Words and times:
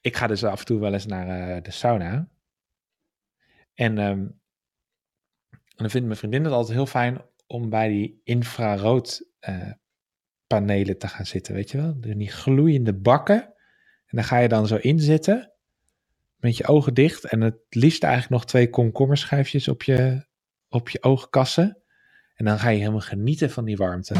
ik 0.00 0.16
ga 0.16 0.26
dus 0.26 0.44
af 0.44 0.58
en 0.58 0.66
toe 0.66 0.80
wel 0.80 0.92
eens 0.92 1.06
naar 1.06 1.56
eh, 1.56 1.62
de 1.62 1.70
sauna. 1.70 2.28
En, 3.74 3.98
ehm, 3.98 4.26
en 5.50 5.84
dan 5.84 5.90
vindt 5.90 6.06
mijn 6.06 6.18
vriendin 6.18 6.44
het 6.44 6.52
altijd 6.52 6.76
heel 6.76 6.86
fijn 6.86 7.20
om 7.46 7.70
bij 7.70 7.88
die 7.88 8.20
infrarood 8.24 9.28
eh, 9.38 9.72
panelen 10.46 10.98
te 10.98 11.08
gaan 11.08 11.26
zitten, 11.26 11.54
weet 11.54 11.70
je 11.70 11.78
wel? 11.78 12.00
Die 12.00 12.30
gloeiende 12.30 12.94
bakken. 12.94 13.42
En 14.06 14.16
dan 14.16 14.24
ga 14.24 14.38
je 14.38 14.48
dan 14.48 14.66
zo 14.66 14.76
in 14.76 15.00
zitten, 15.00 15.52
met 16.36 16.56
je 16.56 16.66
ogen 16.66 16.94
dicht. 16.94 17.24
En 17.24 17.40
het 17.40 17.56
liefst 17.68 18.02
eigenlijk 18.02 18.32
nog 18.32 18.44
twee 18.44 18.70
komkommerschijfjes 18.70 19.68
op 19.68 19.82
je, 19.82 20.26
op 20.68 20.88
je 20.88 21.02
oogkassen. 21.02 21.82
En 22.34 22.44
dan 22.44 22.58
ga 22.58 22.68
je 22.68 22.78
helemaal 22.78 23.00
genieten 23.00 23.50
van 23.50 23.64
die 23.64 23.76
warmte. 23.76 24.14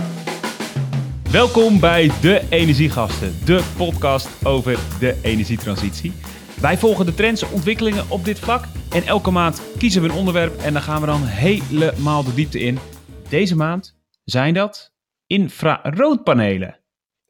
Welkom 1.33 1.81
bij 1.81 2.11
De 2.21 2.47
Energiegasten, 2.51 3.45
de 3.45 3.75
podcast 3.77 4.47
over 4.47 4.79
de 4.99 5.21
energietransitie. 5.23 6.13
Wij 6.61 6.79
volgen 6.79 7.07
de 7.07 7.15
trends 7.15 7.43
en 7.43 7.53
ontwikkelingen 7.53 8.11
op 8.11 8.25
dit 8.25 8.39
vlak 8.39 8.65
en 8.91 9.03
elke 9.03 9.31
maand 9.31 9.63
kiezen 9.79 10.03
we 10.03 10.09
een 10.09 10.15
onderwerp 10.15 10.61
en 10.61 10.73
dan 10.73 10.83
gaan 10.83 11.01
we 11.01 11.07
dan 11.07 11.25
helemaal 11.25 12.25
de 12.25 12.35
diepte 12.35 12.59
in. 12.59 12.79
Deze 13.29 13.57
maand 13.57 13.99
zijn 14.25 14.55
dat 14.55 14.93
infraroodpanelen. 15.27 16.79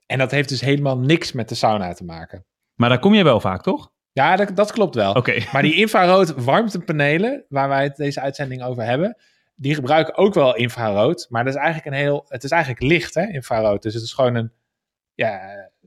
En 0.07 0.19
dat 0.19 0.31
heeft 0.31 0.49
dus 0.49 0.61
helemaal 0.61 0.99
niks 0.99 1.33
met 1.33 1.49
de 1.49 1.55
sauna 1.55 1.93
te 1.93 2.05
maken. 2.05 2.45
Maar 2.75 2.89
daar 2.89 2.99
kom 2.99 3.15
je 3.15 3.25
wel 3.25 3.41
vaak, 3.41 3.63
toch? 3.63 3.91
Ja, 4.13 4.37
dat, 4.37 4.57
dat 4.57 4.73
klopt 4.73 4.95
wel. 4.95 5.13
Oké. 5.13 5.43
Maar 5.53 5.63
die 5.63 5.75
infrarood 5.75 6.45
warmtepanelen, 6.45 7.45
waar 7.49 7.69
wij 7.69 7.83
het 7.83 7.97
deze 7.97 8.21
uitzending 8.21 8.63
over 8.63 8.85
hebben, 8.85 9.17
die 9.61 9.75
gebruiken 9.75 10.17
ook 10.17 10.35
wel 10.35 10.57
infrarood. 10.57 11.27
Maar 11.29 11.45
dat 11.45 11.55
is 11.55 11.61
eigenlijk 11.61 11.95
een 11.95 12.03
heel, 12.03 12.25
het 12.29 12.45
is 12.45 12.51
eigenlijk 12.51 12.83
licht, 12.83 13.15
hè, 13.15 13.27
infrarood. 13.27 13.83
Dus 13.83 13.95
het 13.95 14.03
is 14.03 14.13
gewoon 14.13 14.35
een, 14.35 14.53
ja, 15.15 15.41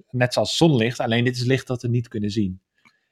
net 0.10 0.34
zoals 0.34 0.58
zonlicht. 0.58 1.00
Alleen 1.00 1.24
dit 1.24 1.36
is 1.36 1.44
licht 1.44 1.68
dat 1.68 1.82
we 1.82 1.88
niet 1.88 2.08
kunnen 2.08 2.30
zien. 2.30 2.62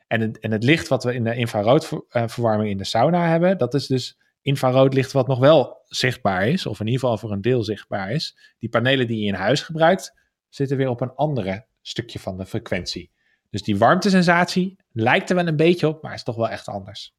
En 0.07 0.21
het, 0.21 0.39
en 0.39 0.51
het 0.51 0.63
licht 0.63 0.87
wat 0.87 1.03
we 1.03 1.13
in 1.13 1.23
de 1.23 1.35
infraroodverwarming 1.35 2.69
in 2.69 2.77
de 2.77 2.83
sauna 2.83 3.27
hebben, 3.27 3.57
dat 3.57 3.73
is 3.73 3.87
dus 3.87 4.17
infrarood 4.41 4.93
licht 4.93 5.11
wat 5.11 5.27
nog 5.27 5.39
wel 5.39 5.81
zichtbaar 5.85 6.47
is. 6.47 6.65
Of 6.65 6.79
in 6.79 6.85
ieder 6.85 7.01
geval 7.01 7.17
voor 7.17 7.31
een 7.31 7.41
deel 7.41 7.63
zichtbaar 7.63 8.11
is. 8.11 8.37
Die 8.59 8.69
panelen 8.69 9.07
die 9.07 9.19
je 9.19 9.27
in 9.27 9.33
huis 9.33 9.61
gebruikt, 9.61 10.13
zitten 10.49 10.77
weer 10.77 10.89
op 10.89 11.01
een 11.01 11.15
andere 11.15 11.65
stukje 11.81 12.19
van 12.19 12.37
de 12.37 12.45
frequentie. 12.45 13.11
Dus 13.49 13.63
die 13.63 13.77
warmtesensatie 13.77 14.79
lijkt 14.91 15.29
er 15.29 15.35
wel 15.35 15.47
een 15.47 15.55
beetje 15.55 15.87
op, 15.87 16.01
maar 16.01 16.13
is 16.13 16.23
toch 16.23 16.35
wel 16.35 16.49
echt 16.49 16.67
anders. 16.67 17.15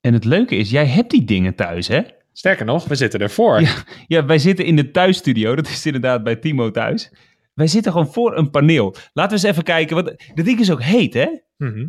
En 0.00 0.12
het 0.12 0.24
leuke 0.24 0.56
is, 0.56 0.70
jij 0.70 0.86
hebt 0.86 1.10
die 1.10 1.24
dingen 1.24 1.54
thuis, 1.54 1.88
hè? 1.88 2.02
Sterker 2.36 2.64
nog, 2.64 2.84
we 2.84 2.94
zitten 2.94 3.20
ervoor. 3.20 3.60
Ja, 3.60 3.74
ja, 4.06 4.24
wij 4.24 4.38
zitten 4.38 4.64
in 4.64 4.76
de 4.76 4.90
thuisstudio. 4.90 5.54
Dat 5.54 5.68
is 5.68 5.86
inderdaad 5.86 6.22
bij 6.22 6.36
Timo 6.36 6.70
thuis. 6.70 7.12
Wij 7.54 7.66
zitten 7.66 7.92
gewoon 7.92 8.12
voor 8.12 8.36
een 8.36 8.50
paneel. 8.50 8.94
Laten 9.12 9.36
we 9.36 9.42
eens 9.42 9.52
even 9.52 9.62
kijken. 9.62 9.94
Want 9.96 10.32
dat 10.34 10.44
ding 10.44 10.60
is 10.60 10.70
ook 10.70 10.82
heet, 10.82 11.14
hè? 11.14 11.38
Mhm. 11.56 11.88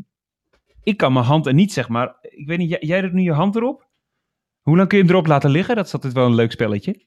Ik 0.84 0.98
kan 0.98 1.14
mijn 1.14 1.26
hand 1.26 1.46
er 1.46 1.54
niet, 1.54 1.74
zeg 1.74 1.90
maar. 1.90 2.16
Ik 2.22 2.48
weet 2.48 2.58
niet, 2.58 2.70
jij, 2.70 2.80
jij 2.82 3.02
doet 3.02 3.14
nu 3.14 3.22
je 3.22 3.32
hand 3.32 3.56
erop? 3.56 3.90
Hoe 4.62 4.76
lang 4.76 4.88
kun 4.88 4.98
je 4.98 5.04
hem 5.04 5.14
erop 5.14 5.28
laten 5.28 5.50
liggen? 5.50 5.76
Dat 5.76 5.86
is 5.86 5.94
altijd 5.94 6.14
wel 6.14 6.26
een 6.26 6.36
leuk 6.36 6.52
spelletje. 6.52 7.06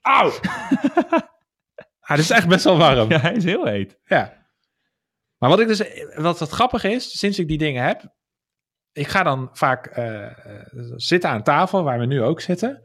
Auw! 0.00 0.30
ah, 2.00 2.16
dit 2.16 2.18
is 2.18 2.30
echt 2.30 2.48
best 2.48 2.64
wel 2.64 2.76
warm. 2.76 3.10
Ja, 3.10 3.20
hij 3.20 3.34
is 3.34 3.44
heel 3.44 3.66
heet. 3.66 3.98
Ja. 4.04 4.46
Maar 5.38 5.50
wat 5.50 5.60
ik 5.60 5.66
dus, 5.66 5.82
wat 6.16 6.38
wat 6.38 6.50
grappig 6.50 6.84
is, 6.84 7.18
sinds 7.18 7.38
ik 7.38 7.48
die 7.48 7.58
dingen 7.58 7.84
heb, 7.84 8.14
ik 8.96 9.08
ga 9.08 9.22
dan 9.22 9.48
vaak 9.52 9.86
eh, 9.86 10.24
eh, 10.24 10.32
zitten 10.96 11.30
aan 11.30 11.42
tafel, 11.42 11.82
waar 11.82 11.98
we 11.98 12.06
nu 12.06 12.22
ook 12.22 12.40
zitten. 12.40 12.82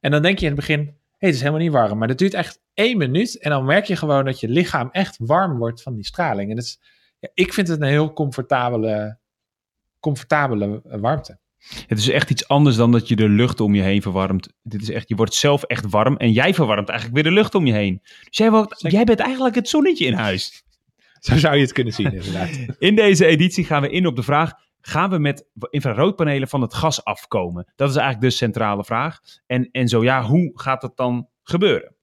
En 0.00 0.10
dan 0.10 0.22
denk 0.22 0.38
je 0.38 0.46
in 0.46 0.52
het 0.52 0.60
begin, 0.60 0.78
hey, 0.78 0.94
het 1.28 1.34
is 1.34 1.40
helemaal 1.40 1.60
niet 1.60 1.72
warm. 1.72 1.98
Maar 1.98 2.08
dat 2.08 2.18
duurt 2.18 2.34
echt 2.34 2.60
één 2.74 2.98
minuut 2.98 3.38
en 3.38 3.50
dan 3.50 3.64
merk 3.64 3.84
je 3.84 3.96
gewoon 3.96 4.24
dat 4.24 4.40
je 4.40 4.48
lichaam 4.48 4.88
echt 4.92 5.16
warm 5.18 5.58
wordt 5.58 5.82
van 5.82 5.94
die 5.94 6.04
straling. 6.04 6.50
En 6.50 6.56
dat 6.56 6.64
is, 6.64 6.80
ja, 7.18 7.28
ik 7.34 7.52
vind 7.52 7.68
het 7.68 7.80
een 7.80 7.88
heel 7.88 8.12
comfortabele, 8.12 9.18
comfortabele 10.00 10.80
warmte. 10.84 11.38
Het 11.86 11.98
is 11.98 12.08
echt 12.08 12.30
iets 12.30 12.48
anders 12.48 12.76
dan 12.76 12.92
dat 12.92 13.08
je 13.08 13.16
de 13.16 13.28
lucht 13.28 13.60
om 13.60 13.74
je 13.74 13.82
heen 13.82 14.02
verwarmt. 14.02 14.52
Dit 14.62 14.82
is 14.82 14.90
echt, 14.90 15.08
je 15.08 15.14
wordt 15.14 15.34
zelf 15.34 15.62
echt 15.62 15.90
warm 15.90 16.16
en 16.16 16.32
jij 16.32 16.54
verwarmt 16.54 16.88
eigenlijk 16.88 17.22
weer 17.22 17.32
de 17.32 17.38
lucht 17.40 17.54
om 17.54 17.66
je 17.66 17.72
heen. 17.72 18.00
Dus 18.02 18.36
jij, 18.38 18.50
wordt, 18.50 18.74
jij 18.78 19.04
bent 19.04 19.20
eigenlijk 19.20 19.54
het 19.54 19.68
zonnetje 19.68 20.04
in 20.04 20.14
huis. 20.14 20.64
Zo 21.20 21.36
zou 21.36 21.54
je 21.54 21.60
het 21.60 21.72
kunnen 21.72 21.92
zien, 21.92 22.12
inderdaad. 22.12 22.58
In 22.78 22.94
deze 22.94 23.26
editie 23.26 23.64
gaan 23.64 23.82
we 23.82 23.90
in 23.90 24.06
op 24.06 24.16
de 24.16 24.22
vraag: 24.22 24.52
gaan 24.82 25.10
we 25.10 25.18
met 25.18 25.48
infraroodpanelen 25.70 26.48
van 26.48 26.60
het 26.60 26.74
gas 26.74 27.04
afkomen? 27.04 27.72
Dat 27.76 27.90
is 27.90 27.96
eigenlijk 27.96 28.30
de 28.30 28.36
centrale 28.36 28.84
vraag. 28.84 29.18
En, 29.46 29.68
en 29.70 29.88
zo 29.88 30.02
ja, 30.02 30.22
hoe 30.22 30.50
gaat 30.54 30.80
dat 30.80 30.96
dan 30.96 31.28
gebeuren? 31.42 31.96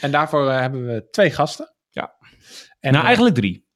En 0.00 0.10
daarvoor 0.10 0.50
eh, 0.50 0.58
hebben 0.60 0.86
we 0.86 1.08
twee 1.10 1.30
gasten. 1.30 1.74
Ja. 1.90 2.14
En, 2.80 2.90
nou, 2.90 2.96
eh, 2.96 3.04
eigenlijk 3.04 3.34
drie. 3.34 3.66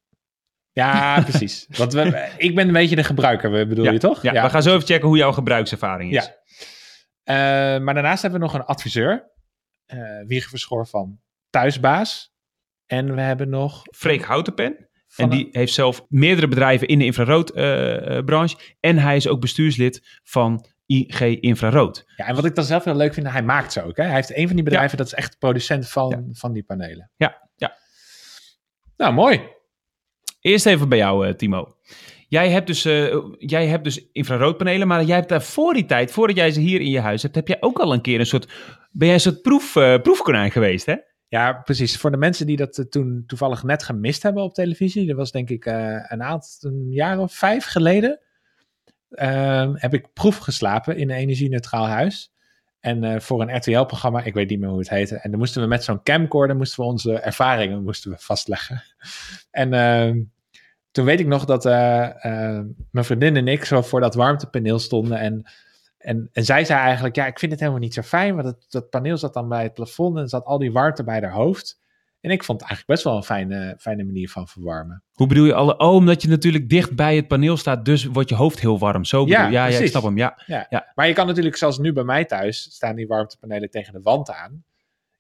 Ja, 0.73 1.21
precies. 1.31 1.67
Want 1.71 1.93
we, 1.93 2.33
ik 2.37 2.55
ben 2.55 2.67
een 2.67 2.73
beetje 2.73 2.97
de 2.97 3.05
gebruiker, 3.05 3.67
bedoel 3.69 3.85
ja, 3.85 3.91
je 3.91 3.99
toch? 3.99 4.23
Ja, 4.23 4.43
we 4.43 4.51
gaan 4.51 4.63
zo 4.63 4.75
even 4.75 4.87
checken 4.87 5.09
hoe 5.09 5.17
jouw 5.17 5.33
gebruikservaring 5.33 6.17
is. 6.17 6.25
Ja. 6.25 6.39
Eh, 7.23 7.83
maar 7.83 7.95
daarnaast 7.95 8.23
hebben 8.23 8.41
we 8.41 8.47
nog 8.47 8.55
een 8.55 8.65
adviseur, 8.65 9.31
eh 9.87 9.99
Wieger 10.27 10.51
Verschoor 10.51 10.87
van 10.87 11.21
Thuisbaas. 11.51 12.35
En 12.87 13.15
we 13.15 13.21
hebben 13.21 13.49
nog... 13.49 13.83
Freek 13.91 14.25
Houtenpen. 14.25 14.90
En 15.17 15.31
die 15.31 15.49
heeft 15.53 15.73
zelf 15.73 16.07
meerdere 16.09 16.49
bedrijven 16.49 16.89
in 16.89 16.99
de 16.99 17.05
infraroodbranche. 17.05 18.57
en 18.81 18.99
hij 18.99 19.17
is 19.17 19.29
ook 19.29 19.41
bestuurslid 19.41 20.21
van 20.23 20.67
IG 20.87 21.21
Infrarood. 21.21 22.05
Ja, 22.17 22.27
en 22.27 22.35
wat 22.35 22.45
ik 22.45 22.55
dan 22.55 22.65
zelf 22.65 22.85
heel 22.85 22.97
leuk 22.97 23.15
vind, 23.15 23.29
hij 23.29 23.43
maakt 23.43 23.73
ze 23.73 23.83
ook. 23.83 23.97
Hè? 23.97 24.05
Hij 24.05 24.15
heeft 24.15 24.37
een 24.37 24.47
van 24.47 24.57
die 24.57 24.65
bedrijven, 24.65 24.97
dat 24.97 25.07
is 25.07 25.15
echt 25.15 25.39
producent 25.39 25.89
van, 25.89 26.29
van 26.33 26.53
die 26.53 26.63
panelen. 26.63 27.11
Ja, 27.17 27.49
ja. 27.57 27.77
Nou, 28.97 29.15
mooi. 29.15 29.41
Eerst 30.41 30.67
even 30.67 30.89
bij 30.89 30.99
jou, 30.99 31.27
eh, 31.27 31.35
Timo. 31.35 31.77
Jij 32.29 32.51
hebt, 32.51 32.67
dus, 32.67 32.85
eh, 32.85 33.17
jij 33.39 33.67
hebt 33.67 33.85
dus 33.85 34.11
infraroodpanelen, 34.13 34.89
maar 34.89 35.05
jij 35.05 35.17
hebt 35.17 35.29
daar 35.29 35.43
voor 35.43 35.75
die 35.75 35.85
tijd, 35.85 36.13
voordat 36.13 36.37
jij 36.37 36.51
ze 36.51 36.61
hier 36.61 36.81
in 36.81 36.91
je 36.91 37.01
huis 37.01 37.23
hebt, 37.23 37.35
heb 37.35 37.49
jij 37.49 37.57
ook 37.61 37.79
al 37.79 37.93
een 37.93 38.01
keer 38.01 38.21
een 38.21 38.27
soort, 38.27 38.47
ben 38.91 39.07
jij 39.07 39.15
een 39.15 39.21
soort 39.21 39.43
proef, 39.43 39.77
eh, 39.77 40.01
proefkonijn 40.03 40.51
geweest, 40.51 40.87
hè? 40.87 40.95
Ja, 41.31 41.53
precies. 41.53 41.97
Voor 41.97 42.11
de 42.11 42.17
mensen 42.17 42.47
die 42.47 42.57
dat 42.57 42.79
eh, 42.79 42.85
toen 42.85 43.25
toevallig 43.27 43.63
net 43.63 43.83
gemist 43.83 44.23
hebben 44.23 44.43
op 44.43 44.55
televisie, 44.55 45.07
dat 45.07 45.17
was 45.17 45.33
denk 45.33 45.51
ik 45.51 45.67
eh, 45.67 46.05
een 46.09 46.23
aantal 46.23 46.71
een 46.71 46.87
jaar 46.91 47.19
of 47.19 47.35
vijf 47.35 47.65
geleden, 47.65 48.21
ehm, 49.11 49.73
heb 49.75 49.95
ik 49.95 50.13
proef 50.13 50.37
geslapen 50.37 50.97
in 50.97 51.11
een 51.11 51.17
energie-neutraal 51.17 51.87
huis. 51.87 52.33
En 52.81 53.05
eh, 53.05 53.21
voor 53.21 53.41
een 53.41 53.57
RTL-programma, 53.57 54.23
ik 54.23 54.35
weet 54.35 54.49
niet 54.49 54.61
meer 54.61 54.69
hoe 54.69 54.79
het 54.79 54.89
heette. 54.89 55.17
En 55.17 55.31
dan 55.31 55.39
moesten 55.39 55.63
we 55.63 55.69
met 55.69 55.85
zo'n 55.85 56.03
camcorder 56.03 56.57
moesten 56.57 56.81
we 56.81 56.91
onze 56.91 57.19
ervaringen 57.19 57.83
moesten 57.83 58.11
we 58.11 58.17
vastleggen. 58.19 58.83
En 59.51 59.73
ehm, 59.73 60.23
toen 60.91 61.05
weet 61.05 61.21
ik 61.21 61.27
nog 61.27 61.45
dat 61.45 61.65
mijn 62.91 63.05
vriendin 63.05 63.37
en 63.37 63.49
ik 63.49 63.65
zo 63.65 63.83
voor 63.83 64.01
dat 64.01 64.15
warmtepaneel 64.15 64.79
stonden. 64.79 65.19
En, 65.19 65.45
en, 66.01 66.29
en 66.33 66.45
zij 66.45 66.65
zei 66.65 66.81
eigenlijk, 66.81 67.17
ja, 67.17 67.27
ik 67.27 67.39
vind 67.39 67.51
het 67.53 67.61
helemaal 67.61 67.83
niet 67.83 67.95
zo 67.95 68.03
fijn. 68.03 68.35
Want 68.35 68.47
het, 68.47 68.67
dat 68.69 68.91
paneel 68.91 69.17
zat 69.17 69.35
dan 69.35 69.49
bij 69.49 69.63
het 69.63 69.75
plafond 69.75 70.17
en 70.17 70.29
zat 70.29 70.45
al 70.45 70.59
die 70.59 70.73
warmte 70.73 71.05
bij 71.05 71.21
haar 71.21 71.33
hoofd. 71.33 71.81
En 72.21 72.31
ik 72.31 72.45
vond 72.45 72.61
het 72.61 72.71
eigenlijk 72.71 72.87
best 72.87 73.05
wel 73.05 73.17
een 73.17 73.29
fijne, 73.29 73.77
fijne 73.79 74.05
manier 74.05 74.31
van 74.31 74.49
verwarmen. 74.49 75.03
Hoe 75.13 75.27
bedoel 75.27 75.45
je 75.45 75.55
alle? 75.55 75.79
Oh, 75.79 75.95
omdat 75.95 76.23
je 76.23 76.29
natuurlijk 76.29 76.69
dicht 76.69 76.97
bij 76.97 77.17
het 77.17 77.29
paneel 77.29 77.57
staat, 77.57 77.85
dus 77.85 78.05
wordt 78.05 78.29
je 78.29 78.35
hoofd 78.35 78.61
heel 78.61 78.79
warm. 78.79 79.05
Zo 79.05 79.25
bedoel 79.25 79.39
Ja, 79.39 79.49
ja, 79.49 79.67
ja, 79.67 79.79
ik 79.79 79.87
snap 79.87 80.03
hem. 80.03 80.17
Ja, 80.17 80.43
Ja. 80.47 80.67
Ja. 80.71 80.93
Maar 80.95 81.07
je 81.07 81.13
kan 81.13 81.27
natuurlijk, 81.27 81.57
zoals 81.57 81.79
nu 81.79 81.93
bij 81.93 82.05
mij 82.05 82.25
thuis, 82.25 82.63
staan 82.63 82.97
die 82.97 83.07
warmtepanelen 83.07 83.71
tegen 83.71 83.93
de 83.93 84.01
wand 84.01 84.31
aan. 84.31 84.65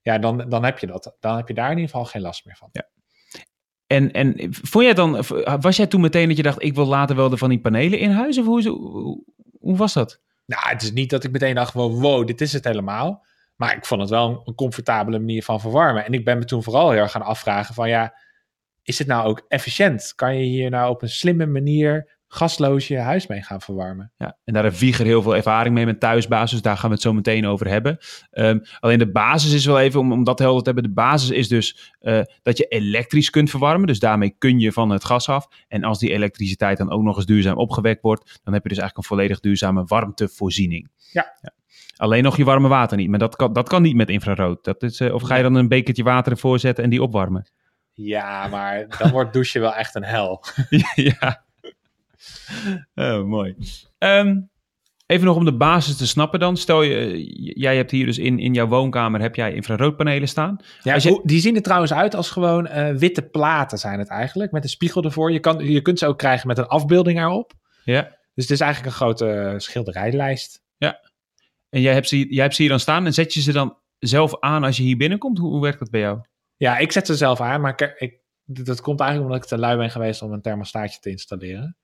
Ja, 0.02 0.18
dan, 0.18 0.48
dan 0.48 0.64
heb 0.64 0.78
je 0.78 0.86
dat. 0.86 1.16
Dan 1.20 1.36
heb 1.36 1.48
je 1.48 1.54
daar 1.54 1.70
in 1.70 1.76
ieder 1.76 1.90
geval 1.90 2.04
geen 2.04 2.22
last 2.22 2.44
meer 2.44 2.56
van. 2.56 2.70
En, 3.86 4.12
en 4.12 4.34
vond 4.50 4.84
jij 4.84 4.94
dan, 4.94 5.24
was 5.60 5.76
jij 5.76 5.86
toen 5.86 6.00
meteen 6.00 6.28
dat 6.28 6.36
je 6.36 6.42
dacht, 6.42 6.62
ik 6.62 6.74
wil 6.74 6.86
later 6.86 7.16
wel 7.16 7.28
de 7.28 7.36
van 7.36 7.48
die 7.48 7.60
panelen 7.60 7.98
in 7.98 8.10
huis? 8.10 8.38
Of 8.38 8.46
hoe, 8.46 8.62
hoe 9.58 9.76
was 9.76 9.92
dat? 9.92 10.20
Nou, 10.50 10.68
het 10.68 10.82
is 10.82 10.92
niet 10.92 11.10
dat 11.10 11.24
ik 11.24 11.30
meteen 11.30 11.54
dacht, 11.54 11.72
wow, 11.72 12.00
wow, 12.00 12.26
dit 12.26 12.40
is 12.40 12.52
het 12.52 12.64
helemaal. 12.64 13.26
Maar 13.56 13.76
ik 13.76 13.84
vond 13.84 14.00
het 14.00 14.10
wel 14.10 14.42
een, 14.44 14.54
comfortabele 14.54 15.18
manier 15.18 15.44
van 15.44 15.60
verwarmen. 15.60 16.04
En 16.04 16.12
ik 16.12 16.24
ben 16.24 16.38
me 16.38 16.44
toen 16.44 16.62
vooral 16.62 16.90
heel 16.90 17.00
erg 17.00 17.10
gaan 17.10 17.22
afvragen 17.22 17.74
van, 17.74 17.88
ja, 17.88 18.14
is 18.82 18.98
het 18.98 19.06
nou 19.06 19.28
ook 19.28 19.44
efficiënt? 19.48 20.12
Kan 20.14 20.36
je 20.36 20.42
hier 20.42 20.70
nou 20.70 20.90
op 20.90 21.02
een 21.02 21.08
slimme 21.08 21.46
manier 21.46 22.18
gasloos 22.32 22.88
je 22.88 22.98
huis 22.98 23.26
mee 23.26 23.42
gaan 23.42 23.60
verwarmen? 23.60 24.12
Ja, 24.16 24.38
en 24.44 24.54
daar 24.54 24.62
heeft 24.62 24.80
Wieger 24.80 25.04
heel 25.04 25.22
veel 25.22 25.36
ervaring 25.36 25.74
mee 25.74 25.86
met 25.86 26.00
thuisbasis. 26.00 26.62
Daar 26.62 26.76
gaan 26.76 26.88
we 26.88 26.94
het 26.94 27.04
zo 27.04 27.12
meteen 27.12 27.46
over 27.46 27.68
hebben. 27.68 27.98
Ehm, 28.30 28.58
alleen 28.80 28.98
de 28.98 29.10
basis 29.10 29.52
is 29.52 29.66
wel 29.66 29.80
even, 29.80 30.00
om, 30.00 30.12
om 30.12 30.24
dat 30.24 30.38
helder 30.38 30.62
te 30.62 30.70
hebben. 30.70 30.88
De 30.88 30.94
basis 30.94 31.30
is 31.30 31.48
dus 31.48 31.94
eh, 32.00 32.20
dat 32.42 32.58
je 32.58 32.64
elektrisch 32.64 33.30
kunt 33.30 33.50
verwarmen. 33.50 33.86
Dus 33.86 33.98
daarmee 33.98 34.34
kun 34.38 34.58
je 34.58 34.72
van 34.72 34.90
het 34.90 35.04
gas 35.04 35.28
af. 35.28 35.46
En 35.68 35.84
als 35.84 35.98
die 35.98 36.12
elektriciteit 36.12 36.78
dan 36.78 36.90
ook 36.90 37.02
nog 37.02 37.16
eens 37.16 37.26
duurzaam 37.26 37.56
opgewekt 37.56 38.02
wordt. 38.02 38.40
Dan 38.44 38.54
heb 38.54 38.62
je 38.62 38.68
dus 38.68 38.78
eigenlijk 38.78 38.96
een 38.96 39.16
volledig 39.16 39.40
duurzame 39.40 39.84
warmtevoorziening. 39.84 40.90
Ja. 41.12 41.34
Alleen 41.96 42.22
nog 42.22 42.36
je 42.36 42.44
warme 42.44 42.68
water 42.68 42.96
niet. 42.96 43.08
Maar 43.08 43.18
dat 43.18 43.36
kan, 43.36 43.52
dat 43.52 43.68
kan 43.68 43.82
niet 43.82 43.96
met 43.96 44.08
infrarood. 44.08 44.64
Dat 44.64 44.82
is, 44.82 45.00
eh, 45.00 45.14
of 45.14 45.22
ga 45.22 45.34
je 45.36 45.42
dan 45.42 45.54
een 45.54 45.68
bekertje 45.68 46.02
water 46.02 46.32
ervoor 46.32 46.58
zetten 46.58 46.84
en 46.84 46.90
die 46.90 47.02
opwarmen? 47.02 47.46
Ja, 47.92 48.46
maar 48.46 48.86
dan 48.98 49.10
wordt 49.10 49.32
douchen 49.32 49.60
wel 49.60 49.74
echt 49.74 49.94
een 49.94 50.04
hel. 50.04 50.44
ja. 50.94 51.44
Oh, 52.94 53.24
mooi. 53.24 53.56
Ehm, 53.98 54.40
Even 55.06 55.26
nog 55.26 55.36
om 55.36 55.44
de 55.44 55.56
basis 55.56 55.96
te 55.96 56.06
snappen 56.06 56.40
dan. 56.40 56.56
Stel 56.56 56.82
je, 56.82 57.22
jij 57.58 57.76
hebt 57.76 57.90
hier 57.90 58.06
dus 58.06 58.18
in, 58.18 58.38
in 58.38 58.54
jouw 58.54 58.66
woonkamer 58.66 59.20
heb 59.20 59.34
jij 59.34 59.54
infraroodpanelen 59.54 60.28
staan. 60.28 60.56
Ja, 60.82 60.94
Als 60.94 61.02
je- 61.02 61.20
die 61.24 61.40
zien 61.40 61.56
er 61.56 61.62
trouwens 61.62 61.92
uit 61.92 62.14
als 62.14 62.30
gewoon 62.30 62.66
eh, 62.66 62.94
witte 62.94 63.22
platen 63.22 63.78
zijn 63.78 63.98
het 63.98 64.08
eigenlijk. 64.08 64.52
Met 64.52 64.62
een 64.62 64.68
spiegel 64.68 65.02
ervoor. 65.04 65.32
Je, 65.32 65.40
kan, 65.40 65.58
je 65.58 65.80
kunt 65.82 65.98
ze 65.98 66.06
ook 66.06 66.18
krijgen 66.18 66.46
met 66.46 66.58
een 66.58 66.66
afbeelding 66.66 67.18
erop. 67.20 67.52
Ja. 67.84 68.02
Dus 68.34 68.44
het 68.44 68.50
is 68.50 68.60
eigenlijk 68.60 68.92
een 68.92 68.98
grote 69.00 69.54
schilderijlijst. 69.56 70.62
En 71.70 71.80
jij 71.80 71.92
hebt, 71.92 72.08
ze, 72.08 72.34
jij 72.34 72.42
hebt 72.42 72.54
ze 72.54 72.60
hier 72.62 72.70
dan 72.70 72.80
staan 72.80 73.06
en 73.06 73.14
zet 73.14 73.34
je 73.34 73.40
ze 73.40 73.52
dan 73.52 73.76
zelf 73.98 74.40
aan 74.40 74.64
als 74.64 74.76
je 74.76 74.82
hier 74.82 74.96
binnenkomt? 74.96 75.38
Hoe, 75.38 75.50
hoe 75.50 75.60
werkt 75.62 75.78
dat 75.78 75.90
bij 75.90 76.00
jou? 76.00 76.20
Ja, 76.56 76.78
ik 76.78 76.92
zet 76.92 77.06
ze 77.06 77.14
zelf 77.16 77.40
aan, 77.40 77.60
maar 77.60 77.72
ik, 77.80 77.94
ik, 77.98 78.14
dat 78.44 78.80
komt 78.80 79.00
eigenlijk 79.00 79.30
omdat 79.30 79.44
ik 79.44 79.50
te 79.50 79.58
lui 79.58 79.76
ben 79.76 79.90
geweest 79.90 80.22
om 80.22 80.32
een 80.32 80.40
thermostaatje 80.40 81.00
te 81.00 81.10
installeren. 81.10 81.76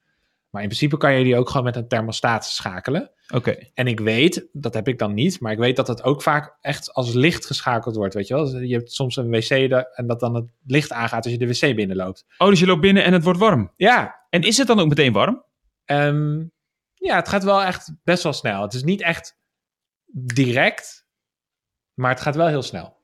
Maar 0.56 0.64
in 0.64 0.70
principe 0.70 0.96
kan 0.96 1.14
je 1.18 1.24
die 1.24 1.36
ook 1.36 1.48
gewoon 1.48 1.64
met 1.64 1.76
een 1.76 1.88
thermostaat 1.88 2.44
schakelen. 2.46 3.10
Oké. 3.34 3.56
En 3.74 3.86
ik 3.86 4.00
weet, 4.00 4.48
dat 4.52 4.74
heb 4.74 4.88
ik 4.88 4.98
dan 4.98 5.14
niet, 5.14 5.40
maar 5.40 5.52
ik 5.52 5.58
weet 5.58 5.76
dat 5.76 5.88
het 5.88 6.02
ook 6.02 6.22
vaak 6.22 6.56
echt 6.60 6.92
als 6.92 7.12
licht 7.12 7.46
geschakeld 7.46 7.96
wordt, 7.96 8.14
weet 8.14 8.26
je 8.26 8.34
wel. 8.34 8.50
Dus 8.50 8.68
je 8.68 8.74
hebt 8.74 8.92
soms 8.92 9.16
een 9.16 9.30
wc 9.30 9.50
en 9.50 10.06
dat 10.06 10.20
dan 10.20 10.34
het 10.34 10.44
licht 10.66 10.92
aangaat 10.92 11.24
als 11.24 11.32
je 11.32 11.38
de 11.38 11.46
wc 11.46 11.76
binnenloopt. 11.76 12.24
Oh, 12.38 12.48
dus 12.48 12.60
je 12.60 12.66
loopt 12.66 12.80
binnen 12.80 13.04
en 13.04 13.12
het 13.12 13.24
wordt 13.24 13.38
warm. 13.38 13.72
Ja, 13.76 14.26
En 14.30 14.42
is 14.42 14.56
het 14.56 14.66
dan 14.66 14.80
ook 14.80 14.88
meteen 14.88 15.12
warm? 15.12 15.44
ehm, 15.84 16.44
ja, 16.94 17.16
het 17.16 17.28
gaat 17.28 17.44
wel 17.44 17.62
echt 17.62 17.92
best 18.04 18.22
wel 18.22 18.32
snel. 18.32 18.62
Het 18.62 18.74
is 18.74 18.82
niet 18.82 19.02
echt 19.02 19.38
direct, 20.12 21.06
maar 21.94 22.10
het 22.10 22.20
gaat 22.20 22.36
wel 22.36 22.46
heel 22.46 22.62
snel. 22.62 22.95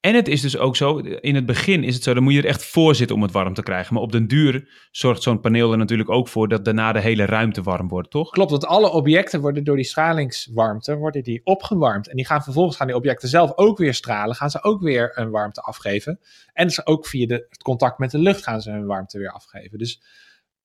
En 0.00 0.14
het 0.14 0.28
is 0.28 0.40
dus 0.40 0.58
ook 0.58 0.76
zo, 0.76 0.96
in 0.98 1.34
het 1.34 1.46
begin 1.46 1.84
is 1.84 1.94
het 1.94 2.02
zo, 2.02 2.14
dan 2.14 2.22
moet 2.22 2.32
je 2.32 2.38
er 2.38 2.46
echt 2.46 2.64
voor 2.64 2.94
zitten 2.94 3.16
om 3.16 3.22
het 3.22 3.32
warm 3.32 3.54
te 3.54 3.62
krijgen. 3.62 3.94
Maar 3.94 4.02
op 4.02 4.12
den 4.12 4.26
duur 4.26 4.68
zorgt 4.90 5.22
zo'n 5.22 5.40
paneel 5.40 5.72
er 5.72 5.78
natuurlijk 5.78 6.10
ook 6.10 6.28
voor 6.28 6.48
dat 6.48 6.64
daarna 6.64 6.92
de 6.92 7.00
hele 7.00 7.24
ruimte 7.24 7.62
warm 7.62 7.88
wordt, 7.88 8.10
toch? 8.10 8.30
Klopt, 8.30 8.50
want 8.50 8.66
alle 8.66 8.90
objecten 8.90 9.40
worden 9.40 9.64
door 9.64 9.76
die 9.76 9.84
stralingswarmte 9.84 10.96
worden 10.96 11.22
die 11.22 11.40
opgewarmd. 11.44 12.08
En 12.08 12.16
die 12.16 12.26
gaan 12.26 12.42
vervolgens 12.42 12.76
gaan 12.76 12.86
die 12.86 12.96
objecten 12.96 13.28
zelf 13.28 13.52
ook 13.56 13.78
weer 13.78 13.94
stralen, 13.94 14.36
gaan 14.36 14.50
ze 14.50 14.62
ook 14.62 14.82
weer 14.82 15.12
een 15.14 15.30
warmte 15.30 15.60
afgeven. 15.60 16.20
En 16.52 16.70
ook 16.84 17.06
via 17.06 17.26
de, 17.26 17.46
het 17.48 17.62
contact 17.62 17.98
met 17.98 18.10
de 18.10 18.18
lucht 18.18 18.42
gaan 18.42 18.60
ze 18.60 18.70
hun 18.70 18.86
warmte 18.86 19.18
weer 19.18 19.32
afgeven. 19.32 19.78
Dus 19.78 20.02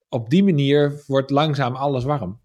op 0.09 0.29
die 0.29 0.43
manier 0.43 1.03
wordt 1.07 1.29
langzaam 1.29 1.75
alles 1.75 2.03
warm. 2.03 2.42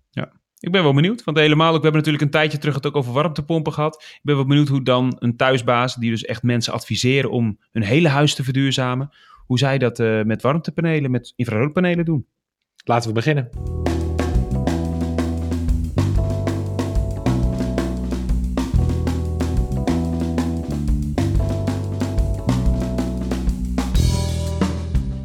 Ik 0.61 0.73
ben 0.73 0.83
wel 0.83 0.95
benieuwd, 0.95 1.25
want 1.25 1.39
helemaal 1.39 1.69
ook, 1.69 1.77
we 1.77 1.83
hebben 1.83 2.01
natuurlijk 2.01 2.25
een 2.25 2.31
tijdje 2.31 2.59
terug 2.59 2.75
het 2.75 2.87
ook 2.87 2.97
over 2.97 3.13
warmtepompen 3.13 3.73
gehad. 3.73 3.95
Ik 4.03 4.21
ben 4.23 4.35
wel 4.35 4.47
benieuwd 4.47 4.69
hoe 4.69 4.83
dan 4.83 5.17
een 5.19 5.37
thuisbaas, 5.37 5.95
die 5.95 6.11
dus 6.11 6.25
echt 6.25 6.43
mensen 6.43 6.73
adviseren 6.73 7.31
om 7.31 7.59
hun 7.73 7.83
hele 7.83 8.09
huis 8.09 8.35
te 8.35 8.45
verduurzamen, 8.45 9.11
hoe 9.47 9.59
zij 9.59 9.79
dat 9.79 10.01
eh, 10.01 10.23
met 10.23 10.43
warmtepanelen, 10.43 11.11
met 11.11 11.33
infraroodpanelen 11.37 12.05
doen. 12.05 12.27
Laten 12.85 13.09
we 13.09 13.15
beginnen. 13.15 13.51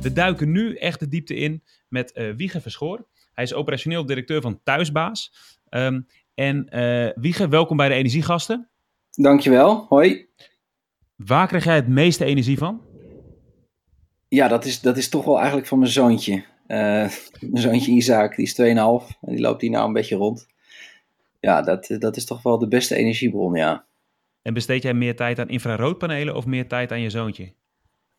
We 0.02 0.14
duiken 0.14 0.52
nu 0.52 0.76
echt 0.76 1.00
de 1.00 1.08
diepte 1.08 1.36
in 1.36 1.64
met 1.88 2.12
eh 2.12 2.30
Wiege 2.36 2.62
Verschoor. 2.62 3.06
Hij 3.34 3.44
is 3.44 3.54
operationeel 3.54 4.06
directeur 4.06 4.42
van 4.42 4.60
Thuisbaas. 4.64 5.34
Ehm, 5.70 6.02
en 6.34 6.70
eh 6.70 7.10
Wiege, 7.16 7.48
welkom 7.48 7.78
bij 7.78 7.90
de 7.90 7.94
Energiegasten. 7.94 8.70
Dankjewel, 9.12 9.86
hoi. 9.90 10.28
Waar 11.16 11.48
krijg 11.48 11.64
jij 11.64 11.76
het 11.76 11.88
meeste 11.88 12.26
energie 12.26 12.58
van? 12.58 12.82
Ja, 14.28 14.48
dat 14.48 14.66
is, 14.66 14.82
dat 14.82 14.98
is 14.98 15.10
toch 15.10 15.26
wel 15.26 15.38
eigenlijk 15.38 15.68
van 15.68 15.80
mijn 15.80 15.92
zoontje. 15.92 16.44
Eh, 16.68 16.78
mijn 17.40 17.64
zoontje 17.64 17.92
Isaac, 17.92 18.36
die 18.36 18.46
is 18.46 18.54
2,5 18.54 19.18
en 19.22 19.32
die 19.32 19.42
loopt 19.42 19.62
hier 19.62 19.70
nou 19.70 19.88
een 19.88 19.94
beetje 19.94 20.16
rond. 20.16 20.48
Ja, 21.40 21.62
dat, 21.62 21.96
dat 22.00 22.18
is 22.18 22.26
toch 22.26 22.44
wel 22.44 22.60
de 22.60 22.68
beste 22.68 22.96
energiebron, 22.96 23.54
ja. 23.54 23.86
En 24.42 24.54
besteed 24.54 24.84
jij 24.84 24.94
meer 24.94 25.16
tijd 25.16 25.40
aan 25.40 25.50
infraroodpanelen 25.50 26.36
of 26.36 26.46
meer 26.46 26.68
tijd 26.68 26.92
aan 26.92 27.02
je 27.02 27.10
zoontje? 27.10 27.54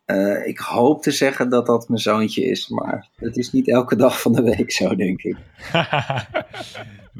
Eh, 0.04 0.46
ik 0.46 0.58
hoop 0.58 1.02
te 1.02 1.10
zeggen 1.10 1.48
dat 1.48 1.66
dat 1.66 1.88
mijn 1.88 2.00
zoontje 2.00 2.44
is, 2.44 2.68
maar 2.68 3.08
het 3.16 3.36
is 3.36 3.52
niet 3.52 3.68
elke 3.68 3.96
dag 3.96 4.20
van 4.20 4.32
de 4.32 4.42
week 4.42 4.72
zo, 4.72 4.94
denk 4.94 5.22
ik. 5.22 5.36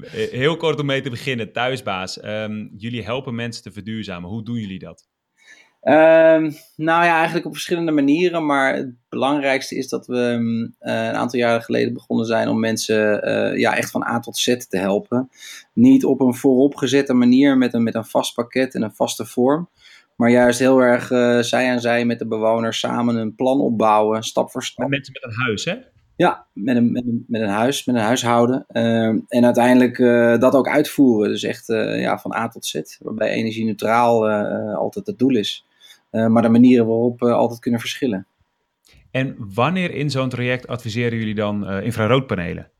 Heel 0.41 0.57
kort 0.57 0.81
om 0.81 0.87
mee 0.87 1.01
te 1.01 1.11
beginnen, 1.11 1.53
Thuisbaas. 1.53 2.21
Ehm, 2.21 2.67
jullie 2.77 3.05
helpen 3.05 3.35
mensen 3.35 3.63
te 3.63 3.73
verduurzamen. 3.73 4.31
Hoe 4.31 4.45
doen 4.45 4.57
jullie 4.57 4.79
dat? 4.79 5.09
Ehm, 5.85 6.51
nou 6.77 7.05
ja, 7.05 7.17
eigenlijk 7.17 7.47
op 7.47 7.53
verschillende 7.53 7.93
manieren. 7.93 8.47
Maar 8.47 8.75
het 8.75 8.95
belangrijkste 9.09 9.77
is 9.77 9.89
dat 9.89 10.07
we 10.07 10.37
mm, 10.39 10.75
eh, 10.79 10.95
een 10.95 11.15
aantal 11.15 11.39
jaren 11.39 11.63
geleden 11.63 11.93
begonnen 11.93 12.27
zijn 12.27 12.49
om 12.49 12.61
mensen 12.61 13.23
eh, 13.23 13.59
ja, 13.59 13.77
echt 13.77 13.91
van 13.91 14.07
A 14.07 14.21
tot 14.21 14.37
Z 14.37 14.57
te 14.57 14.79
helpen. 14.79 15.31
Niet 15.73 16.05
op 16.05 16.21
een 16.21 16.35
vooropgezette 16.35 17.15
manier 17.15 17.59
met 17.59 17.75
een, 17.75 17.83
met 17.83 17.95
een 17.95 18.05
vast 18.05 18.35
pakket 18.35 18.75
en 18.75 18.83
een 18.83 18.95
vaste 18.95 19.27
vorm. 19.27 19.69
Maar 20.17 20.31
juist 20.31 20.59
heel 20.59 20.81
erg 20.81 21.11
eh, 21.11 21.39
zij 21.39 21.71
aan 21.71 21.81
zij 21.81 22.05
met 22.05 22.19
de 22.19 22.27
bewoners 22.27 22.79
samen 22.79 23.17
een 23.17 23.35
plan 23.35 23.61
opbouwen, 23.61 24.23
stap 24.23 24.51
voor 24.51 24.63
stap. 24.63 24.89
Met 24.89 24.91
mensen 24.91 25.13
met 25.13 25.23
een 25.23 25.45
huis, 25.45 25.65
hè? 25.65 25.75
Ja, 26.17 26.47
met 26.53 26.77
een, 26.77 26.93
met 26.93 27.07
een, 27.07 27.25
met 27.29 27.41
een 27.41 27.49
huis, 27.49 27.85
met 27.85 27.95
een 27.95 28.01
huishouden. 28.01 28.65
Ehm, 28.69 29.19
en 29.29 29.45
uiteindelijk 29.45 29.99
eh, 29.99 30.39
dat 30.39 30.55
ook 30.55 30.69
uitvoeren. 30.69 31.31
Dus 31.31 31.43
echt 31.43 31.69
eh, 31.69 32.01
ja, 32.01 32.19
van 32.19 32.35
A 32.35 32.49
tot 32.49 32.67
Z. 32.67 32.81
Waarbij 32.99 33.31
energie-neutraal 33.31 34.29
eh, 34.29 34.41
eh, 34.41 34.77
altijd 34.77 35.07
het 35.07 35.19
doel 35.19 35.37
is. 35.37 35.67
Maar 36.11 36.43
de 36.43 36.49
manieren 36.49 36.87
waarop 36.87 37.23
altijd 37.23 37.61
kunnen 37.61 37.81
verschillen. 37.81 38.27
En 39.11 39.37
wanneer 39.55 39.91
in 39.91 40.11
zo'n 40.11 40.29
traject 40.29 40.67
adviseren 40.67 41.19
jullie 41.19 41.35
dan 41.35 41.71
infraroodpanelen? 41.71 42.71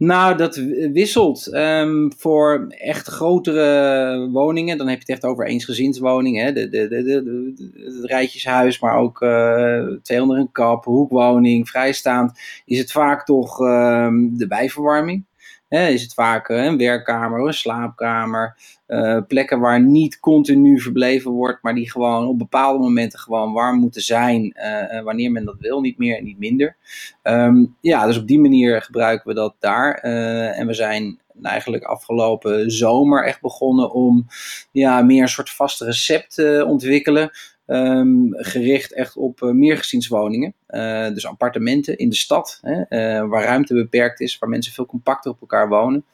Nou, 0.00 0.36
dat 0.36 0.56
wisselt. 0.92 1.46
Ehm, 1.46 2.10
voor 2.16 2.66
echt 2.68 3.08
grotere 3.08 4.28
woningen, 4.30 4.78
dan 4.78 4.88
heb 4.88 4.96
je 4.96 5.02
het 5.12 5.22
echt 5.22 5.32
over 5.32 5.46
eensgezinswoningen. 5.46 6.44
Hè? 6.44 6.52
De, 6.52 6.68
de, 6.68 6.88
de, 6.88 7.52
het 7.84 8.04
rijtjeshuis, 8.04 8.80
maar 8.80 8.96
ook 8.96 9.22
eh, 9.22 9.84
twee 10.02 10.22
onder 10.22 10.38
een 10.38 10.52
kap, 10.52 10.84
hoekwoning, 10.84 11.68
vrijstaand. 11.68 12.40
Is 12.64 12.78
het 12.78 12.92
vaak 12.92 13.24
toch 13.24 13.60
ehm, 13.60 14.36
de 14.36 14.46
bijverwarming. 14.46 15.24
Is 15.70 16.02
het 16.02 16.14
vaak 16.14 16.48
eh, 16.48 16.64
een 16.64 16.78
werkkamer, 16.78 17.46
een 17.46 17.54
slaapkamer. 17.54 18.56
eh, 18.86 19.18
plekken 19.28 19.60
waar 19.60 19.80
niet 19.80 20.20
continu 20.20 20.80
verbleven 20.80 21.30
wordt, 21.30 21.62
maar 21.62 21.74
die 21.74 21.90
gewoon 21.90 22.26
op 22.28 22.38
bepaalde 22.38 22.78
momenten 22.78 23.18
gewoon 23.18 23.52
warm 23.52 23.78
moeten 23.78 24.02
zijn. 24.02 24.52
eh, 24.52 25.02
wanneer 25.02 25.30
men 25.30 25.44
dat 25.44 25.56
wil, 25.58 25.80
niet 25.80 25.98
meer 25.98 26.18
en 26.18 26.24
niet 26.24 26.38
minder. 26.38 26.76
Ehm, 27.22 27.64
ja, 27.80 28.06
dus 28.06 28.18
op 28.18 28.26
die 28.26 28.40
manier 28.40 28.82
gebruiken 28.82 29.28
we 29.28 29.34
dat 29.34 29.54
daar. 29.58 29.94
En 29.94 30.66
we 30.66 30.74
zijn 30.74 31.20
eigenlijk 31.42 31.84
afgelopen 31.84 32.70
zomer 32.70 33.24
echt 33.24 33.40
begonnen 33.40 33.92
om 33.92 34.26
ja, 34.72 35.02
meer 35.02 35.22
een 35.22 35.28
soort 35.28 35.50
vast 35.50 35.80
recept 35.80 36.34
te 36.34 36.64
ontwikkelen. 36.68 37.30
Ehm, 37.70 38.30
gericht 38.30 38.92
echt 38.92 39.16
op 39.16 39.40
uh, 39.42 39.50
meergezinswoningen. 39.50 40.54
Uh, 40.68 41.08
dus 41.08 41.26
appartementen 41.26 41.98
in 41.98 42.08
de 42.08 42.16
stad, 42.16 42.58
hè, 42.62 42.78
uh, 42.78 43.28
waar 43.28 43.44
ruimte 43.44 43.74
beperkt 43.74 44.20
is, 44.20 44.38
waar 44.38 44.48
mensen 44.48 44.72
veel 44.72 44.86
compacter 44.86 45.30
op 45.30 45.40
elkaar 45.40 45.68
wonen. 45.68 46.04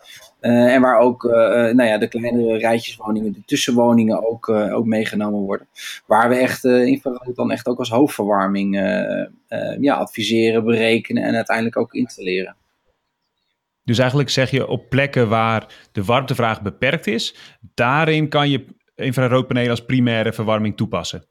En 0.41 0.81
waar 0.81 0.99
ook 0.99 1.23
nou 1.23 1.83
ja, 1.83 1.99
de 1.99 2.09
kleinere 2.09 2.59
rijtjeswoningen, 2.59 3.33
de 3.33 3.43
tussenwoningen 3.47 4.29
ook, 4.29 4.49
ook 4.49 4.85
meegenomen 4.85 5.41
worden. 5.41 5.67
Waar 6.07 6.29
we 6.29 6.35
echt 6.35 6.65
infrarood 6.65 7.37
dan 7.37 7.51
echt 7.51 7.67
ook 7.67 7.79
als 7.79 7.91
hoofdverwarming 7.91 8.75
ja, 9.81 9.95
adviseren, 9.95 10.65
berekenen 10.65 11.23
en 11.23 11.35
uiteindelijk 11.35 11.77
ook 11.77 11.95
installeren. 11.95 12.57
Dus 13.85 13.99
eigenlijk 13.99 14.31
zeg 14.31 14.51
je 14.51 14.67
op 14.67 14.89
plekken 14.89 15.29
waar 15.29 15.89
de 15.93 16.05
warmtevraag 16.05 16.63
beperkt 16.63 17.07
is, 17.07 17.35
daarin 17.75 18.29
kan 18.29 18.51
je 18.51 18.65
infraroodpanelen 18.95 19.71
als 19.71 19.85
primaire 19.85 20.33
verwarming 20.33 20.77
toepassen. 20.77 21.25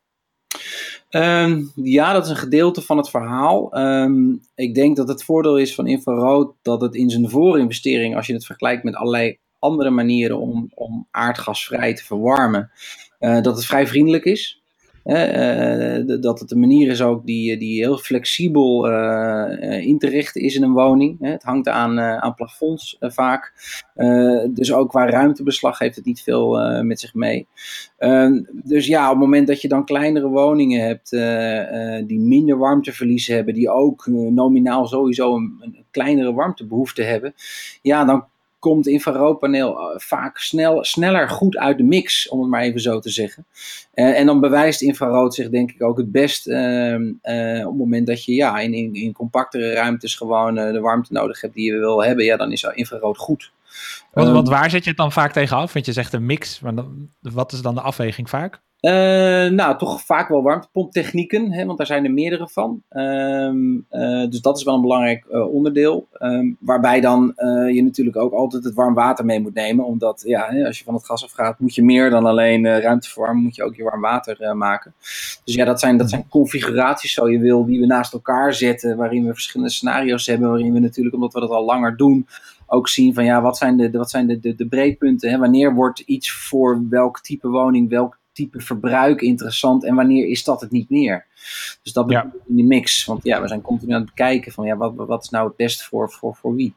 Um, 1.10 1.72
ja, 1.76 2.14
dat 2.14 2.24
is 2.24 2.30
een 2.30 2.36
gedeelte 2.36 2.82
van 2.82 2.98
het 2.98 3.10
verhaal. 3.10 3.78
Um, 3.80 4.42
ik 4.56 4.76
denk 4.76 4.96
dat 4.96 5.08
het 5.08 5.24
voordeel 5.24 5.58
is 5.58 5.76
van 5.76 5.88
infrarood 5.88 6.54
dat 6.62 6.82
het 6.82 6.96
in 6.96 7.10
zijn 7.10 7.30
voorinvestering, 7.30 8.16
als 8.16 8.28
je 8.28 8.34
het 8.34 8.46
vergelijkt 8.46 8.84
met 8.84 8.96
allerlei 8.96 9.38
andere 9.60 9.90
manieren 9.90 10.40
om, 10.40 10.72
om 10.74 11.08
aardgasvrij 11.12 11.94
te 11.94 12.04
verwarmen, 12.04 12.72
uh, 13.20 13.42
dat 13.42 13.56
het 13.56 13.66
vrij 13.66 13.88
vriendelijk 13.88 14.24
is. 14.24 14.62
Uh, 15.06 16.20
dat 16.22 16.40
het 16.40 16.52
een 16.52 16.60
manier 16.60 16.90
is 16.90 17.02
ook 17.02 17.26
die, 17.26 17.58
die 17.58 17.80
heel 17.80 17.98
flexibel 17.98 18.90
uh, 18.90 19.86
in 19.86 19.98
te 19.98 20.08
richten 20.08 20.42
is 20.42 20.56
in 20.56 20.64
een 20.64 20.74
woning. 20.74 21.18
Het 21.20 21.44
hangt 21.44 21.68
aan, 21.68 22.00
aan 22.00 22.34
plafonds 22.34 22.98
vaak. 23.00 23.54
dus 24.50 24.74
ook 24.74 24.90
qua 24.90 25.10
ruimtebeslag 25.10 25.80
heeft 25.80 25.96
het 25.96 26.06
niet 26.06 26.22
veel 26.22 26.84
met 26.84 27.00
zich 27.00 27.14
mee. 27.14 27.48
dus 28.54 28.88
ja, 28.88 29.06
op 29.06 29.12
het 29.12 29.20
moment 29.20 29.48
dat 29.48 29.62
je 29.62 29.68
dan 29.68 29.86
kleinere 29.86 30.28
woningen 30.28 30.86
hebt 30.86 31.10
die 32.08 32.20
minder 32.20 32.58
warmteverlies 32.58 33.28
hebben, 33.28 33.54
die 33.54 33.70
ook 33.70 34.06
nominaal 34.08 34.88
sowieso 34.88 35.36
een, 35.36 35.58
een 35.62 35.86
kleinere 35.92 36.34
warmtebehoefte 36.34 37.04
hebben, 37.04 37.34
ja, 37.82 38.06
dan 38.06 38.26
komt 38.66 38.88
infraroodpaneel 38.88 39.94
vaak 39.96 40.38
snel, 40.38 40.84
sneller 40.84 41.30
goed 41.30 41.58
uit 41.58 41.78
de 41.78 41.84
mix, 41.84 42.30
om 42.30 42.40
het 42.40 42.50
maar 42.50 42.62
even 42.62 42.82
zo 42.82 43.00
te 43.00 43.10
zeggen. 43.10 43.46
Uh, 43.94 44.20
en 44.20 44.26
dan 44.26 44.40
bewijst 44.40 44.82
infrarood 44.82 45.34
zich 45.34 45.50
denk 45.50 45.72
ik 45.72 45.84
ook 45.84 45.98
het 45.98 46.12
best 46.12 46.48
uh, 46.48 46.92
uh, 46.94 47.60
op 47.60 47.72
het 47.72 47.78
moment 47.78 48.08
dat 48.08 48.24
je 48.24 48.34
ja, 48.34 48.60
in, 48.60 48.74
in, 48.74 48.94
in 48.94 49.14
compactere 49.14 49.74
ruimtes 49.74 50.16
gewoon 50.16 50.58
eh, 50.58 50.72
de 50.72 50.80
warmte 50.80 51.14
nodig 51.14 51.42
hebt 51.42 51.54
die 51.54 51.72
je 51.72 51.80
wil 51.80 52.04
hebben. 52.04 52.26
Ja, 52.26 52.38
dan 52.38 52.52
is 52.52 52.64
infrarood 52.64 53.18
goed. 53.18 53.52
Want, 54.14 54.28
Ehm, 54.28 54.36
want 54.36 54.50
waar 54.50 54.70
zet 54.70 54.84
je 54.84 54.90
het 54.90 55.00
dan 55.00 55.12
vaak 55.12 55.32
tegenaf? 55.32 55.74
Want 55.74 55.86
je 55.86 55.92
zegt 55.92 56.14
een 56.14 56.26
mix, 56.26 56.60
maar 56.60 56.76
dan, 56.76 57.10
wat 57.20 57.52
is 57.52 57.62
dan 57.62 57.76
de 57.76 57.82
afweging 57.82 58.30
vaak? 58.30 58.62
Eh, 58.86 59.50
nou, 59.50 59.78
toch 59.78 60.02
vaak 60.02 60.28
wel 60.30 60.44
warmtepomptechnieken, 60.44 61.52
hè, 61.52 61.66
want 61.66 61.78
daar 61.78 61.88
zijn 61.88 62.06
er 62.06 62.12
meerdere 62.12 62.48
van. 62.48 62.82
Ehm, 62.90 63.78
eh, 63.90 64.30
dus 64.30 64.42
dat 64.42 64.58
is 64.58 64.64
wel 64.64 64.76
een 64.76 64.82
belangrijk 64.82 65.26
eh, 65.26 65.54
onderdeel. 65.54 66.08
Ehm, 66.14 66.52
waarbij 66.60 67.02
dan 67.02 67.34
je 67.72 67.82
natuurlijk 67.84 68.18
ook 68.18 68.34
altijd 68.34 68.64
het 68.64 68.74
warm 68.74 68.94
water 68.94 69.26
mee 69.26 69.40
moet 69.40 69.54
nemen. 69.54 69.86
Omdat 69.86 70.24
ja, 70.26 70.66
als 70.66 70.78
je 70.78 70.84
van 70.84 70.94
het 70.94 71.06
gas 71.06 71.24
afgaat, 71.24 71.60
moet 71.60 71.76
je 71.76 71.84
meer 71.84 72.10
dan 72.10 72.26
alleen 72.26 72.80
ruimte 72.80 73.10
verwarmen, 73.10 73.44
moet 73.44 73.56
je 73.56 73.64
ook 73.64 73.76
je 73.76 73.84
warm 73.84 74.02
water 74.02 74.58
maken. 74.58 74.94
Dus 75.44 75.56
ja, 75.56 75.66
dat 75.66 75.80
zijn, 75.80 75.98
dat 75.98 76.10
zijn 76.10 76.28
configuraties, 76.30 77.14
zo 77.14 77.30
je 77.30 77.40
wil, 77.40 77.66
die 77.66 77.80
we 77.80 77.86
naast 77.86 78.14
elkaar 78.14 78.54
zetten. 78.54 78.98
Waarin 78.98 79.26
we 79.26 79.34
verschillende 79.34 79.74
scenario's 79.74 80.26
hebben. 80.26 80.50
Waarin 80.50 80.74
we 80.74 80.80
natuurlijk, 80.80 81.16
omdat 81.16 81.34
we 81.34 81.40
dat 81.40 81.50
al 81.50 81.66
langer 81.66 81.98
doen, 81.98 82.28
ook 82.68 82.88
zien 82.88 83.14
van 83.14 83.26
ja, 83.26 83.42
wat 83.42 83.58
zijn 83.58 83.78
de, 83.78 83.92
wat 83.92 84.10
zijn 84.10 84.28
de, 84.28 84.40
de, 84.40 84.56
de 84.56 84.68
breekpunten? 84.68 85.30
Hè? 85.30 85.38
Wanneer 85.38 85.74
wordt 85.74 86.00
iets 86.00 86.32
voor 86.32 86.82
welk 86.90 87.20
type 87.20 87.48
woning, 87.48 87.90
welk 87.90 88.18
type 88.36 88.62
verbruik 88.62 89.22
interessant 89.22 89.84
en 89.86 89.96
wanneer 89.96 90.28
is 90.28 90.44
dat 90.44 90.62
het 90.62 90.72
niet 90.72 90.90
meer? 90.90 91.26
Dus 91.84 91.94
dat 91.94 92.08
bedoel 92.08 92.24
ik 92.24 92.34
in 92.48 92.56
die 92.56 92.66
mix. 92.66 93.06
Want 93.06 93.24
ja, 93.24 93.42
we 93.42 93.48
zijn 93.48 93.62
continu 93.62 93.94
aan 93.94 94.02
het 94.02 94.10
bekijken 94.10 94.52
van 94.52 94.66
ja, 94.66 94.78
wat, 94.78 94.94
wat 94.96 95.24
is 95.24 95.30
nou 95.30 95.48
het 95.48 95.56
beste 95.56 95.84
voor, 95.84 96.12
voor, 96.12 96.36
voor 96.36 96.56
wie? 96.56 96.74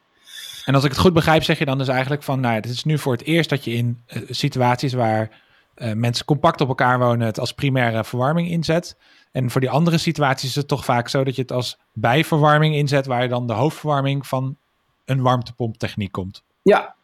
En 0.65 0.75
als 0.75 0.85
ik 0.85 0.91
het 0.91 0.99
goed 0.99 1.13
begrijp, 1.13 1.43
zeg 1.43 1.59
je 1.59 1.65
dan 1.65 1.79
dus 1.79 1.89
eigenlijk 1.89 2.23
van, 2.23 2.41
nou, 2.41 2.55
ja, 2.55 2.61
het 2.61 2.71
is 2.71 2.85
nu 2.85 2.99
voor 2.99 3.13
het 3.13 3.25
eerst 3.25 3.51
dat 3.51 3.65
je 3.65 3.71
in 3.71 4.03
eh, 4.07 4.23
situaties 4.29 4.93
waar 4.93 5.43
eh, 5.75 5.93
mensen 5.93 6.25
compact 6.25 6.61
op 6.61 6.69
elkaar 6.69 6.99
wonen, 6.99 7.27
het 7.27 7.41
als 7.41 7.53
primaire 7.53 8.05
verwarming 8.05 8.49
inzet. 8.49 8.97
En 9.33 9.51
voor 9.51 9.61
die 9.61 9.71
andere 9.71 9.99
situaties 9.99 10.49
is 10.49 10.55
het 10.55 10.69
toch 10.69 10.85
vaak 10.85 11.09
zo 11.09 11.25
dat 11.25 11.35
je 11.35 11.43
het 11.43 11.53
als 11.53 11.79
bijverwarming 11.93 12.75
inzet, 12.75 13.07
waar 13.07 13.23
je 13.23 13.29
dan 13.29 13.47
de 13.47 13.53
hoofdverwarming 13.53 14.27
van 14.27 14.57
een 15.05 15.23
warmtepomptechniek 15.23 16.13
komt. 16.13 16.43
Ja, 16.63 16.95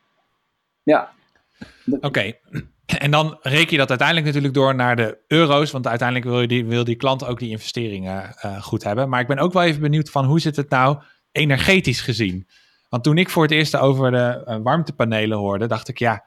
ja, 0.82 1.12
Oké. 2.00 2.32
En 2.86 3.10
dan 3.10 3.38
reken 3.42 3.70
je 3.70 3.76
dat 3.76 3.88
uiteindelijk 3.88 4.26
natuurlijk 4.26 4.54
door 4.54 4.74
naar 4.74 4.96
de 4.96 5.18
euro's, 5.28 5.70
want 5.70 5.86
uiteindelijk 5.86 6.30
wil, 6.30 6.40
je 6.40 6.46
die, 6.46 6.64
wil 6.64 6.84
die 6.84 6.94
klant 6.94 7.26
ook 7.26 7.38
die 7.38 7.50
investeringen 7.50 8.36
eh, 8.36 8.62
goed 8.62 8.84
hebben. 8.84 9.08
Maar 9.08 9.20
ik 9.20 9.26
ben 9.26 9.38
ook 9.38 9.52
wel 9.52 9.62
even 9.62 9.80
benieuwd 9.80 10.10
van 10.10 10.24
hoe 10.24 10.40
zit 10.40 10.56
het 10.56 10.70
nou 10.70 10.98
energetisch 11.32 12.00
gezien? 12.00 12.48
Want 12.88 13.02
toen 13.04 13.18
ik 13.18 13.30
voor 13.30 13.42
het 13.42 13.52
eerst 13.52 13.76
over 13.76 14.10
de 14.10 14.42
eh, 14.44 14.56
warmtepanelen 14.62 15.38
hoorde, 15.38 15.66
dacht 15.66 15.88
ik 15.88 15.98
ja, 15.98 16.24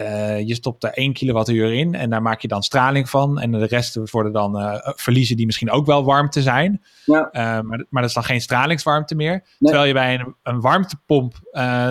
eh, 0.00 0.46
je 0.46 0.54
stopt 0.54 0.84
er 0.84 0.92
1 0.92 1.12
kilowattuur 1.12 1.72
in 1.72 1.94
en 1.94 2.10
daar 2.10 2.22
maak 2.22 2.40
je 2.40 2.48
dan 2.48 2.62
straling 2.62 3.10
van. 3.10 3.40
En 3.40 3.50
de 3.50 3.66
rest 3.66 4.10
worden 4.10 4.32
dan 4.32 4.58
eh, 4.58 4.92
verliezen 4.96 5.36
die 5.36 5.46
misschien 5.46 5.70
ook 5.70 5.86
wel 5.86 6.04
warmte 6.04 6.42
zijn. 6.42 6.82
Ja. 7.04 7.28
Eh, 7.30 7.42
maar, 7.42 7.84
maar 7.88 8.02
dat 8.02 8.04
is 8.04 8.14
dan 8.14 8.24
geen 8.24 8.40
stralingswarmte 8.40 9.14
meer. 9.14 9.44
Terwijl 9.58 9.84
je 9.84 9.92
bij 9.92 10.14
een, 10.14 10.34
een 10.42 10.60
warmtepomp 10.60 11.34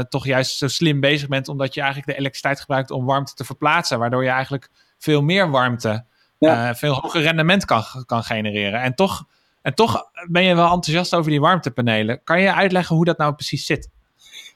toch 0.10 0.26
juist 0.26 0.58
zo 0.58 0.68
slim 0.68 1.00
bezig 1.00 1.28
bent, 1.28 1.48
omdat 1.48 1.74
je 1.74 1.82
eigenlijk 1.82 2.12
de 2.12 2.18
elektriciteit 2.18 2.60
gebruikt 2.60 2.92
om 2.92 3.06
warmte 3.06 3.34
te 3.34 3.44
verplaatsen. 3.44 4.00
Waardoor 4.00 4.24
je 4.24 4.30
eigenlijk 4.30 4.70
veel 4.98 5.22
meer 5.22 5.50
warmte, 5.50 6.06
Ja. 6.40 6.76
veel 6.76 6.94
hoger 6.94 7.22
rendement 7.22 7.66
kan, 7.66 7.84
kan 8.06 8.24
genereren. 8.24 8.82
En 8.82 8.96
toch, 8.96 9.26
en 9.62 9.74
toch 9.74 10.10
ben 10.28 10.44
je 10.44 10.56
wel 10.56 10.72
enthousiast 10.72 11.16
over 11.16 11.32
die 11.32 11.42
warmtepanelen. 11.42 12.24
Kan 12.24 12.42
je 12.42 12.54
uitleggen 12.54 12.96
hoe 12.96 13.06
dat 13.06 13.18
nou 13.18 13.34
precies 13.34 13.66
zit? 13.66 13.90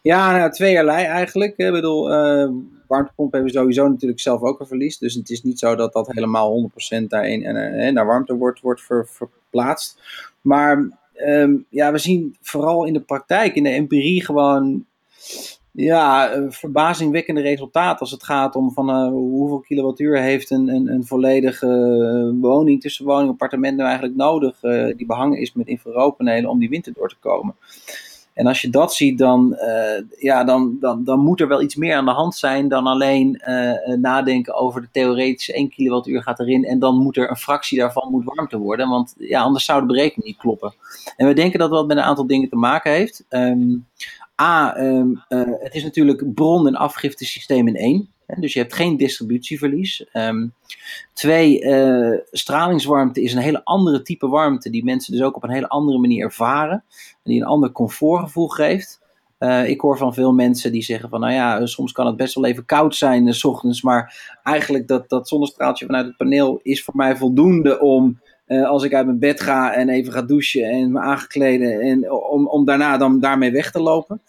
Ja, 0.02 0.32
nou, 0.32 0.52
tweeërlei 0.52 1.06
eigenlijk. 1.06 1.58
Ik 1.58 1.72
bedoel, 1.72 2.12
warmtepompen 2.88 3.40
hebben 3.40 3.60
sowieso 3.60 3.88
natuurlijk 3.88 4.20
zelf 4.20 4.42
ook 4.42 4.60
een 4.60 4.68
verlies. 4.68 4.98
Dus 4.98 5.14
het 5.14 5.30
is 5.30 5.44
niet 5.44 5.60
zo 5.60 5.76
dat 5.76 5.94
dat 5.94 6.08
helemaal 6.12 6.52
100% 6.52 7.10
daarin 7.10 7.44
en, 7.44 7.56
eh, 7.56 7.94
naar 7.94 8.06
warmte 8.06 8.36
wordt, 8.36 8.60
wordt 8.60 8.82
ver- 8.82 9.08
verplaatst. 9.08 10.00
Maar 10.42 11.02
ehm, 11.14 11.56
ja, 11.70 11.92
we 11.92 11.98
zien 11.98 12.36
vooral 12.42 12.86
in 12.86 12.94
de 12.94 13.02
praktijk, 13.02 13.56
in 13.56 13.64
de 13.64 13.70
empirie 13.70 14.26
gewoon 14.26 14.86
ja, 15.74 16.32
eh, 16.32 16.44
verbazingwekkende 16.50 17.42
resultaten 17.42 18.00
als 18.00 18.12
het 18.12 18.24
gaat 18.24 18.56
om 18.56 18.72
van 18.72 18.90
eh, 18.90 19.08
hoeveel 19.08 19.60
kilowattuur 19.60 20.22
heeft 20.22 20.50
een, 20.50 20.68
een, 20.68 20.88
een 20.88 21.06
volledige 21.06 21.68
eh, 21.68 22.42
woning, 22.42 22.82
tussenwoning, 22.82 23.30
appartement 23.30 23.76
nou 23.76 23.88
eigenlijk 23.88 24.18
nodig, 24.18 24.64
eh, 24.64 24.98
die 24.98 25.06
behangen 25.06 25.40
is 25.40 25.54
met 25.54 25.68
infraroodpanelen 25.68 26.50
om 26.50 26.60
die 26.60 26.70
winter 26.70 26.94
door 26.94 27.10
te 27.10 27.16
komen. 27.20 27.56
En 28.34 28.48
als 28.48 28.62
je 28.62 28.70
dat 28.70 28.94
ziet, 28.94 29.18
dan, 29.18 29.56
eh, 29.56 30.04
ja, 30.20 30.44
dan, 30.44 30.78
dan, 30.80 31.04
dan 31.04 31.20
moet 31.20 31.40
er 31.40 31.48
wel 31.48 31.62
iets 31.62 31.76
meer 31.76 31.96
aan 31.96 32.06
de 32.06 32.12
hand 32.12 32.36
zijn 32.36 32.68
dan 32.68 32.88
alleen 32.88 33.36
eh, 33.36 33.72
eh, 33.72 34.00
nadenken 34.00 34.54
over 34.54 34.82
de 34.82 34.88
theoretische 34.92 35.54
1 35.54 35.70
kilowattuur 35.70 36.24
gaat 36.24 36.40
erin 36.40 36.66
en 36.66 36.80
dan 36.80 36.98
moet 36.98 37.18
er 37.18 37.30
een 37.30 37.36
fractie 37.36 37.80
daarvan 37.80 38.12
moet 38.12 38.26
warmte 38.26 38.58
worden, 38.58 38.90
want 38.90 39.16
ja, 39.18 39.42
anders 39.42 39.66
zou 39.66 39.82
de 39.82 39.88
berekening 39.88 40.28
niet 40.28 40.38
kloppen. 40.38 40.74
En 41.18 41.28
we 41.28 41.34
denken 41.34 41.60
dat 41.60 41.72
dat 41.72 41.88
met 41.88 41.98
een 41.98 42.04
aantal 42.04 42.28
dingen 42.28 42.50
te 42.50 42.56
maken 42.56 42.92
heeft. 42.92 43.26
Ehm, 43.30 43.76
A, 44.42 44.76
ehm, 44.76 45.08
eh, 45.28 45.42
het 45.60 45.76
is 45.76 45.84
natuurlijk 45.84 46.34
bron- 46.34 46.68
en 46.68 46.76
afgiftesysteem 46.76 47.68
in 47.68 47.76
één. 47.76 48.10
Dus 48.40 48.54
je 48.54 48.60
hebt 48.60 48.74
geen 48.74 48.98
distributieverlies. 48.98 50.06
Ehm, 50.12 50.48
twee, 51.14 51.62
eh, 51.62 52.20
stralingswarmte 52.32 53.22
is 53.22 53.34
een 53.34 53.42
hele 53.42 53.64
andere 53.64 54.02
type 54.02 54.28
warmte 54.28 54.70
die 54.70 54.84
mensen 54.84 55.14
dus 55.14 55.22
ook 55.22 55.36
op 55.36 55.44
een 55.44 55.52
hele 55.52 55.68
andere 55.68 55.98
manier 55.98 56.24
ervaren. 56.24 56.84
En 56.98 57.32
die 57.32 57.42
een 57.42 57.48
ander 57.48 57.72
comfortgevoel 57.72 58.48
geeft. 58.48 59.02
Eh, 59.38 59.70
ik 59.70 59.82
hoor 59.82 59.98
van 59.98 60.14
veel 60.14 60.34
mensen 60.34 60.72
die 60.72 60.84
zeggen 60.84 61.10
van, 61.10 61.20
nou 61.20 61.34
ja, 61.34 61.66
soms 61.66 61.92
kan 61.92 62.06
het 62.06 62.16
best 62.16 62.36
wel 62.36 62.46
even 62.46 62.66
koud 62.66 62.96
zijn 62.96 63.28
eh, 63.28 63.34
s 63.34 63.44
ochtends, 63.44 63.82
maar 63.82 64.38
eigenlijk 64.44 64.88
dat, 64.88 65.10
dat 65.10 65.28
zonnestraaltje 65.28 65.86
vanuit 65.86 66.06
het 66.06 66.18
paneel 66.18 66.60
is 66.62 66.84
voor 66.84 66.96
mij 66.96 67.18
voldoende 67.18 67.80
om, 67.80 68.22
als 68.48 68.84
ik 68.84 68.94
uit 68.94 69.06
mijn 69.06 69.20
bed 69.20 69.42
ga 69.42 69.74
en 69.74 69.90
even 69.90 70.14
ga 70.14 70.22
douchen 70.22 70.64
en 70.64 70.92
me 70.92 71.00
aangekleden, 71.00 71.80
en 71.80 72.12
om, 72.12 72.48
om 72.48 72.66
daarna 72.66 72.98
dan 72.98 73.20
daarmee 73.20 73.52
weg 73.52 73.72
te 73.72 73.80
lopen. 73.80 74.22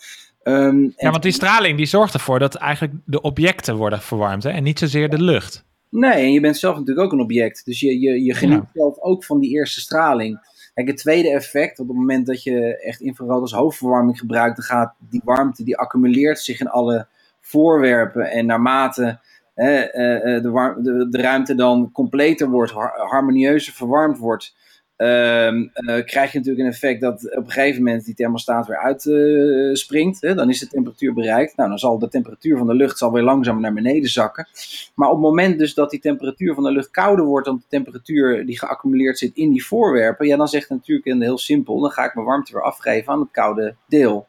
Ehm, 0.45 0.83
Ja, 0.97 1.11
want 1.11 1.23
die 1.23 1.33
straling 1.33 1.77
die 1.77 1.87
zorgt 1.87 2.15
ervoor 2.15 2.39
dat 2.39 2.55
eigenlijk 2.55 2.95
de 3.05 3.21
objecten 3.21 3.77
worden 3.77 4.01
verwarmd 4.01 4.43
hè, 4.43 4.51
en 4.51 4.63
niet 4.63 4.79
zozeer 4.79 5.09
de 5.11 5.23
lucht. 5.23 5.65
Nee, 5.91 6.13
en 6.13 6.33
je 6.33 6.41
bent 6.41 6.57
zelf 6.57 6.77
natuurlijk 6.79 7.07
ook 7.07 7.13
een 7.13 7.21
object. 7.25 7.65
Dus 7.65 7.81
je, 7.81 8.01
je, 8.01 8.23
je 8.25 8.35
geniet 8.35 8.63
zelf 8.75 8.99
ook 8.99 9.25
van 9.25 9.41
die 9.41 9.51
eerste 9.51 9.81
straling. 9.81 10.53
Kijk, 10.75 10.87
het 10.89 10.97
tweede 10.97 11.31
effect, 11.31 11.79
op 11.79 11.89
het 11.89 11.97
moment 11.97 12.27
dat 12.27 12.43
je 12.43 12.79
echt 12.83 13.01
infrarood 13.01 13.41
als 13.41 13.53
hoofdverwarming 13.53 14.19
gebruikt, 14.19 14.57
dan 14.57 14.65
gaat 14.65 14.95
die 15.11 15.21
warmte, 15.25 15.65
die 15.65 15.77
accumuleert 15.77 16.39
zich 16.41 16.61
in 16.61 16.69
alle 16.69 17.07
voorwerpen. 17.41 18.31
En 18.31 18.47
naarmate 18.47 19.19
hè, 19.55 19.79
eh, 19.79 20.37
eh, 20.37 20.43
de, 20.43 20.75
de, 20.83 21.09
de 21.11 21.19
ruimte 21.23 21.55
dan 21.55 21.93
completer 21.93 22.49
wordt, 22.49 22.73
har- 22.73 22.99
harmonieuzer 23.09 23.73
verwarmd 23.73 24.19
wordt, 24.19 24.55
ehm, 24.97 25.67
eh, 25.73 26.05
krijg 26.05 26.33
je 26.33 26.39
natuurlijk 26.39 26.65
een 26.65 26.73
effect 26.73 27.01
dat 27.01 27.37
op 27.37 27.45
een 27.45 27.51
gegeven 27.51 27.83
moment 27.83 28.05
die 28.05 28.15
thermostaat 28.15 28.67
weer 28.67 28.79
uitspringt. 28.79 30.21
dan 30.21 30.51
is 30.51 30.59
de 30.59 30.67
temperatuur 30.67 31.13
bereikt. 31.13 31.57
Nou, 31.57 31.69
dan 31.69 31.79
zal 31.79 31.99
de 31.99 32.09
temperatuur 32.09 32.59
van 32.59 32.67
de 32.67 32.75
lucht 32.75 32.99
zal 32.99 33.13
weer 33.13 33.23
langzaam 33.23 33.61
naar 33.61 33.73
beneden 33.73 34.11
zakken. 34.11 34.49
Maar 34.95 35.09
op 35.09 35.15
het 35.15 35.25
moment 35.25 35.59
dus 35.59 35.75
dat 35.75 35.91
die 35.91 36.01
temperatuur 36.01 36.55
van 36.55 36.65
de 36.65 36.73
lucht 36.73 36.91
kouder 36.91 37.25
wordt 37.25 37.47
dan 37.47 37.57
de 37.57 37.69
temperatuur 37.69 38.47
die 38.47 38.59
geaccumuleerd 38.59 39.19
zit 39.19 39.35
in 39.35 39.51
die 39.51 39.67
voorwerpen, 39.67 40.27
ja, 40.27 40.37
dan 40.37 40.49
zegt 40.49 40.69
natuurlijk 40.69 41.23
heel 41.23 41.39
simpel, 41.39 41.81
dan 41.81 41.91
ga 41.91 42.05
ik 42.05 42.15
mijn 42.15 42.27
warmte 42.27 42.53
weer 42.53 42.63
afgeven 42.63 43.13
aan 43.13 43.21
het 43.21 43.31
koude 43.31 43.75
deel. 43.89 44.27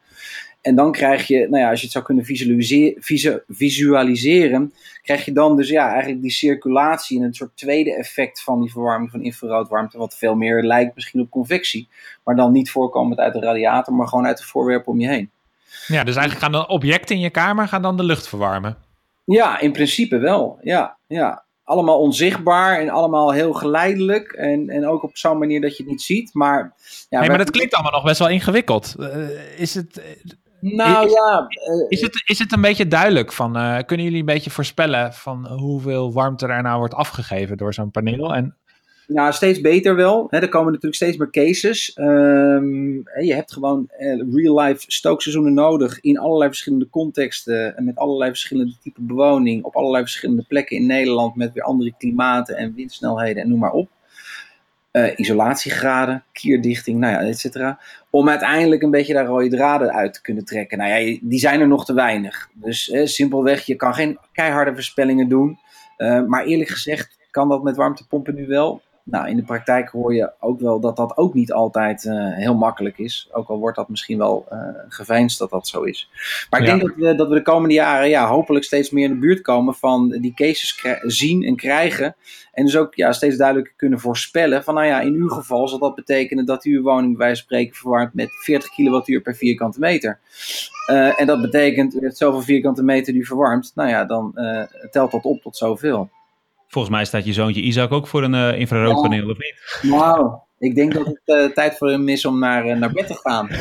En 0.66 0.74
dan 0.74 0.92
krijg 0.92 1.26
je, 1.26 1.38
nou 1.38 1.62
ja, 1.62 1.70
als 1.70 1.78
je 1.78 1.84
het 1.84 1.92
zou 1.92 2.04
kunnen 2.04 2.24
visualise- 2.24 2.96
visu- 2.98 3.40
visualiseren, 3.48 4.72
krijg 5.02 5.24
je 5.24 5.32
dan 5.32 5.56
dus 5.56 5.68
ja, 5.68 5.90
eigenlijk 5.90 6.22
die 6.22 6.30
circulatie 6.30 7.18
en 7.18 7.24
een 7.24 7.34
soort 7.34 7.56
tweede 7.56 7.96
effect 7.96 8.42
van 8.42 8.60
die 8.60 8.70
verwarming 8.70 9.10
van 9.10 9.22
infraroodwarmte, 9.22 9.98
wat 9.98 10.16
veel 10.16 10.34
meer 10.34 10.62
lijkt 10.62 10.94
misschien 10.94 11.20
op 11.20 11.30
convectie, 11.30 11.88
maar 12.24 12.36
dan 12.36 12.52
niet 12.52 12.70
voorkomend 12.70 13.18
uit 13.18 13.32
de 13.32 13.40
radiator, 13.40 13.94
maar 13.94 14.08
gewoon 14.08 14.26
uit 14.26 14.38
de 14.38 14.44
voorwerpen 14.44 14.92
om 14.92 15.00
je 15.00 15.08
heen. 15.08 15.30
Ja, 15.86 16.04
dus 16.04 16.16
eigenlijk 16.16 16.38
gaan 16.38 16.52
dan 16.52 16.68
objecten 16.68 17.16
in 17.16 17.22
je 17.22 17.30
kamer 17.30 17.68
gaan 17.68 17.82
dan 17.82 17.96
de 17.96 18.04
lucht 18.04 18.28
verwarmen. 18.28 18.76
Ja, 19.24 19.60
in 19.60 19.72
principe 19.72 20.18
wel. 20.18 20.58
Ja, 20.62 20.96
ja. 21.06 21.44
Allemaal 21.64 21.98
onzichtbaar 21.98 22.80
en 22.80 22.88
allemaal 22.88 23.32
heel 23.32 23.52
geleidelijk. 23.52 24.32
En, 24.32 24.68
en 24.68 24.86
ook 24.86 25.02
op 25.02 25.16
zo'n 25.16 25.38
manier 25.38 25.60
dat 25.60 25.76
je 25.76 25.82
het 25.82 25.92
niet 25.92 26.02
ziet. 26.02 26.34
Maar, 26.34 26.74
ja, 27.08 27.26
maar 27.26 27.38
dat 27.38 27.50
klinkt 27.50 27.74
allemaal 27.74 27.92
nog 27.92 28.04
best 28.04 28.18
wel 28.18 28.28
ingewikkeld. 28.28 28.94
Eh, 28.98 29.60
is, 29.60 29.74
het, 29.74 30.00
Nou 30.74 31.06
is- 31.06 31.12
ja, 31.12 31.46
eh, 31.48 31.86
is, 31.88 32.00
het, 32.00 32.22
is 32.26 32.38
het 32.38 32.52
een 32.52 32.60
beetje 32.60 32.88
duidelijk 32.88 33.32
van, 33.32 33.56
eh, 33.56 33.78
kunnen 33.86 34.04
jullie 34.06 34.20
een 34.20 34.26
beetje 34.26 34.50
voorspellen 34.50 35.12
van 35.12 35.46
hoeveel 35.46 36.12
warmte 36.12 36.46
er 36.46 36.62
nou 36.62 36.78
wordt 36.78 36.94
afgegeven 36.94 37.56
door 37.56 37.74
zo'n 37.74 37.90
paneel? 37.90 38.34
En 38.34 38.54
nou, 39.06 39.32
steeds 39.32 39.60
beter 39.60 39.96
wel. 39.96 40.26
Er 40.30 40.48
komen 40.48 40.66
natuurlijk 40.66 40.94
steeds 40.94 41.16
meer 41.16 41.30
cases. 41.30 41.92
Ehm, 41.92 42.92
je 43.24 43.34
hebt 43.34 43.52
gewoon 43.52 43.88
eh, 43.88 44.20
real-life 44.32 44.84
stookseizoenen 44.86 45.54
nodig 45.54 46.00
in 46.00 46.18
allerlei 46.18 46.48
verschillende 46.50 46.88
contexten. 46.90 47.76
En 47.76 47.84
met 47.84 47.96
allerlei 47.96 48.30
verschillende 48.30 48.74
type 48.82 49.00
bewoning. 49.02 49.64
Op 49.64 49.76
allerlei 49.76 50.02
verschillende 50.02 50.44
plekken 50.48 50.76
in 50.76 50.86
Nederland. 50.86 51.36
Met 51.36 51.52
weer 51.52 51.62
andere 51.62 51.94
klimaten 51.98 52.56
en 52.56 52.74
windsnelheden 52.74 53.42
en 53.42 53.48
noem 53.48 53.58
maar 53.58 53.72
op. 53.72 53.88
Eh, 54.96 55.12
isolatiegraden, 55.16 56.24
kierdichting, 56.32 56.98
nou 56.98 57.12
ja, 57.12 57.28
et 57.28 57.38
cetera. 57.38 57.78
Om 58.10 58.28
uiteindelijk 58.28 58.82
een 58.82 58.90
beetje 58.90 59.12
daar 59.12 59.26
rode 59.26 59.48
draden 59.48 59.92
uit 59.92 60.14
te 60.14 60.20
kunnen 60.20 60.44
trekken. 60.44 60.78
Nou 60.78 60.90
ja, 60.90 61.18
die 61.22 61.38
zijn 61.38 61.60
er 61.60 61.68
nog 61.68 61.84
te 61.84 61.94
weinig. 61.94 62.48
Dus 62.52 62.92
simpelweg, 63.04 63.66
je 63.66 63.74
kan 63.74 63.94
geen 63.94 64.18
keiharde 64.32 64.74
voorspellingen 64.74 65.28
doen. 65.28 65.58
Eh, 65.96 66.22
maar 66.22 66.44
eerlijk 66.44 66.70
gezegd 66.70 67.18
kan 67.30 67.48
dat 67.48 67.62
met 67.62 67.76
warmtepompen 67.76 68.34
nu 68.34 68.46
wel. 68.46 68.82
Nou, 69.08 69.28
in 69.28 69.36
de 69.36 69.42
praktijk 69.42 69.88
hoor 69.88 70.14
je 70.14 70.32
ook 70.40 70.60
wel 70.60 70.80
dat 70.80 70.96
dat 70.96 71.16
ook 71.16 71.34
niet 71.34 71.52
altijd 71.52 72.04
uh, 72.04 72.34
heel 72.34 72.54
makkelijk 72.54 72.98
is. 72.98 73.28
Ook 73.32 73.48
al 73.48 73.58
wordt 73.58 73.76
dat 73.76 73.88
misschien 73.88 74.18
wel 74.18 74.46
uh, 74.52 74.58
geveinsd 74.88 75.38
dat 75.38 75.50
dat 75.50 75.68
zo 75.68 75.82
is. 75.82 76.10
Maar 76.50 76.60
ik 76.60 76.66
ja. 76.66 76.76
denk 76.76 76.88
dat 76.88 76.96
we, 76.96 77.14
dat 77.14 77.28
we 77.28 77.34
de 77.34 77.42
komende 77.42 77.74
jaren 77.74 78.08
ja, 78.08 78.26
hopelijk 78.28 78.64
steeds 78.64 78.90
meer 78.90 79.04
in 79.04 79.10
de 79.10 79.18
buurt 79.18 79.40
komen 79.40 79.74
van 79.74 80.10
die 80.10 80.34
cases 80.34 80.82
zien 81.02 81.42
en 81.42 81.56
krijgen. 81.56 82.16
En 82.52 82.64
dus 82.64 82.76
ook 82.76 82.94
ja, 82.94 83.12
steeds 83.12 83.36
duidelijker 83.36 83.74
kunnen 83.76 84.00
voorspellen 84.00 84.64
van 84.64 84.74
nou 84.74 84.86
ja, 84.86 85.00
in 85.00 85.14
uw 85.14 85.28
geval 85.28 85.68
zal 85.68 85.78
dat 85.78 85.94
betekenen 85.94 86.46
dat 86.46 86.64
u 86.64 86.76
uw 86.76 86.82
woning 86.82 87.16
bij 87.16 87.26
wijze 87.26 87.42
van 87.42 87.44
spreken 87.44 87.76
verwarmt 87.76 88.14
met 88.14 88.28
40 88.30 88.70
kilowattuur 88.70 89.20
per 89.20 89.34
vierkante 89.34 89.80
meter. 89.80 90.18
Uh, 90.90 91.20
en 91.20 91.26
dat 91.26 91.40
betekent, 91.40 91.94
u 91.94 91.98
heeft 92.00 92.16
zoveel 92.16 92.42
vierkante 92.42 92.82
meter 92.82 93.12
die 93.12 93.26
verwarmt. 93.26 93.72
Nou 93.74 93.88
ja, 93.88 94.04
dan 94.04 94.32
telt 94.90 95.10
dat 95.10 95.24
op 95.24 95.42
tot 95.42 95.56
zoveel. 95.56 96.10
Volgens 96.66 96.94
mij 96.94 97.04
staat 97.04 97.24
je 97.24 97.32
zoontje 97.32 97.62
Isaac 97.62 97.92
ook 97.92 98.06
voor 98.06 98.22
een 98.22 98.34
uh, 98.34 98.58
infraroodpaneel, 98.58 99.30
of 99.30 99.38
niet? 99.38 99.78
Nou, 99.82 100.38
ik 100.58 100.74
denk 100.74 100.92
dat 100.92 101.06
het 101.06 101.20
uh, 101.24 101.52
tijd 101.52 101.76
voor 101.76 101.88
hem 101.88 102.08
is 102.08 102.24
om 102.24 102.38
naar, 102.38 102.66
uh, 102.66 102.76
naar 102.76 102.92
bed 102.92 103.06
te 103.06 103.14
gaan. 103.14 103.48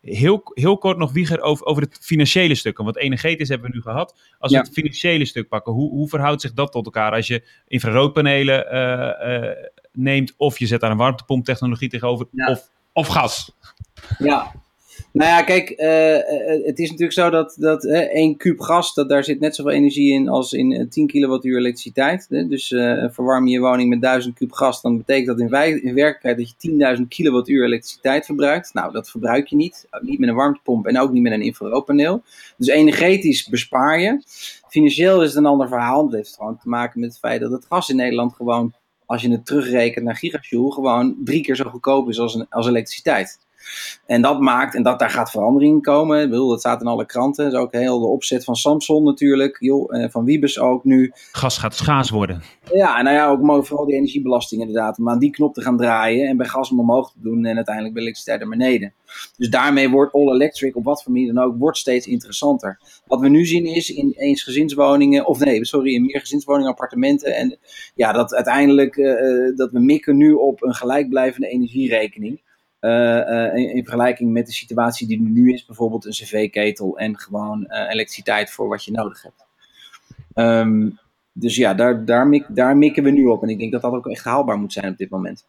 heel, 0.22 0.42
heel 0.54 0.78
kort 0.78 0.98
nog, 0.98 1.12
Wieger, 1.12 1.40
over, 1.40 1.66
over 1.66 1.82
het 1.82 1.98
financiële 2.00 2.54
stuk. 2.54 2.78
Want 2.78 2.96
energetisch 2.96 3.48
hebben 3.48 3.70
we 3.70 3.76
nu 3.76 3.82
gehad. 3.82 4.14
Als 4.38 4.50
we 4.50 4.58
ja. 4.58 4.62
het 4.62 4.72
financiële 4.72 5.24
stuk 5.24 5.48
pakken, 5.48 5.72
hoe, 5.72 5.90
hoe 5.90 6.08
verhoudt 6.08 6.40
zich 6.40 6.52
dat 6.52 6.72
tot 6.72 6.84
elkaar? 6.84 7.12
Als 7.12 7.26
je 7.26 7.44
infraroodpanelen 7.66 8.66
neemt, 9.92 10.34
of 10.36 10.58
je 10.58 10.66
zet 10.66 10.80
daar 10.80 10.90
een 10.90 10.96
warmtepomptechnologie 10.96 11.88
tegenover, 11.88 12.26
ja. 12.32 12.50
of, 12.50 12.70
of 12.92 13.06
gas. 13.06 13.56
Ja, 14.18 14.52
nou 15.12 15.30
ja, 15.30 15.42
kijk, 15.42 15.70
uh, 15.70 16.66
het 16.66 16.78
is 16.78 16.88
natuurlijk 16.88 17.12
zo 17.12 17.30
dat, 17.30 17.56
dat 17.58 17.84
uh, 17.84 17.98
1 17.98 18.36
kuub 18.36 18.60
gas, 18.60 18.94
dat, 18.94 19.08
daar 19.08 19.24
zit 19.24 19.40
net 19.40 19.54
zoveel 19.54 19.72
energie 19.72 20.12
in 20.12 20.28
als 20.28 20.52
in 20.52 20.88
10 20.88 21.06
kilowattuur 21.06 21.58
elektriciteit. 21.58 22.26
Hè? 22.28 22.46
Dus 22.48 22.68
verwarm 23.12 23.46
je 23.46 23.52
je 23.52 23.60
woning 23.60 23.88
met 23.88 24.00
1000 24.00 24.34
kuub 24.34 24.52
gas, 24.52 24.82
dan 24.82 24.96
betekent 24.96 25.26
dat 25.26 25.40
in 25.40 25.94
werkelijkheid 25.94 26.36
dat 26.36 26.54
je 26.58 26.96
10.000 26.98 27.08
kilowattuur 27.08 27.64
elektriciteit 27.64 28.24
verbruikt. 28.24 28.74
Nou, 28.74 28.92
dat 28.92 29.10
verbruik 29.10 29.46
je 29.46 29.56
niet. 29.56 29.88
Niet 30.00 30.18
met 30.18 30.28
een 30.28 30.34
warmtepomp 30.34 30.86
en 30.86 30.98
ook 30.98 31.12
niet 31.12 31.22
met 31.22 31.32
een 31.32 31.42
infraroodpaneel. 31.42 32.22
Dus 32.56 32.68
energetisch 32.68 33.48
bespaar 33.48 34.00
je. 34.00 34.22
Financieel 34.68 35.22
is 35.22 35.28
het 35.28 35.36
een 35.36 35.46
ander 35.46 35.68
verhaal. 35.68 36.04
Dat 36.04 36.14
heeft 36.14 36.34
gewoon 36.36 36.58
te 36.58 36.68
maken 36.68 37.00
met 37.00 37.08
het 37.08 37.18
feit 37.18 37.40
dat 37.40 37.50
het 37.50 37.66
gas 37.68 37.88
in 37.88 37.96
Nederland 37.96 38.34
gewoon, 38.34 38.72
als 39.06 39.22
je 39.22 39.30
het 39.30 39.46
terugrekent 39.46 40.04
naar 40.04 40.16
gigajoule, 40.16 40.72
gewoon 40.72 41.16
drie 41.24 41.42
keer 41.42 41.56
zo 41.56 41.64
goedkoop 41.64 42.08
is 42.08 42.18
als, 42.18 42.34
een, 42.34 42.46
als 42.48 42.66
elektriciteit. 42.66 43.38
En 44.06 44.22
dat 44.22 44.40
maakt, 44.40 44.74
en 44.74 44.82
dat, 44.82 44.98
daar 44.98 45.10
gaat 45.10 45.30
verandering 45.30 45.74
in 45.74 45.82
komen. 45.82 46.22
Ik 46.22 46.30
bedoel, 46.30 46.48
dat 46.48 46.58
staat 46.58 46.80
in 46.80 46.86
alle 46.86 47.06
kranten. 47.06 47.44
Dat 47.44 47.52
is 47.52 47.58
ook 47.58 47.72
heel 47.72 48.00
de 48.00 48.06
opzet 48.06 48.44
van 48.44 48.56
Samsung 48.56 49.04
natuurlijk. 49.04 49.56
Joh, 49.60 50.10
van 50.10 50.24
Wiebes 50.24 50.58
ook 50.58 50.84
nu. 50.84 51.12
Gas 51.32 51.58
gaat 51.58 51.74
schaars 51.74 52.10
worden. 52.10 52.42
Ja, 52.72 53.02
nou 53.02 53.16
ja, 53.16 53.28
ook 53.28 53.66
vooral 53.66 53.86
die 53.86 53.94
energiebelasting 53.94 54.60
inderdaad. 54.60 54.98
Om 54.98 55.08
aan 55.08 55.18
die 55.18 55.30
knop 55.30 55.54
te 55.54 55.62
gaan 55.62 55.76
draaien. 55.76 56.28
En 56.28 56.36
bij 56.36 56.46
gas 56.46 56.68
hem 56.68 56.80
omhoog 56.80 57.12
te 57.12 57.18
doen. 57.22 57.44
En 57.44 57.56
uiteindelijk 57.56 57.94
bij 57.94 58.02
elektriciteit 58.02 58.40
naar 58.40 58.58
beneden. 58.58 58.92
Dus 59.36 59.50
daarmee 59.50 59.90
wordt 59.90 60.12
all 60.12 60.32
electric, 60.32 60.76
op 60.76 60.84
wat 60.84 61.02
voor 61.02 61.12
manier 61.12 61.34
dan 61.34 61.44
ook, 61.44 61.58
wordt 61.58 61.78
steeds 61.78 62.06
interessanter. 62.06 62.78
Wat 63.06 63.20
we 63.20 63.28
nu 63.28 63.46
zien 63.46 63.64
is 63.64 63.90
in 63.90 64.12
eensgezinswoningen, 64.16 65.26
of 65.26 65.38
nee, 65.38 65.64
sorry, 65.64 65.94
in 65.94 66.04
meergezinswoningen, 66.04 66.70
appartementen. 66.70 67.34
En 67.34 67.58
ja, 67.94 68.12
dat 68.12 68.34
uiteindelijk, 68.34 68.96
uh, 68.96 69.56
dat 69.56 69.70
we 69.70 69.80
mikken 69.80 70.16
nu 70.16 70.32
op 70.32 70.62
een 70.62 70.74
gelijkblijvende 70.74 71.48
energierekening. 71.48 72.40
Uh, 72.80 73.54
in, 73.54 73.74
in, 73.74 73.84
vergelijking 73.84 74.32
met 74.32 74.46
de 74.46 74.52
situatie 74.52 75.06
die 75.06 75.20
nu 75.20 75.52
is, 75.52 75.66
bijvoorbeeld 75.66 76.04
een 76.04 76.12
cv-ketel 76.12 76.98
en 76.98 77.18
gewoon 77.18 77.66
uh, 77.68 77.78
elektriciteit 77.78 78.50
voor 78.50 78.68
wat 78.68 78.84
je 78.84 78.92
nodig 78.92 79.22
hebt. 79.22 79.46
Um, 80.34 80.98
dus 81.32 81.56
ja, 81.56 81.74
daar, 81.74 82.04
daar, 82.04 82.28
mik, 82.28 82.46
daar 82.48 82.76
mikken 82.76 83.02
we 83.02 83.10
nu 83.10 83.26
op. 83.26 83.42
En 83.42 83.48
ik 83.48 83.58
denk 83.58 83.72
dat 83.72 83.82
dat 83.82 83.92
ook 83.92 84.06
echt 84.06 84.24
haalbaar 84.24 84.58
moet 84.58 84.72
zijn 84.72 84.92
op 84.92 84.96
dit 84.96 85.10
moment. 85.10 85.46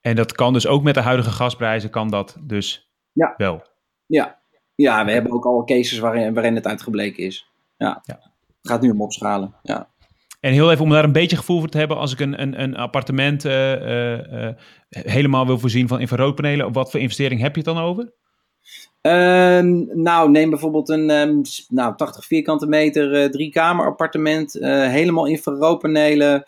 En 0.00 0.16
dat 0.16 0.32
kan 0.32 0.52
dus 0.52 0.66
ook 0.66 0.82
met 0.82 0.94
de 0.94 1.00
huidige 1.00 1.30
gasprijzen, 1.30 1.90
kan 1.90 2.10
dat 2.10 2.36
dus 2.40 2.90
ja. 3.12 3.34
wel? 3.36 3.62
Ja, 4.06 4.38
ja 4.74 5.04
we 5.04 5.12
hebben 5.12 5.32
ook 5.32 5.44
al 5.44 5.64
cases 5.64 5.98
waarin, 5.98 6.34
waarin 6.34 6.54
het 6.54 6.66
uitgebleken 6.66 7.24
is. 7.24 7.50
Ja. 7.76 8.02
ja. 8.04 8.20
Het 8.60 8.70
gaat 8.70 8.82
nu 8.82 8.90
om 8.90 9.02
opschalen, 9.02 9.54
ja. 9.62 9.88
En 10.42 10.52
heel 10.52 10.70
even 10.70 10.84
om 10.84 10.90
daar 10.90 11.04
een 11.04 11.12
beetje 11.12 11.36
gevoel 11.36 11.58
voor 11.58 11.68
te 11.68 11.78
hebben, 11.78 11.96
als 11.96 12.12
ik 12.12 12.20
een, 12.20 12.42
een, 12.42 12.62
een 12.62 12.76
appartement 12.76 13.44
uh, 13.44 13.72
uh, 13.82 14.48
helemaal 14.88 15.46
wil 15.46 15.58
voorzien 15.58 15.88
van 15.88 16.00
infraroodpanelen, 16.00 16.72
wat 16.72 16.90
voor 16.90 17.00
investering 17.00 17.40
heb 17.40 17.56
je 17.56 17.62
het 17.62 17.74
dan 17.74 17.84
over? 17.84 18.12
Uh, 19.02 19.60
nou, 19.94 20.30
neem 20.30 20.50
bijvoorbeeld 20.50 20.88
een 20.88 21.10
um, 21.10 21.42
nou, 21.68 21.96
80 21.96 22.24
vierkante 22.24 22.66
meter, 22.66 23.30
drie 23.30 23.50
kamer 23.50 23.86
appartement, 23.86 24.52
helemaal 24.60 25.26
infraroodpanelen, 25.26 26.44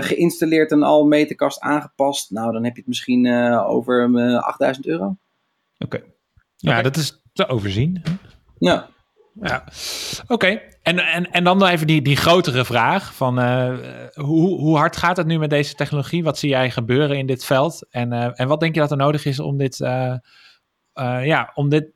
geïnstalleerd 0.00 0.70
en 0.70 0.82
al 0.82 1.06
meterkast 1.06 1.60
aangepast. 1.60 2.30
Nou, 2.30 2.52
dan 2.52 2.64
heb 2.64 2.72
je 2.72 2.78
het 2.78 2.88
misschien 2.88 3.32
over 3.64 4.10
8000 4.40 4.86
euro. 4.86 5.04
Oké. 5.04 5.16
Okay. 5.96 6.04
Ja, 6.56 6.70
okay. 6.70 6.82
dat 6.82 6.96
is 6.96 7.22
te 7.32 7.46
overzien. 7.46 8.02
Ja. 8.58 8.88
Ja, 9.40 9.64
oké. 10.26 10.60
En, 10.82 10.98
en, 10.98 11.30
en 11.30 11.44
dan 11.44 11.66
even 11.66 11.86
die, 11.86 12.02
die 12.02 12.16
grotere 12.16 12.64
vraag 12.64 13.14
van 13.14 13.38
uh, 13.38 13.78
hoe, 14.14 14.58
hoe 14.60 14.76
hard 14.76 14.96
gaat 14.96 15.16
het 15.16 15.26
nu 15.26 15.38
met 15.38 15.50
deze 15.50 15.74
technologie? 15.74 16.24
Wat 16.24 16.38
zie 16.38 16.48
jij 16.48 16.70
gebeuren 16.70 17.18
in 17.18 17.26
dit 17.26 17.44
veld? 17.44 17.86
En, 17.90 18.12
uh, 18.12 18.40
en 18.40 18.48
wat 18.48 18.60
denk 18.60 18.74
je 18.74 18.80
dat 18.80 18.90
er 18.90 18.96
nodig 18.96 19.24
is 19.24 19.40
om 19.40 19.56
dit, 19.56 19.80
uh, 19.80 20.16
ja, 21.24 21.50
om 21.54 21.68
dit 21.68 21.90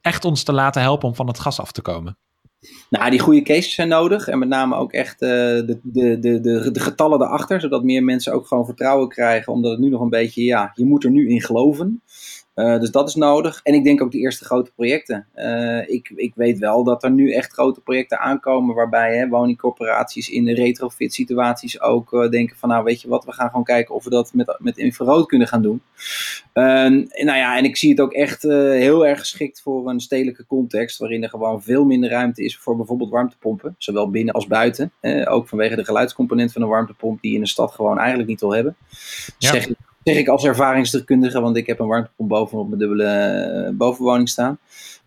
echt 0.00 0.24
ons 0.24 0.42
te 0.42 0.52
laten 0.52 0.82
helpen 0.82 1.08
om 1.08 1.14
van 1.14 1.26
het 1.26 1.38
gas 1.38 1.60
af 1.60 1.72
te 1.72 1.82
komen? 1.82 2.16
Nou, 2.90 3.10
die 3.10 3.20
goede 3.20 3.42
cases 3.42 3.74
zijn 3.74 3.88
nodig. 3.88 4.28
En 4.28 4.38
met 4.38 4.48
name 4.48 4.76
ook 4.76 4.92
echt 4.92 5.18
de, 5.18 5.78
de, 5.82 6.18
de, 6.18 6.40
de, 6.40 6.70
de 6.70 6.80
getallen 6.80 7.22
erachter. 7.22 7.60
Zodat 7.60 7.84
meer 7.84 8.04
mensen 8.04 8.32
ook 8.32 8.46
gewoon 8.46 8.64
vertrouwen 8.64 9.08
krijgen. 9.08 9.52
Omdat 9.52 9.70
het 9.70 9.80
nu 9.80 9.88
nog 9.88 10.00
een 10.00 10.08
beetje, 10.08 10.42
ja, 10.44 10.72
je 10.74 10.84
moet 10.84 11.04
er 11.04 11.10
nu 11.10 11.28
in 11.28 11.42
geloven. 11.42 12.02
Uh, 12.54 12.80
dus 12.80 12.90
dat 12.90 13.08
is 13.08 13.14
nodig. 13.14 13.60
En 13.62 13.74
ik 13.74 13.84
denk 13.84 14.02
ook 14.02 14.10
de 14.10 14.18
eerste 14.18 14.44
grote 14.44 14.72
projecten. 14.72 15.26
Uh, 15.36 15.88
ik, 15.88 16.12
ik 16.16 16.32
weet 16.34 16.58
wel 16.58 16.84
dat 16.84 17.02
er 17.02 17.10
nu 17.10 17.32
echt 17.32 17.52
grote 17.52 17.80
projecten 17.80 18.18
aankomen 18.18 18.74
waarbij 18.74 19.16
hè, 19.16 19.28
woningcorporaties 19.28 20.30
in 20.30 20.44
de 20.44 20.54
retrofit 20.54 21.14
situaties 21.14 21.80
ook 21.80 22.12
uh, 22.12 22.30
denken 22.30 22.56
van 22.56 22.68
nou 22.68 22.84
weet 22.84 23.00
je 23.00 23.08
wat, 23.08 23.24
we 23.24 23.32
gaan 23.32 23.48
gewoon 23.48 23.64
kijken 23.64 23.94
of 23.94 24.04
we 24.04 24.10
dat 24.10 24.34
met, 24.34 24.56
met 24.58 24.78
infrarood 24.78 25.26
kunnen 25.26 25.48
gaan 25.48 25.62
doen. 25.62 25.82
En, 26.52 27.10
nou 27.12 27.38
ja, 27.38 27.56
en 27.56 27.64
ik 27.64 27.76
zie 27.76 27.90
het 27.90 28.00
ook 28.00 28.12
echt 28.12 28.42
heel 28.42 29.06
erg 29.06 29.18
geschikt 29.18 29.60
voor 29.60 29.88
een 29.88 30.00
stedelijke 30.00 30.46
context 30.46 30.98
waarin 30.98 31.22
er 31.22 31.28
gewoon 31.28 31.62
veel 31.62 31.84
minder 31.84 32.10
ruimte 32.10 32.44
is 32.44 32.58
voor 32.58 32.76
bijvoorbeeld 32.76 33.10
warmtepompen. 33.10 33.74
Zowel 33.78 34.10
binnen 34.10 34.34
als 34.34 34.46
buiten. 34.46 34.92
ook 35.24 35.48
vanwege 35.48 35.76
de 35.76 35.84
geluidscomponent 35.84 36.52
van 36.52 36.62
een 36.62 36.68
warmtepomp 36.68 37.20
die 37.20 37.30
je 37.30 37.36
in 37.36 37.42
de 37.42 37.48
stad 37.48 37.72
gewoon 37.72 37.98
eigenlijk 37.98 38.28
niet 38.28 38.40
wil 38.40 38.54
hebben. 38.54 38.76
Ja. 39.38 39.50
Zeg 39.50 39.68
ik 39.68 39.76
zeg 40.04 40.16
ik 40.16 40.28
als 40.28 40.44
ervaringsdeskundige, 40.44 41.40
want 41.40 41.56
ik 41.56 41.66
heb 41.66 41.78
een 41.78 41.86
warmtepomp 41.86 42.28
bovenop 42.28 42.66
mijn 42.66 42.78
dubbele 42.78 43.66
uh, 43.68 43.76
bovenwoning 43.76 44.28
staan. 44.28 44.58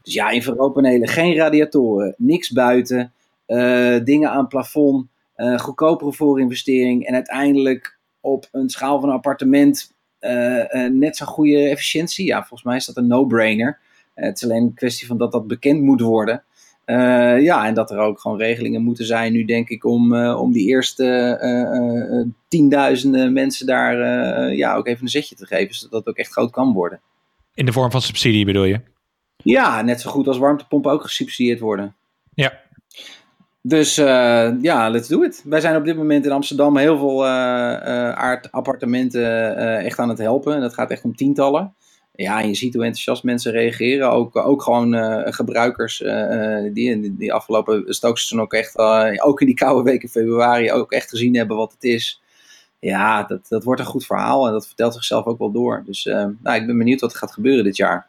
Dus 0.04 0.14
ja, 0.14 0.30
infraroodpanelen, 0.30 1.08
geen 1.08 1.36
radiatoren, 1.36 2.16
niks 2.18 2.52
buiten, 2.52 3.14
uh, 3.48 4.04
dingen 4.04 4.30
aan 4.30 4.48
plafond, 4.48 5.08
uh, 5.38 5.60
goedkopere 5.60 6.14
voorinvestering 6.14 7.06
en 7.06 7.14
uiteindelijk 7.14 7.98
op 8.20 8.48
een 8.52 8.70
schaal 8.70 9.00
van 9.00 9.10
een 9.10 9.16
appartement 9.16 9.94
net 10.92 11.18
zo'n 11.18 11.28
goede 11.28 11.70
efficiëntie. 11.70 12.26
Ja, 12.26 12.38
volgens 12.40 12.64
mij 12.64 12.76
is 12.76 12.86
dat 12.86 12.98
een 12.98 13.08
no-brainer. 13.08 13.80
het 14.14 14.36
is 14.36 14.44
alleen 14.44 14.64
een 14.64 14.74
kwestie 14.74 15.08
van 15.08 15.18
dat 15.18 15.32
dat 15.32 15.48
bekend 15.48 15.82
moet 15.82 16.02
worden. 16.02 16.44
Uh, 16.86 17.42
ja, 17.42 17.66
en 17.66 17.74
dat 17.74 17.92
er 17.92 17.98
ook 17.98 18.20
gewoon 18.20 18.38
regelingen 18.38 18.84
moeten 18.84 19.06
zijn 19.06 19.34
nu, 19.34 19.46
denk 19.46 19.70
ik, 19.70 19.86
om, 19.86 20.14
uh, 20.14 20.42
om 20.42 20.52
die 20.52 20.68
eerste 20.68 21.38
uh, 21.42 22.34
tienduizenden 22.48 23.34
mensen 23.34 23.66
daar 23.66 23.98
ja, 24.54 24.76
ook 24.76 24.88
even 24.88 25.04
een 25.04 25.10
zetje 25.10 25.36
te 25.36 25.46
geven, 25.46 25.76
zodat 25.76 26.00
het 26.00 26.08
ook 26.08 26.18
echt 26.18 26.32
groot 26.32 26.52
kan 26.52 26.74
worden. 26.74 27.02
In 27.54 27.66
de 27.66 27.72
vorm 27.72 27.92
van 27.92 28.02
subsidie 28.02 28.46
bedoel 28.46 28.64
je? 28.64 28.80
Ja, 29.38 29.82
net 29.82 30.02
zo 30.02 30.10
goed 30.12 30.28
als 30.28 30.38
warmtepompen 30.38 30.92
ook 30.92 31.02
gesubsidieerd 31.02 31.60
worden. 31.60 31.96
Ja. 32.34 32.54
Dus 33.62 33.96
ja, 34.62 34.90
let's 34.90 35.08
do 35.08 35.22
it. 35.22 35.44
Wij 35.46 35.60
zijn 35.60 35.76
op 35.76 35.86
dit 35.86 35.98
moment 35.98 36.26
in 36.26 36.32
Amsterdam 36.32 36.78
heel 36.78 36.98
veel 36.98 37.28
appartementen 38.52 39.58
echt 39.58 40.00
aan 40.00 40.10
het 40.10 40.18
helpen. 40.18 40.56
En 40.56 40.62
dat 40.62 40.74
gaat 40.74 40.92
echt 40.92 41.04
om 41.04 41.16
tientallen. 41.16 41.74
Ja, 42.16 42.40
je 42.40 42.56
ziet 42.56 42.74
hoe 42.74 42.84
enthousiast 42.84 43.24
mensen 43.24 43.52
reageren. 43.52 44.12
Ook, 44.12 44.36
ook 44.36 44.62
gewoon 44.62 44.96
uh, 44.96 45.22
gebruikers 45.26 46.02
uh, 46.02 46.74
die, 46.74 47.16
die 47.18 47.34
afgelopen 47.34 47.94
stookseizoen 47.94 48.42
ook 48.42 48.54
echt, 48.54 48.78
ook 49.22 49.42
in 49.42 49.48
die 49.48 49.56
koude 49.56 49.84
weken 49.84 50.10
februari, 50.10 50.72
ook 50.72 50.92
echt 50.92 51.10
gezien 51.10 51.36
hebben 51.36 51.58
wat 51.58 51.72
het 51.72 51.84
is. 51.84 52.22
Ja, 52.80 53.24
dat, 53.24 53.48
dat 53.48 53.64
wordt 53.64 53.82
een 53.82 53.88
goed 53.88 54.06
verhaal 54.06 54.48
en 54.48 54.54
dat 54.54 54.68
vertelt 54.68 54.94
zichzelf 54.94 55.26
ook 55.26 55.40
wel 55.40 55.52
door. 55.52 55.84
Dus 55.86 56.04
nou, 56.04 56.56
ik 56.56 56.66
ben 56.66 56.78
benieuwd 56.78 57.02
wat 57.02 57.12
er 57.12 57.18
gaat 57.18 57.34
gebeuren 57.34 57.64
dit 57.64 57.78
jaar. 57.78 58.08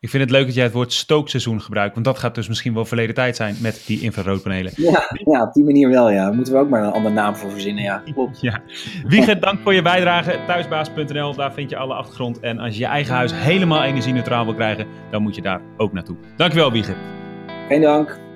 Ik 0.00 0.08
vind 0.08 0.22
het 0.22 0.32
leuk 0.32 0.46
dat 0.46 0.54
jij 0.54 0.64
het 0.64 0.72
woord 0.72 0.92
stookseizoen 0.92 1.60
gebruikt, 1.60 1.94
want 1.94 2.06
dat 2.06 2.18
gaat 2.18 2.34
dus 2.34 2.48
misschien 2.48 2.74
wel 2.74 2.84
verleden 2.84 3.14
tijd 3.14 3.36
zijn 3.36 3.56
met 3.62 3.82
die 3.86 4.00
infraroodpanelen. 4.00 4.72
Ja, 4.76 5.10
ja 5.24 5.42
op 5.42 5.52
die 5.52 5.64
manier 5.64 5.88
wel, 5.88 6.10
ja. 6.10 6.30
Moeten 6.30 6.52
we 6.52 6.58
ook 6.58 6.68
maar 6.68 6.82
een 6.82 6.92
andere 6.92 7.14
naam 7.14 7.36
voor 7.36 7.50
verzinnen, 7.50 7.82
ja. 7.82 8.02
Klopt. 8.12 8.40
Ja. 8.40 8.60
Wieger, 9.06 9.40
dank 9.40 9.60
voor 9.60 9.74
je 9.74 9.82
bijdrage. 9.82 10.38
Thuisbaas.nl, 10.46 11.34
daar 11.34 11.52
vind 11.52 11.70
je 11.70 11.76
alle 11.76 11.94
achtergrond. 11.94 12.40
En 12.40 12.58
als 12.58 12.74
je 12.74 12.80
je 12.80 12.86
eigen 12.86 13.14
huis 13.14 13.32
helemaal 13.34 13.82
energie-neutraal 13.82 14.44
wil 14.44 14.54
krijgen, 14.54 14.86
dan 15.10 15.22
moet 15.22 15.34
je 15.34 15.42
daar 15.42 15.60
ook 15.76 15.92
naartoe. 15.92 16.16
Dankjewel, 16.36 16.72
Wieger. 16.72 16.96
Geen 17.68 17.80
dank. 17.80 18.27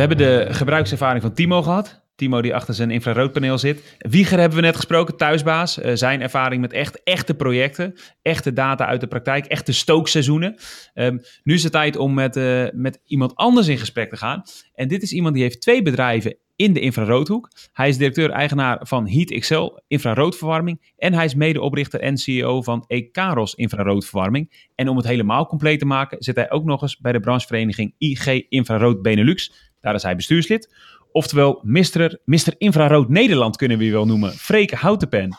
We 0.00 0.06
hebben 0.06 0.26
de 0.26 0.54
gebruikservaring 0.54 1.22
van 1.22 1.32
Timo 1.32 1.62
gehad. 1.62 2.02
Timo 2.16 2.42
die 2.42 2.54
achter 2.54 2.74
zijn 2.74 2.90
infraroodpaneel 2.90 3.58
zit. 3.58 3.96
Wieger 3.98 4.38
hebben 4.38 4.58
we 4.58 4.64
net 4.64 4.76
gesproken, 4.76 5.16
thuisbaas. 5.16 5.78
Uh, 5.78 5.90
zijn 5.94 6.22
ervaring 6.22 6.60
met 6.60 6.72
echt, 6.72 7.02
echte 7.02 7.34
projecten, 7.34 7.94
echte 8.22 8.52
data 8.52 8.86
uit 8.86 9.00
de 9.00 9.06
praktijk, 9.06 9.46
echte 9.46 9.72
stookseizoenen. 9.72 10.56
Um, 10.94 11.20
nu 11.42 11.54
is 11.54 11.62
het 11.62 11.72
tijd 11.72 11.96
om 11.96 12.14
met, 12.14 12.36
uh, 12.36 12.66
met 12.72 13.00
iemand 13.04 13.34
anders 13.34 13.68
in 13.68 13.78
gesprek 13.78 14.10
te 14.10 14.16
gaan. 14.16 14.42
En 14.74 14.88
dit 14.88 15.02
is 15.02 15.12
iemand 15.12 15.34
die 15.34 15.42
heeft 15.42 15.60
twee 15.60 15.82
bedrijven 15.82 16.36
in 16.56 16.72
de 16.72 16.80
infraroodhoek. 16.80 17.50
Hij 17.72 17.88
is 17.88 17.96
directeur-eigenaar 17.96 18.78
van 18.82 19.08
Heat 19.08 19.30
Excel 19.30 19.82
infraroodverwarming. 19.86 20.92
En 20.96 21.12
hij 21.12 21.24
is 21.24 21.34
medeoprichter 21.34 22.00
en 22.00 22.18
CEO 22.18 22.62
van 22.62 22.84
Ekaros 22.86 23.54
infraroodverwarming. 23.54 24.68
En 24.74 24.88
om 24.88 24.96
het 24.96 25.06
helemaal 25.06 25.46
compleet 25.46 25.78
te 25.78 25.86
maken, 25.86 26.22
zit 26.22 26.36
hij 26.36 26.50
ook 26.50 26.64
nog 26.64 26.82
eens 26.82 26.98
bij 26.98 27.12
de 27.12 27.20
branchevereniging 27.20 27.94
IG 27.98 28.48
Infrarood 28.48 29.02
Benelux. 29.02 29.69
Daar 29.80 29.94
is 29.94 30.02
hij 30.02 30.16
bestuurslid. 30.16 30.74
Oftewel, 31.12 31.60
Mr. 31.62 32.18
Mr. 32.24 32.54
Infrarood 32.58 33.08
Nederland 33.08 33.56
kunnen 33.56 33.78
we 33.78 33.84
je 33.84 33.92
wel 33.92 34.06
noemen. 34.06 34.32
Freek 34.32 34.70
Houtenpen. 34.70 35.36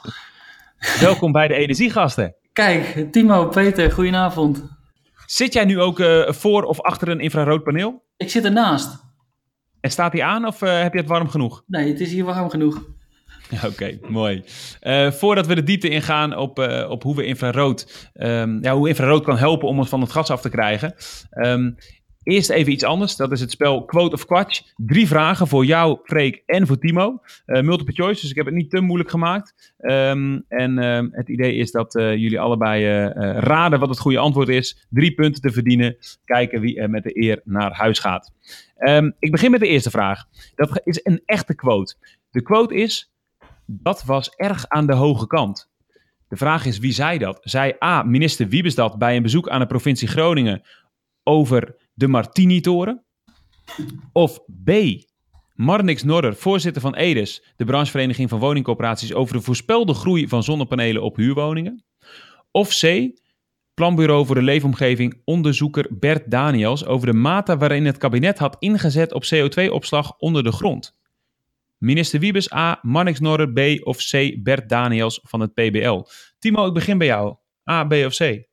Welkom 0.99 1.31
bij 1.31 1.47
de 1.47 1.53
Energiegasten. 1.53 2.35
Kijk, 2.53 3.07
Timo, 3.11 3.47
Peter, 3.47 3.91
goedenavond. 3.91 4.63
Zit 5.25 5.53
jij 5.53 5.65
nu 5.65 5.79
ook 5.79 5.99
uh, 5.99 6.31
voor 6.31 6.63
of 6.63 6.81
achter 6.81 7.09
een 7.09 7.19
infraroodpaneel? 7.19 8.03
Ik 8.17 8.29
zit 8.29 8.45
ernaast. 8.45 9.03
En 9.79 9.91
staat 9.91 10.13
hij 10.13 10.23
aan 10.23 10.45
of 10.45 10.61
uh, 10.61 10.81
heb 10.81 10.93
je 10.93 10.99
het 10.99 11.07
warm 11.07 11.29
genoeg? 11.29 11.63
Nee, 11.67 11.87
het 11.87 11.99
is 11.99 12.11
hier 12.11 12.25
warm 12.25 12.49
genoeg. 12.49 12.83
Oké, 13.53 13.65
okay, 13.65 13.99
mooi. 14.09 14.43
Uh, 14.81 15.11
voordat 15.11 15.47
we 15.47 15.55
de 15.55 15.63
diepte 15.63 15.89
ingaan 15.89 16.37
op, 16.37 16.59
uh, 16.59 16.89
op 16.89 17.03
hoe 17.03 17.15
we 17.15 17.25
infrarood, 17.25 18.09
um, 18.13 18.63
ja, 18.63 18.75
hoe 18.75 18.87
infrarood 18.87 19.23
kan 19.23 19.37
helpen 19.37 19.67
om 19.67 19.79
ons 19.79 19.89
van 19.89 20.01
het 20.01 20.11
gas 20.11 20.29
af 20.29 20.41
te 20.41 20.49
krijgen. 20.49 20.93
Um, 21.31 21.75
Eerst 22.23 22.49
even 22.49 22.71
iets 22.71 22.83
anders. 22.83 23.15
Dat 23.15 23.31
is 23.31 23.39
het 23.39 23.51
spel 23.51 23.85
Quote 23.85 24.15
of 24.15 24.25
Quatsch. 24.25 24.61
Drie 24.75 25.07
vragen 25.07 25.47
voor 25.47 25.65
jou, 25.65 25.99
Freek 26.03 26.43
en 26.45 26.67
voor 26.67 26.77
Timo. 26.77 27.21
Uh, 27.45 27.61
multiple 27.61 27.93
choice, 27.93 28.21
dus 28.21 28.29
ik 28.29 28.35
heb 28.35 28.45
het 28.45 28.55
niet 28.55 28.69
te 28.69 28.81
moeilijk 28.81 29.09
gemaakt. 29.09 29.73
Um, 29.79 30.45
en 30.47 30.77
uh, 30.77 31.01
het 31.11 31.29
idee 31.29 31.55
is 31.55 31.71
dat 31.71 31.95
uh, 31.95 32.15
jullie 32.15 32.39
allebei 32.39 32.85
raden 33.39 33.79
wat 33.79 33.89
het 33.89 33.99
goede 33.99 34.17
antwoord 34.17 34.49
is. 34.49 34.85
Drie 34.89 35.13
punten 35.13 35.41
te 35.41 35.51
verdienen. 35.51 35.97
Kijken 36.25 36.61
wie 36.61 36.79
er 36.79 36.89
met 36.89 37.03
de 37.03 37.21
eer 37.21 37.41
naar 37.43 37.71
huis 37.73 37.99
gaat. 37.99 38.31
Um, 38.79 39.15
ik 39.19 39.31
begin 39.31 39.51
met 39.51 39.59
de 39.59 39.67
eerste 39.67 39.89
vraag. 39.89 40.23
Dat 40.55 40.81
is 40.83 40.99
een 41.03 41.21
echte 41.25 41.55
quote. 41.55 41.95
De 42.31 42.41
quote 42.41 42.75
is: 42.75 43.11
Dat 43.65 44.03
was 44.03 44.29
erg 44.35 44.67
aan 44.67 44.85
de 44.85 44.95
hoge 44.95 45.27
kant. 45.27 45.69
De 46.27 46.37
vraag 46.37 46.65
is 46.65 46.79
wie 46.79 46.93
zei 46.93 47.17
dat? 47.17 47.39
Zei 47.41 47.75
A. 47.83 48.03
Minister 48.03 48.47
Wiebes 48.47 48.75
dat 48.75 48.97
bij 48.97 49.15
een 49.15 49.23
bezoek 49.23 49.49
aan 49.49 49.59
de 49.59 49.65
provincie 49.65 50.07
Groningen 50.07 50.61
over 51.23 51.75
de 51.93 52.07
Martini-toren? 52.07 53.05
Of 54.11 54.39
B. 54.63 54.71
Marnix 55.53 56.03
Norder, 56.03 56.35
voorzitter 56.35 56.81
van 56.81 56.95
EDES, 56.95 57.43
de 57.55 57.65
branchevereniging 57.65 58.29
van 58.29 58.39
woningcorporaties, 58.39 59.13
over 59.13 59.35
de 59.35 59.41
voorspelde 59.41 59.93
groei 59.93 60.27
van 60.27 60.43
zonnepanelen 60.43 61.01
op 61.01 61.15
huurwoningen? 61.15 61.83
Of 62.51 62.79
C. 62.79 63.11
Planbureau 63.73 64.25
voor 64.25 64.35
de 64.35 64.41
Leefomgeving, 64.41 65.21
onderzoeker 65.25 65.87
Bert 65.99 66.31
Daniels, 66.31 66.85
over 66.85 67.07
de 67.07 67.13
mate 67.13 67.57
waarin 67.57 67.85
het 67.85 67.97
kabinet 67.97 68.37
had 68.37 68.55
ingezet 68.59 69.13
op 69.13 69.23
CO2-opslag 69.23 70.17
onder 70.17 70.43
de 70.43 70.51
grond? 70.51 70.99
Minister 71.77 72.19
Wiebes 72.19 72.53
A, 72.53 72.79
Marnix 72.81 73.19
Norder 73.19 73.51
B 73.51 73.87
of 73.87 73.97
C, 73.97 74.43
Bert 74.43 74.69
Daniels 74.69 75.19
van 75.23 75.39
het 75.39 75.53
PBL. 75.53 76.01
Timo, 76.39 76.67
ik 76.67 76.73
begin 76.73 76.97
bij 76.97 77.07
jou. 77.07 77.35
A, 77.69 77.83
B 77.83 77.93
of 77.93 78.15
C? 78.15 78.49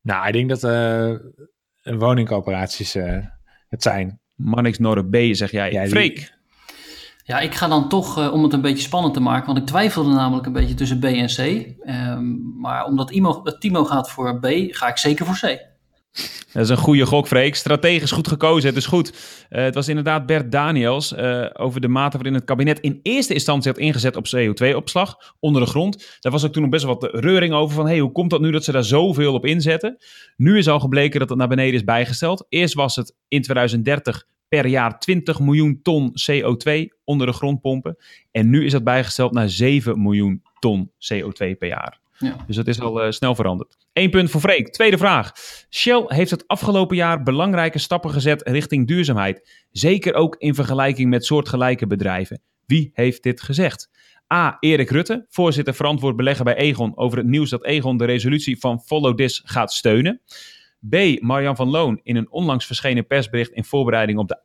Nou, 0.00 0.26
ik 0.26 0.32
denk 0.32 0.48
dat 0.48 0.64
uh, 0.64 1.18
woningcoöperaties 1.96 2.96
uh, 2.96 3.18
het 3.68 3.82
zijn. 3.82 4.20
Marnix 4.34 4.78
Norre 4.78 5.04
B, 5.04 5.34
zeg 5.34 5.50
jij. 5.50 5.88
Freek? 5.88 6.36
Ja, 7.24 7.38
ik 7.38 7.54
ga 7.54 7.68
dan 7.68 7.88
toch, 7.88 8.18
uh, 8.18 8.32
om 8.32 8.42
het 8.42 8.52
een 8.52 8.60
beetje 8.60 8.82
spannend 8.82 9.14
te 9.14 9.20
maken, 9.20 9.46
want 9.46 9.58
ik 9.58 9.66
twijfelde 9.66 10.10
namelijk 10.10 10.46
een 10.46 10.52
beetje 10.52 10.74
tussen 10.74 10.98
B 10.98 11.04
en 11.04 11.26
C. 11.26 11.38
Um, 11.88 12.54
maar 12.60 12.84
omdat 12.84 13.10
Imo, 13.10 13.42
Timo 13.58 13.84
gaat 13.84 14.10
voor 14.10 14.38
B, 14.38 14.46
ga 14.70 14.88
ik 14.88 14.96
zeker 14.96 15.26
voor 15.26 15.50
C. 15.50 15.66
Dat 16.52 16.62
is 16.62 16.68
een 16.68 16.76
goede 16.76 17.06
gok, 17.06 17.26
Freek. 17.26 17.54
Strategisch 17.54 18.10
goed 18.10 18.28
gekozen. 18.28 18.68
Het 18.68 18.78
is 18.78 18.86
goed. 18.86 19.12
Uh, 19.50 19.62
het 19.62 19.74
was 19.74 19.88
inderdaad 19.88 20.26
Bert 20.26 20.52
Daniels 20.52 21.12
uh, 21.12 21.46
over 21.52 21.80
de 21.80 21.88
mate 21.88 22.16
waarin 22.16 22.34
het 22.34 22.44
kabinet 22.44 22.80
in 22.80 23.00
eerste 23.02 23.34
instantie 23.34 23.70
had 23.70 23.80
ingezet 23.80 24.16
op 24.16 24.26
CO2-opslag 24.36 25.34
onder 25.40 25.62
de 25.62 25.68
grond. 25.68 26.16
Daar 26.20 26.32
was 26.32 26.44
ook 26.44 26.52
toen 26.52 26.62
nog 26.62 26.70
best 26.70 26.84
wel 26.84 26.98
wat 26.98 27.14
reuring 27.14 27.52
over 27.52 27.74
van, 27.74 27.86
hey, 27.86 27.98
hoe 27.98 28.12
komt 28.12 28.30
dat 28.30 28.40
nu 28.40 28.50
dat 28.50 28.64
ze 28.64 28.72
daar 28.72 28.84
zoveel 28.84 29.34
op 29.34 29.46
inzetten? 29.46 29.96
Nu 30.36 30.58
is 30.58 30.68
al 30.68 30.80
gebleken 30.80 31.20
dat 31.20 31.28
het 31.28 31.38
naar 31.38 31.48
beneden 31.48 31.74
is 31.74 31.84
bijgesteld. 31.84 32.46
Eerst 32.48 32.74
was 32.74 32.96
het 32.96 33.14
in 33.28 33.42
2030 33.42 34.26
per 34.48 34.66
jaar 34.66 34.98
20 34.98 35.40
miljoen 35.40 35.80
ton 35.82 36.12
CO2 36.30 36.72
onder 37.04 37.26
de 37.26 37.32
grond 37.32 37.60
pompen. 37.60 37.96
En 38.30 38.50
nu 38.50 38.64
is 38.64 38.72
dat 38.72 38.84
bijgesteld 38.84 39.32
naar 39.32 39.48
7 39.48 40.02
miljoen 40.02 40.42
ton 40.58 40.90
CO2 40.90 41.56
per 41.58 41.66
jaar. 41.66 42.00
Ja. 42.18 42.36
Dus 42.46 42.56
dat 42.56 42.66
is 42.66 42.80
al 42.80 43.04
uh, 43.04 43.10
snel 43.10 43.34
veranderd. 43.34 43.76
Eén 43.98 44.10
punt 44.10 44.30
voor 44.30 44.40
Freek. 44.40 44.68
Tweede 44.68 44.98
vraag. 44.98 45.32
Shell 45.70 46.04
heeft 46.06 46.30
het 46.30 46.46
afgelopen 46.46 46.96
jaar 46.96 47.22
belangrijke 47.22 47.78
stappen 47.78 48.10
gezet 48.10 48.48
richting 48.48 48.86
duurzaamheid. 48.86 49.66
Zeker 49.70 50.14
ook 50.14 50.36
in 50.36 50.54
vergelijking 50.54 51.10
met 51.10 51.24
soortgelijke 51.24 51.86
bedrijven. 51.86 52.40
Wie 52.66 52.90
heeft 52.92 53.22
dit 53.22 53.40
gezegd? 53.40 53.90
A. 54.34 54.56
Erik 54.60 54.90
Rutte, 54.90 55.26
voorzitter 55.28 55.74
verantwoord 55.74 56.16
beleggen 56.16 56.44
bij 56.44 56.56
Egon 56.56 56.96
over 56.96 57.18
het 57.18 57.26
nieuws 57.26 57.50
dat 57.50 57.64
Egon 57.64 57.96
de 57.96 58.04
resolutie 58.04 58.58
van 58.58 58.80
Follow 58.80 59.16
This 59.16 59.42
gaat 59.44 59.72
steunen. 59.72 60.20
B. 60.88 60.96
Marjan 61.20 61.56
van 61.56 61.68
Loon 61.68 62.00
in 62.02 62.16
een 62.16 62.30
onlangs 62.30 62.66
verschenen 62.66 63.06
persbericht 63.06 63.50
in 63.50 63.64
voorbereiding 63.64 64.18
op 64.18 64.28
de 64.28 64.42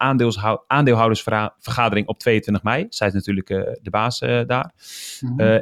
aandeelhoudersvergadering 0.68 2.08
op 2.08 2.20
22 2.20 2.64
mei. 2.64 2.86
Zij 2.90 3.08
is 3.08 3.14
natuurlijk 3.14 3.50
uh, 3.50 3.62
de 3.82 3.90
baas 3.90 4.22
uh, 4.22 4.42
daar. 4.46 4.74
Mm 5.20 5.30
-hmm. 5.30 5.48
uh, 5.48 5.60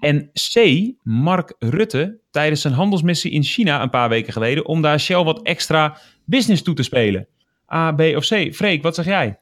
en 0.00 0.30
C, 0.32 0.80
Mark 1.02 1.54
Rutte 1.58 2.20
tijdens 2.30 2.60
zijn 2.60 2.74
handelsmissie 2.74 3.30
in 3.30 3.42
China 3.42 3.82
een 3.82 3.90
paar 3.90 4.08
weken 4.08 4.32
geleden 4.32 4.66
om 4.66 4.82
daar 4.82 5.00
Shell 5.00 5.24
wat 5.24 5.42
extra 5.42 5.96
business 6.24 6.62
toe 6.62 6.74
te 6.74 6.82
spelen. 6.82 7.28
A, 7.72 7.92
B 7.92 8.00
of 8.00 8.26
C? 8.26 8.54
Freek, 8.54 8.82
wat 8.82 8.94
zeg 8.94 9.04
jij? 9.04 9.38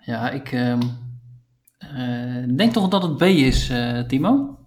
Ja, 0.00 0.30
ik 0.30 0.52
uh, 0.52 0.78
uh, 1.96 2.56
denk 2.56 2.72
toch 2.72 2.88
dat 2.88 3.02
het 3.02 3.16
B 3.16 3.22
is, 3.22 3.70
uh, 3.70 4.00
Timo? 4.00 4.58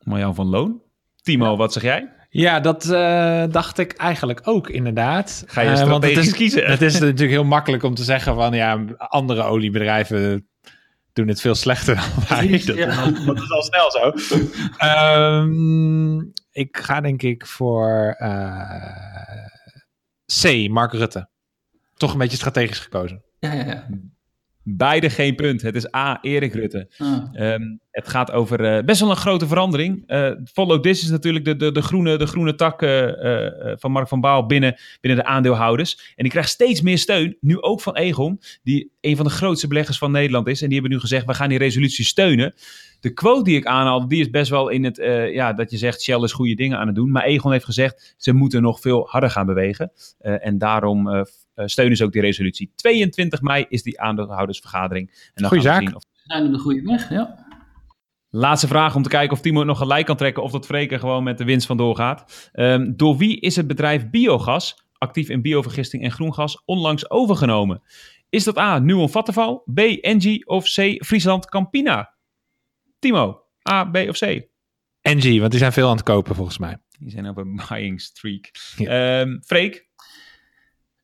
Marjan 0.00 0.34
van 0.34 0.46
Loon. 0.46 0.80
Timo, 1.22 1.50
ja. 1.50 1.56
wat 1.56 1.72
zeg 1.72 1.82
jij? 1.82 2.10
Ja, 2.30 2.60
dat 2.60 2.84
uh, 2.84 3.44
dacht 3.50 3.78
ik 3.78 3.92
eigenlijk 3.92 4.40
ook 4.44 4.68
inderdaad. 4.68 5.44
Ga 5.46 5.60
je 5.60 5.76
strategisch 5.76 5.84
uh, 5.84 5.90
want 5.90 6.04
het 6.04 6.16
is, 6.16 6.32
kiezen? 6.32 6.66
Het 6.66 6.82
is 6.82 6.98
natuurlijk 6.98 7.30
heel 7.30 7.44
makkelijk 7.44 7.82
om 7.82 7.94
te 7.94 8.04
zeggen 8.04 8.34
van 8.34 8.52
ja, 8.54 8.84
andere 8.96 9.42
oliebedrijven 9.42 10.48
doen 11.16 11.28
het 11.28 11.40
veel 11.40 11.54
slechter 11.54 11.94
dan 11.94 12.24
wij. 12.28 12.48
Dat, 12.64 12.76
ja. 12.76 13.10
dat 13.10 13.42
is 13.42 13.50
al 13.50 13.62
snel 13.62 13.90
zo. 13.90 14.12
um, 14.86 16.32
ik 16.50 16.76
ga 16.76 17.00
denk 17.00 17.22
ik 17.22 17.46
voor 17.46 18.16
uh, 18.18 19.46
C, 20.42 20.68
Mark 20.68 20.92
Rutte. 20.92 21.30
Toch 21.94 22.12
een 22.12 22.18
beetje 22.18 22.36
strategisch 22.36 22.78
gekozen. 22.78 23.24
Ja, 23.38 23.52
ja, 23.52 23.64
ja. 23.64 23.86
Beide 24.68 25.10
geen 25.10 25.34
punt. 25.34 25.62
Het 25.62 25.74
is 25.74 25.94
A, 25.94 26.18
Erik 26.22 26.54
Rutte. 26.54 26.88
Ah. 26.98 27.52
Um, 27.52 27.80
het 27.90 28.08
gaat 28.08 28.30
over 28.30 28.76
uh, 28.76 28.84
best 28.84 29.00
wel 29.00 29.10
een 29.10 29.16
grote 29.16 29.46
verandering. 29.46 30.02
Uh, 30.06 30.30
follow 30.52 30.82
this 30.82 31.02
is 31.02 31.10
natuurlijk 31.10 31.44
de, 31.44 31.56
de, 31.56 31.72
de, 31.72 31.82
groene, 31.82 32.16
de 32.16 32.26
groene 32.26 32.54
tak 32.54 32.82
uh, 32.82 33.10
van 33.76 33.90
Mark 33.90 34.08
van 34.08 34.20
Baal 34.20 34.46
binnen, 34.46 34.76
binnen 35.00 35.24
de 35.24 35.28
aandeelhouders. 35.28 35.94
En 35.94 36.22
die 36.22 36.30
krijgt 36.30 36.50
steeds 36.50 36.80
meer 36.80 36.98
steun, 36.98 37.36
nu 37.40 37.60
ook 37.60 37.80
van 37.80 37.96
Egon, 37.96 38.40
die 38.62 38.92
een 39.00 39.16
van 39.16 39.24
de 39.24 39.30
grootste 39.30 39.68
beleggers 39.68 39.98
van 39.98 40.10
Nederland 40.10 40.46
is. 40.46 40.62
En 40.62 40.66
die 40.68 40.78
hebben 40.78 40.94
nu 40.94 41.00
gezegd, 41.00 41.26
we 41.26 41.34
gaan 41.34 41.48
die 41.48 41.58
resolutie 41.58 42.04
steunen. 42.04 42.54
De 43.00 43.12
quote 43.12 43.44
die 43.44 43.56
ik 43.56 43.66
aanhaalde, 43.66 44.06
die 44.06 44.20
is 44.20 44.30
best 44.30 44.50
wel 44.50 44.68
in 44.68 44.84
het, 44.84 44.96
ja, 45.32 45.52
dat 45.52 45.70
je 45.70 45.76
zegt, 45.76 46.02
Shell 46.02 46.22
is 46.22 46.32
goede 46.32 46.54
dingen 46.54 46.78
aan 46.78 46.86
het 46.86 46.96
doen. 46.96 47.10
Maar 47.10 47.24
Egon 47.24 47.52
heeft 47.52 47.64
gezegd, 47.64 48.14
ze 48.16 48.32
moeten 48.32 48.62
nog 48.62 48.80
veel 48.80 49.06
harder 49.08 49.30
gaan 49.30 49.46
bewegen. 49.46 49.92
en 50.18 50.58
daarom 50.58 51.24
uh, 51.56 51.66
steunen 51.66 51.96
ze 51.96 52.04
ook 52.04 52.12
die 52.12 52.20
resolutie. 52.20 52.72
22 52.74 53.40
mei 53.40 53.66
is 53.68 53.82
die 53.82 54.00
aandeelhoudersvergadering. 54.00 55.10
En 55.34 55.42
dan 55.42 55.48
Goeie 55.48 55.64
gaan 55.64 55.72
zaak. 55.72 55.82
we 55.82 55.86
zien 55.86 55.96
of... 55.96 56.02
We 56.12 56.32
zijn 56.32 56.46
op 56.46 56.52
de 56.52 56.58
goede 56.58 56.82
weg, 56.82 57.10
ja. 57.10 57.46
Laatste 58.30 58.66
vraag 58.66 58.94
om 58.94 59.02
te 59.02 59.08
kijken 59.08 59.36
of 59.36 59.40
Timo 59.42 59.58
het 59.58 59.66
nog 59.66 59.78
gelijk 59.78 60.06
kan 60.06 60.16
trekken 60.16 60.42
of 60.42 60.50
dat 60.50 60.66
Freken 60.66 60.98
gewoon 60.98 61.22
met 61.22 61.38
de 61.38 61.44
winst 61.44 61.66
vandoor 61.66 61.96
gaat. 61.96 62.50
Um, 62.52 62.96
door 62.96 63.16
wie 63.16 63.40
is 63.40 63.56
het 63.56 63.66
bedrijf 63.66 64.10
Biogas, 64.10 64.86
actief 64.98 65.28
in 65.28 65.42
biovergisting 65.42 66.02
en 66.02 66.12
groengas, 66.12 66.62
onlangs 66.64 67.10
overgenomen? 67.10 67.82
Is 68.28 68.44
dat 68.44 68.58
A, 68.58 68.78
Nuon 68.78 69.10
Vattenval, 69.10 69.62
B, 69.74 69.78
Engie 69.78 70.46
of 70.46 70.64
C, 70.64 71.04
Friesland 71.04 71.48
Campina? 71.48 72.14
Timo, 72.98 73.42
A, 73.70 73.84
B 73.84 73.96
of 73.96 74.18
C? 74.18 74.42
Engie, 75.00 75.38
want 75.38 75.50
die 75.50 75.60
zijn 75.60 75.72
veel 75.72 75.88
aan 75.88 75.96
het 75.96 76.04
kopen 76.04 76.34
volgens 76.34 76.58
mij. 76.58 76.78
Die 76.98 77.10
zijn 77.10 77.28
op 77.28 77.36
een 77.36 77.60
buying 77.68 78.00
streak. 78.00 78.50
Ja. 78.76 79.20
Um, 79.20 79.42
Freek? 79.44 79.85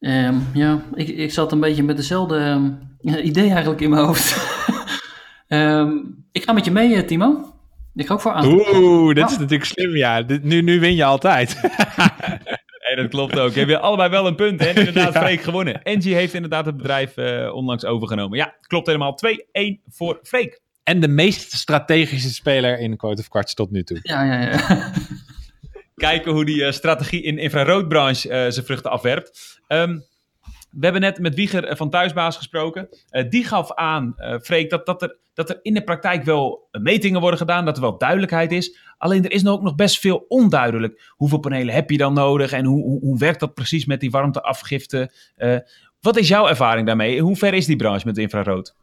Um, 0.03 0.47
ja, 0.55 0.83
ik, 0.95 1.09
ik 1.09 1.33
zat 1.33 1.53
een 1.53 1.61
beetje 1.61 1.83
met 1.83 1.97
dezelfde 1.97 2.37
um, 2.37 2.79
idee 3.01 3.51
eigenlijk 3.51 3.81
in 3.81 3.91
mijn 3.91 4.05
hoofd. 4.05 4.37
um, 5.49 6.15
ik 6.33 6.43
ga 6.43 6.53
met 6.53 6.65
je 6.65 6.71
mee, 6.71 7.05
Timo. 7.05 7.55
Ik 7.95 8.07
ga 8.07 8.15
ook 8.15 8.21
voor 8.21 8.33
aan. 8.33 8.47
Oeh, 8.47 9.15
dit 9.15 9.31
is 9.31 9.38
natuurlijk 9.38 9.65
slim, 9.65 9.97
ja. 9.97 10.23
Dit, 10.23 10.43
nu, 10.43 10.62
nu 10.62 10.81
win 10.81 10.95
je 10.95 11.05
altijd. 11.05 11.61
Nee, 12.87 12.97
dat 12.97 13.11
klopt 13.11 13.38
ook. 13.38 13.55
Heb 13.55 13.69
je 13.69 13.79
allebei 13.79 14.11
wel 14.11 14.27
een 14.27 14.35
punt, 14.35 14.61
hè? 14.61 14.69
Inderdaad, 14.69 15.17
Freek 15.25 15.41
gewonnen. 15.41 15.83
Engie 15.83 16.15
heeft 16.15 16.35
inderdaad 16.35 16.67
het 16.67 16.77
bedrijf 16.77 17.17
uh, 17.17 17.55
onlangs 17.55 17.85
overgenomen. 17.85 18.38
Ja, 18.38 18.55
klopt 18.61 18.87
helemaal. 18.87 19.19
2-1 19.27 19.83
voor 19.88 20.19
Freek. 20.23 20.61
En 20.85 21.01
de 21.01 21.09
meest 21.09 21.53
strategische 21.53 22.33
speler 22.35 22.79
in 22.79 22.97
Quote 22.97 23.21
of 23.21 23.29
Quartz 23.29 23.55
tot 23.55 23.71
nu 23.71 23.83
toe. 23.83 23.99
Ja, 24.03 24.25
ja, 24.25 24.41
ja. 24.41 24.93
Kijken 25.95 26.33
hoe 26.33 26.45
die 26.45 26.57
uh, 26.57 26.71
strategie 26.71 27.23
in 27.23 27.35
de 27.35 27.41
infraroodbranche 27.41 28.29
uh, 28.29 28.35
zijn 28.35 28.67
vruchten 28.67 28.91
afwerpt. 28.91 29.61
Um, 29.69 30.05
we 30.71 30.85
hebben 30.85 31.01
net 31.01 31.19
met 31.19 31.35
Wieger 31.35 31.77
van 31.77 31.91
Thuisbaas 31.91 32.37
gesproken. 32.37 32.89
Die 33.29 33.45
gaf 33.45 33.75
aan, 33.75 34.15
uh, 34.17 34.39
Freek, 34.39 34.71
dat, 34.71 34.87
dat, 34.87 35.03
er, 35.03 35.17
dat 35.35 35.51
er 35.51 35.59
in 35.63 35.75
de 35.75 35.85
praktijk 35.85 36.25
wel 36.25 36.69
metingen 36.71 37.21
worden 37.21 37.39
gedaan, 37.39 37.65
dat 37.65 37.77
er 37.77 37.83
wel 37.83 37.99
duidelijkheid 37.99 38.53
is. 38.53 38.79
Alleen 38.99 39.25
er 39.25 39.33
is 39.33 39.47
ook 39.47 39.63
nog 39.63 39.75
best 39.75 39.99
veel 39.99 40.25
onduidelijk. 40.29 41.13
Hoeveel 41.17 41.39
panelen 41.39 41.75
heb 41.75 41.91
je 41.91 41.97
dan 41.97 42.15
nodig 42.15 42.53
en 42.53 42.65
hoe, 42.65 43.01
hoe, 43.01 43.19
werkt 43.19 43.41
dat 43.41 43.55
precies 43.55 43.87
met 43.87 44.01
die 44.01 44.11
warmteafgifte? 44.11 45.13
Wat 46.01 46.17
is 46.17 46.29
jouw 46.29 46.49
ervaring 46.49 46.87
daarmee? 46.87 47.21
Hoe 47.21 47.37
ver 47.37 47.55
is 47.55 47.67
die 47.67 47.77
branche 47.77 48.07
met 48.07 48.19
infrarood? 48.19 48.75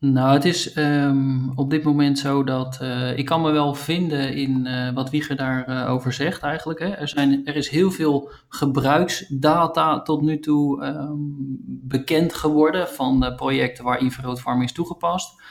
Nou, 0.00 0.32
het 0.32 0.44
is 0.44 0.76
um, 0.76 1.52
op 1.54 1.70
dit 1.70 1.82
moment 1.82 2.18
zo 2.18 2.44
dat 2.44 2.78
uh, 2.82 3.18
ik 3.18 3.24
kan 3.24 3.40
me 3.40 3.50
wel 3.50 3.74
vinden 3.74 4.34
in 4.34 4.66
uh, 4.66 4.92
wat 4.92 5.10
Wieger 5.10 5.36
daarover 5.36 5.84
uh, 5.84 5.90
over 5.90 6.12
zegt 6.12 6.42
eigenlijk. 6.42 6.78
Hè. 6.78 6.88
Er, 6.88 7.08
zijn, 7.08 7.46
er 7.46 7.56
is 7.56 7.68
heel 7.68 7.90
veel 7.90 8.30
gebruiksdata 8.48 10.02
tot 10.02 10.22
nu 10.22 10.38
toe 10.40 10.84
um, 10.84 11.36
bekend 11.66 12.34
geworden 12.34 12.88
van 12.88 13.32
projecten 13.36 13.84
waar 13.84 14.00
infraroodwarming 14.00 14.68
is 14.68 14.74
toegepast. 14.74 15.42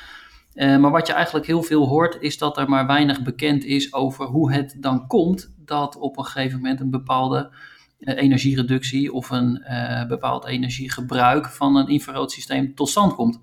maar 0.53 0.91
wat 0.91 1.07
je 1.07 1.13
eigenlijk 1.13 1.45
heel 1.45 1.63
veel 1.63 1.87
hoort 1.87 2.17
is 2.19 2.37
dat 2.37 2.57
er 2.57 2.69
maar 2.69 2.87
weinig 2.87 3.21
bekend 3.21 3.63
is 3.63 3.93
over 3.93 4.25
hoe 4.25 4.51
het 4.51 4.77
dan 4.79 5.07
komt 5.07 5.53
dat 5.65 5.97
op 5.97 6.17
een 6.17 6.25
gegeven 6.25 6.57
moment 6.57 6.79
een 6.79 6.89
bepaalde 6.89 7.51
energiereductie 7.99 9.13
of 9.13 9.29
een 9.29 9.63
bepaald 10.07 10.45
energiegebruik 10.45 11.47
van 11.47 11.75
een 11.75 11.87
infraroodsysteem 11.87 12.75
tot 12.75 12.89
stand 12.89 13.15
komt. 13.15 13.39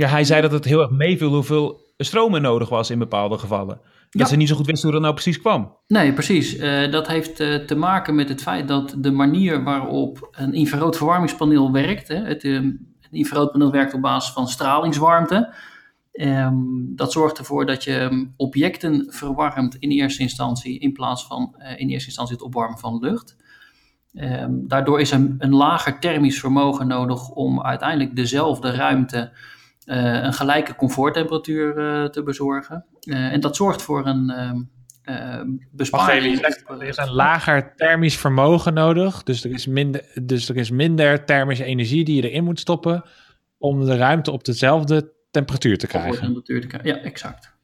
Ja, 0.00 0.08
hij 0.08 0.24
zei 0.24 0.40
dat 0.40 0.52
het 0.52 0.64
heel 0.64 0.80
erg 0.80 0.90
meeviel 0.90 1.32
hoeveel 1.32 1.80
stroom 1.96 2.34
er 2.34 2.40
nodig 2.40 2.68
was 2.68 2.90
in 2.90 2.98
bepaalde 2.98 3.38
gevallen. 3.38 3.80
Dat 4.10 4.22
ja. 4.22 4.26
ze 4.26 4.36
niet 4.36 4.48
zo 4.48 4.54
goed 4.54 4.66
wisten 4.66 4.84
hoe 4.84 4.92
dat 4.92 5.02
nou 5.02 5.14
precies 5.14 5.40
kwam. 5.40 5.76
Nee, 5.86 6.12
precies. 6.12 6.56
Uh, 6.56 6.90
dat 6.90 7.06
heeft 7.06 7.40
uh, 7.40 7.54
te 7.54 7.74
maken 7.74 8.14
met 8.14 8.28
het 8.28 8.42
feit 8.42 8.68
dat 8.68 8.94
de 8.98 9.10
manier 9.10 9.64
waarop 9.64 10.28
een 10.30 10.54
infrarood 10.54 10.96
verwarmingspaneel 10.96 11.72
werkt. 11.72 12.08
Hè, 12.08 12.14
het, 12.14 12.44
uh, 12.44 12.60
het 13.00 13.12
infraroodpaneel 13.12 13.70
werkt 13.70 13.94
op 13.94 14.00
basis 14.00 14.32
van 14.32 14.48
stralingswarmte. 14.48 15.54
Um, 16.12 16.92
dat 16.96 17.12
zorgt 17.12 17.38
ervoor 17.38 17.66
dat 17.66 17.84
je 17.84 18.28
objecten 18.36 19.06
verwarmt 19.08 19.74
in 19.74 19.90
eerste 19.90 20.22
instantie 20.22 20.78
in 20.78 20.92
plaats 20.92 21.26
van 21.26 21.54
in 21.76 21.88
eerste 21.88 22.06
instantie 22.06 22.34
het 22.34 22.44
opwarmen 22.44 22.78
van 22.78 22.98
lucht. 22.98 23.36
Um, 24.12 24.68
daardoor 24.68 25.00
is 25.00 25.10
een, 25.10 25.34
een 25.38 25.54
lager 25.54 25.98
thermisch 25.98 26.40
vermogen 26.40 26.86
nodig 26.86 27.28
om 27.28 27.62
uiteindelijk 27.62 28.16
dezelfde 28.16 28.70
ruimte 28.70 29.32
een 29.88 30.32
gelijke 30.32 30.74
comforttemperatuur 30.74 31.78
uh, 31.78 32.04
te 32.04 32.22
bezorgen. 32.22 32.84
Uh, 33.00 33.32
en 33.32 33.40
dat 33.40 33.56
zorgt 33.56 33.82
voor 33.82 34.06
een 34.06 34.70
besparing. 35.70 36.40
Wacht 36.40 36.64
er 36.68 36.82
is 36.82 36.96
een 36.96 37.12
lager 37.12 37.74
thermisch 37.76 38.16
vermogen 38.16 38.74
nodig. 38.74 39.22
Dus 39.22 39.44
er, 39.44 39.50
is 39.50 39.66
minder, 39.66 40.04
dus 40.22 40.48
er 40.48 40.56
is 40.56 40.70
minder 40.70 41.24
thermische 41.24 41.64
energie 41.64 42.04
die 42.04 42.22
je 42.22 42.30
erin 42.30 42.44
moet 42.44 42.60
stoppen 42.60 43.04
om 43.58 43.84
de 43.84 43.96
ruimte 43.96 44.30
op 44.30 44.44
dezelfde 44.44 45.12
temperatuur 45.30 45.78
te 45.78 45.86
krijgen. 45.86 46.20
Temperatuur 46.20 46.60
te 46.60 46.66
krijgen. 46.66 46.90
Ja, 46.90 46.96
exact. 46.96 47.56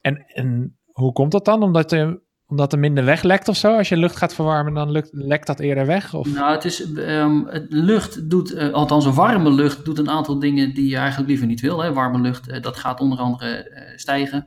En, 0.00 0.24
en 0.26 0.76
hoe 0.92 1.12
komt 1.12 1.32
dat 1.32 1.44
dan? 1.44 1.62
Omdat 1.62 1.92
er 1.92 2.20
omdat 2.52 2.72
er 2.72 2.78
minder 2.78 3.04
weglekt 3.04 3.48
of 3.48 3.56
zo? 3.56 3.76
Als 3.76 3.88
je 3.88 3.96
lucht 3.96 4.16
gaat 4.16 4.34
verwarmen, 4.34 4.74
dan 4.74 4.90
lukt, 4.90 5.08
lekt 5.12 5.46
dat 5.46 5.60
eerder 5.60 5.86
weg? 5.86 6.14
Of? 6.14 6.34
Nou, 6.34 6.54
het 6.54 6.64
is, 6.64 6.86
um, 6.96 7.46
het 7.46 7.66
lucht 7.68 8.30
doet, 8.30 8.54
uh, 8.54 8.72
althans 8.72 9.04
een 9.04 9.14
warme 9.14 9.50
lucht, 9.50 9.84
doet 9.84 9.98
een 9.98 10.10
aantal 10.10 10.38
dingen 10.38 10.74
die 10.74 10.88
je 10.88 10.96
eigenlijk 10.96 11.28
liever 11.28 11.46
niet 11.46 11.60
wil. 11.60 11.82
Hè. 11.82 11.92
Warme 11.92 12.20
lucht, 12.20 12.48
uh, 12.48 12.60
dat 12.60 12.76
gaat 12.76 13.00
onder 13.00 13.18
andere 13.18 13.70
uh, 13.70 13.98
stijgen. 13.98 14.46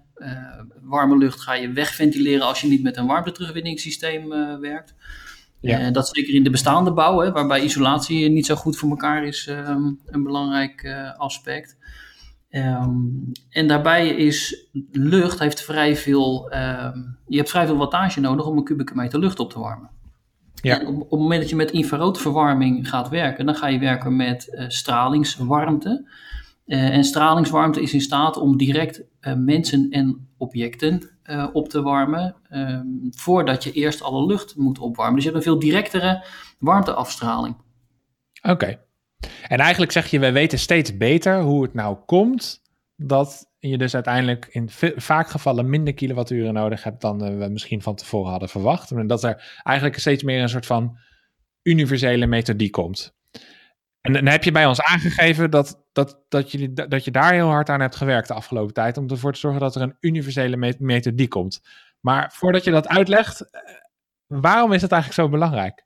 warme 0.81 1.17
lucht 1.17 1.41
ga 1.41 1.53
je 1.53 1.71
wegventileren 1.71 2.47
als 2.47 2.61
je 2.61 2.67
niet 2.67 2.83
met 2.83 2.97
een 2.97 3.07
warmteterugwinningssysteem 3.07 4.29
werkt. 4.59 4.93
Ja. 5.59 5.91
dat 5.91 6.07
zeker 6.07 6.33
in 6.33 6.43
de 6.43 6.49
bestaande 6.49 6.93
bouw, 6.93 7.19
hè, 7.19 7.31
waarbij 7.31 7.61
isolatie 7.61 8.29
niet 8.29 8.45
zo 8.45 8.55
goed 8.55 8.77
voor 8.77 8.89
elkaar 8.89 9.25
is, 9.25 9.47
um, 9.49 9.99
een 10.05 10.23
belangrijk 10.23 10.95
aspect. 11.17 11.77
Um, 12.55 13.31
en 13.49 13.67
daarbij 13.67 14.09
is 14.09 14.67
lucht 14.91 15.39
heeft 15.39 15.61
vrij 15.61 15.95
veel, 15.95 16.53
um, 16.53 17.17
je 17.27 17.37
hebt 17.37 17.49
vrij 17.49 17.65
veel 17.65 17.77
wattage 17.77 18.19
nodig 18.19 18.45
om 18.45 18.57
een 18.57 18.63
kubieke 18.63 18.95
meter 18.95 19.19
lucht 19.19 19.39
op 19.39 19.51
te 19.51 19.59
warmen. 19.59 19.89
Ja. 20.53 20.79
En 20.79 20.87
op, 20.87 20.95
op, 20.95 21.11
het 21.11 21.19
moment 21.19 21.41
dat 21.41 21.49
je 21.49 21.55
met 21.55 21.71
infraroodverwarming 21.71 22.89
gaat 22.89 23.09
werken, 23.09 23.45
dan 23.45 23.55
ga 23.55 23.67
je 23.67 23.79
werken 23.79 24.15
met 24.15 24.47
uh, 24.51 24.65
stralingswarmte. 24.67 26.09
Uh, 26.65 26.89
en 26.89 27.03
stralingswarmte 27.03 27.81
is 27.81 27.93
in 27.93 28.01
staat 28.01 28.37
om 28.37 28.57
direct 28.57 29.03
uh, 29.21 29.33
mensen 29.33 29.89
en 29.89 30.27
objecten 30.37 31.09
op 31.53 31.69
te 31.69 31.81
warmen, 31.81 32.35
um, 32.51 33.07
voordat 33.09 33.63
je 33.63 33.71
eerst 33.71 34.01
alle 34.01 34.25
lucht 34.25 34.55
moet 34.55 34.79
opwarmen. 34.79 35.15
Dus 35.15 35.23
je 35.23 35.29
hebt 35.29 35.45
een 35.45 35.51
veel 35.51 35.59
directere 35.59 36.25
warmteafstraling. 36.59 37.55
Oké. 38.41 38.51
Okay. 38.51 38.84
En 39.47 39.59
eigenlijk 39.59 39.91
zeg 39.91 40.07
je, 40.07 40.19
we 40.19 40.31
weten 40.31 40.59
steeds 40.59 40.97
beter 40.97 41.41
hoe 41.41 41.63
het 41.63 41.73
nou 41.73 41.97
komt 42.05 42.61
dat 42.95 43.51
je 43.59 43.77
dus 43.77 43.93
uiteindelijk 43.93 44.47
in 44.49 44.69
vaak 44.95 45.29
gevallen 45.29 45.69
minder 45.69 45.93
kilowatturen 45.93 46.53
nodig 46.53 46.83
hebt 46.83 47.01
dan 47.01 47.23
uh, 47.23 47.37
we 47.37 47.49
misschien 47.49 47.81
van 47.81 47.95
tevoren 47.95 48.31
hadden 48.31 48.49
verwacht. 48.49 48.91
En 48.91 49.07
dat 49.07 49.23
er 49.23 49.59
eigenlijk 49.63 49.99
steeds 49.99 50.23
meer 50.23 50.41
een 50.41 50.49
soort 50.49 50.65
van 50.65 50.97
universele 51.63 52.25
methodiek 52.25 52.71
komt. 52.71 53.15
En 54.01 54.13
dan 54.13 54.25
heb 54.25 54.43
je 54.43 54.51
bij 54.51 54.65
ons 54.65 54.81
aangegeven 54.81 55.51
dat, 55.51 55.85
dat, 55.91 56.23
dat, 56.29 56.51
je, 56.51 56.73
dat 56.73 57.05
je 57.05 57.11
daar 57.11 57.33
heel 57.33 57.47
hard 57.47 57.69
aan 57.69 57.81
hebt 57.81 57.95
gewerkt 57.95 58.27
de 58.27 58.33
afgelopen 58.33 58.73
tijd. 58.73 58.97
Om 58.97 59.09
ervoor 59.09 59.33
te 59.33 59.39
zorgen 59.39 59.59
dat 59.59 59.75
er 59.75 59.81
een 59.81 59.97
universele 59.99 60.75
methodiek 60.79 61.29
komt. 61.29 61.61
Maar 61.99 62.31
voordat 62.33 62.63
je 62.63 62.71
dat 62.71 62.87
uitlegt, 62.87 63.49
eh, 63.49 63.61
waarom 64.27 64.73
is 64.73 64.81
dat 64.81 64.91
eigenlijk 64.91 65.21
zo 65.21 65.29
belangrijk? 65.29 65.84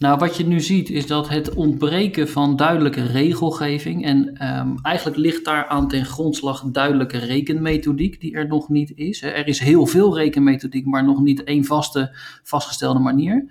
Nou, 0.00 0.18
wat 0.18 0.36
je 0.36 0.46
nu 0.46 0.60
ziet 0.60 0.90
is 0.90 1.06
dat 1.06 1.28
het 1.28 1.54
ontbreken 1.54 2.28
van 2.28 2.56
duidelijke 2.56 3.02
regelgeving 3.02 4.04
en 4.04 4.46
um, 4.58 4.78
eigenlijk 4.82 5.16
ligt 5.16 5.44
daar 5.44 5.66
aan 5.66 5.88
ten 5.88 6.04
grondslag 6.04 6.62
duidelijke 6.64 7.18
rekenmethodiek 7.18 8.20
die 8.20 8.34
er 8.34 8.46
nog 8.46 8.68
niet 8.68 8.92
is. 8.94 9.22
Er 9.22 9.46
is 9.46 9.58
heel 9.58 9.86
veel 9.86 10.16
rekenmethodiek, 10.16 10.86
maar 10.86 11.04
nog 11.04 11.20
niet 11.20 11.44
één 11.44 11.64
vaste, 11.64 12.16
vastgestelde 12.42 12.98
manier. 12.98 13.44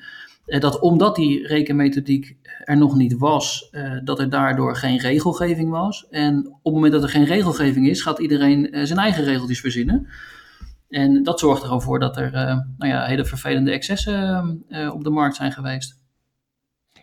Eh, 0.46 0.60
dat 0.60 0.80
omdat 0.80 1.16
die 1.16 1.48
rekenmethodiek 1.48 2.38
er 2.64 2.78
nog 2.78 2.96
niet 2.96 3.18
was, 3.18 3.70
uh, 3.72 4.00
dat 4.04 4.20
er 4.20 4.30
daardoor 4.30 4.76
geen 4.76 4.98
regelgeving 4.98 5.70
was. 5.70 6.08
En 6.10 6.48
op 6.48 6.64
het 6.64 6.74
moment 6.74 6.92
dat 6.92 7.04
er 7.04 7.10
geen 7.10 7.26
regelgeving 7.26 7.88
is, 7.88 8.02
gaat 8.02 8.20
iedereen 8.20 8.78
uh, 8.78 8.86
zijn 8.86 9.00
eigen 9.00 9.24
regeltjes 9.24 9.60
verzinnen. 9.60 10.08
En 10.90 11.24
dat 11.24 11.40
zorgt 11.40 11.62
er 11.62 11.68
gewoon 11.68 11.82
voor 11.82 12.00
dat 12.00 12.18
er 12.18 12.32
nou 12.78 12.92
ja, 12.92 13.06
hele 13.06 13.26
vervelende 13.26 13.72
excessen 13.72 14.64
op 14.94 15.04
de 15.04 15.10
markt 15.10 15.36
zijn 15.36 15.52
geweest. 15.52 16.00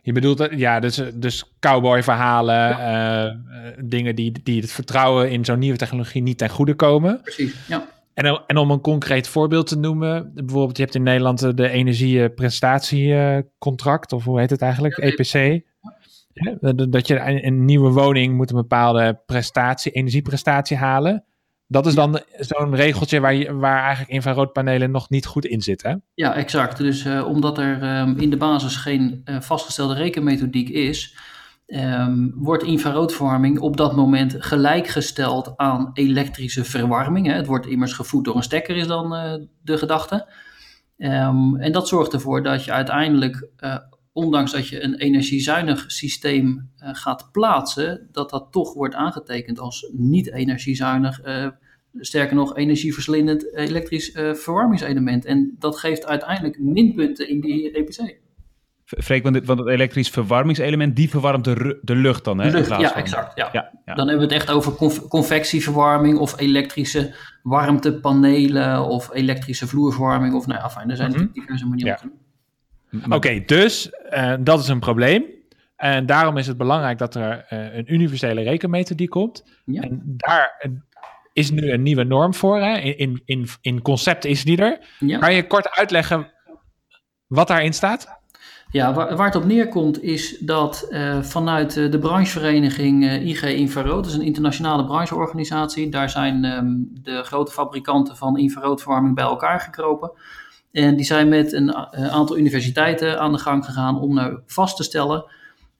Je 0.07 0.12
bedoelt, 0.12 0.49
ja, 0.51 0.81
dus, 0.81 1.03
dus 1.14 1.57
cowboy-verhalen, 1.61 2.55
ja. 2.55 3.27
uh, 3.27 3.33
dingen 3.85 4.14
die, 4.14 4.42
die 4.42 4.61
het 4.61 4.73
vertrouwen 4.73 5.31
in 5.31 5.45
zo'n 5.45 5.59
nieuwe 5.59 5.77
technologie 5.77 6.23
niet 6.23 6.38
ten 6.38 6.49
goede 6.49 6.75
komen. 6.75 7.21
Precies, 7.23 7.55
ja. 7.69 7.88
En, 8.14 8.42
en 8.47 8.57
om 8.57 8.71
een 8.71 8.81
concreet 8.81 9.29
voorbeeld 9.29 9.66
te 9.66 9.79
noemen, 9.79 10.33
bijvoorbeeld, 10.35 10.77
je 10.77 10.83
hebt 10.83 10.95
in 10.95 11.03
Nederland 11.03 11.57
de 11.57 11.69
energieprestatiecontract, 11.69 14.12
of 14.12 14.25
hoe 14.25 14.40
heet 14.40 14.51
het 14.51 14.62
eigenlijk, 14.62 14.97
EPC. 14.97 15.64
Dat 16.90 17.07
je 17.07 17.45
een 17.45 17.64
nieuwe 17.64 17.90
woning 17.90 18.37
moet 18.37 18.51
een 18.51 18.57
bepaalde 18.57 19.21
prestatie, 19.27 19.92
energieprestatie 19.92 20.77
halen. 20.77 21.25
Dat 21.68 21.87
is 21.87 21.94
dan 21.94 22.20
zo'n 22.38 22.74
regeltje 22.74 23.20
waar, 23.20 23.35
je, 23.35 23.52
waar 23.55 23.81
eigenlijk 23.81 24.11
infraroodpanelen 24.11 24.90
nog 24.90 25.11
niet 25.11 25.26
goed 25.26 25.44
in 25.44 25.62
zitten. 25.62 26.02
Ja, 26.14 26.35
exact. 26.35 26.76
Dus 26.79 27.05
uh, 27.05 27.26
omdat 27.26 27.59
er 27.59 27.98
um, 28.00 28.18
in 28.18 28.31
de 28.31 28.37
basis 28.37 28.76
geen 28.76 29.22
uh, 29.24 29.40
vastgestelde 29.40 29.94
rekenmethodiek 29.94 30.68
is, 30.68 31.16
um, 31.66 32.33
wordt 32.35 32.62
infraroodverwarming 32.62 33.59
op 33.59 33.76
dat 33.76 33.96
moment 33.96 34.37
gelijkgesteld 34.38 35.52
aan 35.57 35.90
elektrische 35.92 36.64
verwarming. 36.64 37.26
Hè. 37.26 37.33
Het 37.33 37.46
wordt 37.46 37.66
immers 37.66 37.92
gevoed 37.92 38.24
door 38.24 38.37
een 38.37 38.42
stekker, 38.42 38.76
is 38.76 38.87
dan 38.87 39.14
uh, 39.14 39.35
de 39.62 39.79
gedachte. 39.79 40.29
Um, 40.98 41.57
en 41.57 41.72
dat 41.72 41.88
zorgt 41.88 42.12
ervoor 42.12 42.42
dat 42.42 42.64
je 42.64 42.72
uiteindelijk, 42.72 43.48
ondanks 44.16 44.52
dat 44.52 44.68
je 44.68 44.83
een 44.83 44.94
energiezuinig 44.94 45.85
systeem 45.87 46.70
gaat 46.76 47.29
plaatsen, 47.33 48.09
dat 48.12 48.31
dat 48.31 48.48
toch 48.50 48.74
wordt 48.74 48.94
aangetekend 48.94 49.59
als 49.59 49.90
niet 49.92 50.33
energiezuinig 50.33 51.20
sterker 52.00 52.37
nog, 52.37 52.57
energieverslindend 52.57 53.55
elektrisch 53.55 54.14
uh, 54.14 54.35
verwarmingselement. 54.35 55.24
En 55.24 55.57
dat 55.59 55.79
geeft 55.79 56.07
uiteindelijk 56.07 56.59
minpunten 56.59 57.29
in 57.29 57.40
die 57.40 57.70
EPC. 57.70 58.24
Freek, 58.85 59.22
want 59.22 59.35
het, 59.35 59.46
want 59.46 59.59
het 59.59 59.68
elektrisch 59.68 60.11
verwarmingselement, 60.11 60.96
die 60.96 61.11
verwarmt 61.11 61.44
de, 61.44 61.79
de 61.83 61.94
lucht 61.94 62.24
dan, 62.24 62.38
hè? 62.38 62.50
De 62.50 62.57
lucht, 62.57 62.68
ja, 62.68 62.94
exact. 62.94 63.37
Ja. 63.37 63.48
Ja, 63.52 63.72
ja. 63.85 63.94
Dan 63.94 64.09
hebben 64.09 64.29
we 64.29 64.35
het 64.35 64.42
echt 64.42 64.57
over 64.57 64.72
conv 64.72 64.98
convectieverwarming 64.98 66.18
of 66.18 66.40
elektrische 66.40 67.14
warmtepanelen 67.42 68.88
of 68.88 69.11
elektrische 69.12 69.66
vloerverwarming. 69.66 70.35
Of 70.35 70.46
nou 70.46 70.61
ja, 70.61 70.70
fijn, 70.70 70.90
er 70.90 70.96
zijn 70.96 71.11
mm 71.11 71.16
-hmm. 71.16 71.31
diverse 71.33 71.66
manieren. 71.66 72.12
Oké, 73.09 73.42
dus 73.46 73.90
uh, 74.11 74.35
dat 74.40 74.61
is 74.61 74.68
een 74.68 74.81
probleem. 74.81 75.25
En 75.77 76.07
daarom 76.07 76.37
is 76.37 76.46
het 76.46 76.57
belangrijk 76.57 76.99
dat 76.99 77.14
er 77.14 77.46
uh, 77.51 77.75
een 77.77 77.92
universele 77.92 78.42
rekenmeter 78.42 78.96
die 78.96 79.09
komt. 79.09 79.44
Ja. 79.64 79.83
En 79.83 80.03
daar 80.05 80.70
is 81.33 81.51
nu 81.51 81.70
een 81.70 81.83
nieuwe 81.83 82.05
norm 82.05 82.35
voor. 82.35 82.61
Hè? 82.61 82.79
In, 82.79 83.22
in, 83.25 83.49
in 83.61 83.83
concept 83.83 84.25
is 84.25 84.44
die 84.44 84.62
er. 84.62 84.79
Ja. 84.99 85.18
Kan 85.18 85.35
je 85.35 85.46
kort 85.46 85.70
uitleggen 85.70 86.31
wat 87.27 87.49
daarin 87.49 87.72
staat? 87.72 88.16
Ja, 88.70 88.94
waar, 88.94 89.16
waar, 89.16 89.27
het 89.27 89.37
op 89.37 89.44
neerkomt 89.44 90.03
is 90.03 90.38
dat 90.38 90.87
uh, 90.90 91.22
vanuit 91.22 91.75
de 91.75 91.99
branchevereniging 91.99 93.05
uh, 93.05 93.27
IG 93.27 93.42
Infrarood, 93.42 94.05
dat 94.05 94.12
is 94.12 94.18
een 94.18 94.25
internationale 94.25 94.85
brancheorganisatie, 94.85 95.88
daar 95.88 96.11
zijn 96.11 96.44
um, 96.44 96.90
de 97.03 97.22
grote 97.22 97.53
fabrikanten 97.53 98.16
van 98.16 98.38
infraroodverwarming 98.38 99.14
bij 99.14 99.25
elkaar 99.25 99.61
gekropen. 99.61 100.11
En 100.77 100.97
die 100.97 101.05
zijn 101.05 101.29
met 101.29 101.53
een 101.53 101.75
aantal 101.95 102.39
universiteiten 102.39 103.21
aan 103.21 103.33
de 103.33 103.39
gang 103.39 103.65
gegaan 103.65 104.01
om 104.01 104.15
nou 104.15 104.39
vast 104.47 104.77
te 104.77 104.83
stellen 104.83 105.25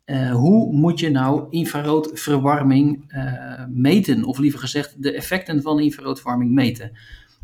uh, 0.07 0.33
hoe 0.33 0.73
moet 0.73 1.01
je 1.01 1.11
nou 1.11 1.47
infraroodverwarming 1.51 3.13
uh, 3.15 3.33
meten? 3.69 4.25
Of 4.25 4.39
liever 4.39 4.59
gezegd, 4.59 5.03
de 5.03 5.13
effecten 5.13 5.63
van 5.63 5.81
infraroodverwarming 5.81 6.51
meten. 6.51 6.91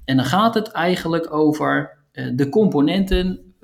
En 0.05 0.17
dan 0.17 0.25
gaat 0.25 0.55
het 0.55 0.71
eigenlijk 0.71 1.33
over 1.35 1.99
de 2.35 2.49
componenten, 2.49 3.55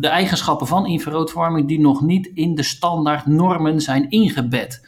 de 0.00 0.08
eigenschappen 0.08 0.66
van 0.66 0.86
infraroodverwarming 0.86 1.68
die 1.68 1.80
nog 1.80 2.02
niet 2.02 2.30
in 2.34 2.54
de 2.54 2.62
standaard 2.62 3.26
normen 3.26 3.80
zijn 3.80 4.10
ingebed. 4.10 4.86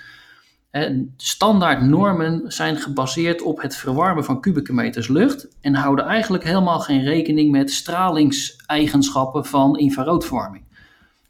Standaard 1.16 1.82
normen 1.82 2.52
zijn 2.52 2.76
gebaseerd 2.76 3.42
op 3.42 3.62
het 3.62 3.76
verwarmen 3.76 4.24
van 4.24 4.40
kubieke 4.40 4.72
meters 4.72 5.08
lucht 5.08 5.48
en 5.60 5.74
houden 5.74 6.04
eigenlijk 6.04 6.44
helemaal 6.44 6.80
geen 6.80 7.02
rekening 7.02 7.50
met 7.50 7.70
stralingseigenschappen 7.70 9.44
van 9.44 9.78
infraroodverwarming. 9.78 10.64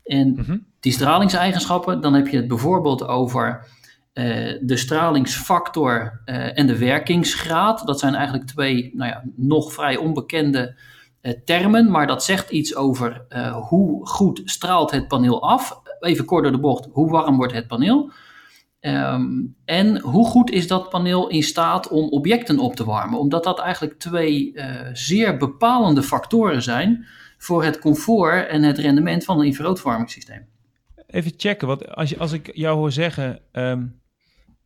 En 0.05 0.33
mhm. 0.33 0.59
die 0.81 0.93
stralingseigenschappen, 0.93 2.01
dan 2.01 2.15
heb 2.15 2.29
je 2.29 2.37
het 2.37 2.49
bijvoorbeeld 2.49 3.07
over 3.07 3.67
uh, 4.15 4.59
de 4.61 4.77
stralingsfactor 4.77 6.21
uh, 6.27 6.59
en 6.59 6.67
de 6.67 6.79
werkingsgraad. 6.79 7.87
Dat 7.87 7.99
zijn 7.99 8.15
eigenlijk 8.15 8.47
twee 8.47 8.91
nou 8.95 9.11
ja, 9.11 9.25
nog 9.37 9.73
vrij 9.73 9.97
onbekende 9.97 10.75
uh, 11.23 11.33
termen, 11.45 11.91
maar 11.91 12.07
dat 12.07 12.25
zegt 12.25 12.51
iets 12.51 12.77
over 12.77 13.25
hoe 13.69 14.07
goed 14.07 14.43
straalt 14.45 14.91
het 14.91 15.09
paneel 15.09 15.43
af. 15.43 15.81
Even 16.01 16.25
kort 16.25 16.43
door 16.43 16.53
de 16.53 16.59
bocht, 16.59 16.89
hoe 16.93 17.11
warm 17.11 17.37
wordt 17.37 17.53
het 17.53 17.67
paneel? 17.67 18.11
Um, 18.81 19.57
en 19.65 20.01
hoe 20.01 20.27
goed 20.27 20.51
is 20.51 20.67
dat 20.67 20.89
paneel 20.89 21.29
in 21.29 21.43
staat 21.43 21.89
om 21.89 22.09
objecten 22.09 22.59
op 22.59 22.77
te 22.77 22.85
warmen? 22.85 23.19
Omdat 23.19 23.45
dat 23.45 23.59
eigenlijk 23.59 23.99
twee 23.99 24.55
zeer 24.93 25.37
bepalende 25.37 26.03
factoren 26.03 26.63
zijn 26.63 27.07
voor 27.39 27.65
het 27.65 27.79
comfort 27.79 28.49
en 28.49 28.63
het 28.63 28.79
rendement 28.79 29.25
van 29.25 29.41
een 29.41 29.47
infraroodverwarmingssysteem. 29.47 30.47
Even 31.07 31.33
checken, 31.37 31.67
want 31.67 31.95
als, 31.95 32.11
je, 32.11 32.19
als 32.19 32.33
ik 32.33 32.51
jou 32.55 32.77
hoor 32.77 32.93
zeggen, 32.93 33.41
ehm, 33.53 33.87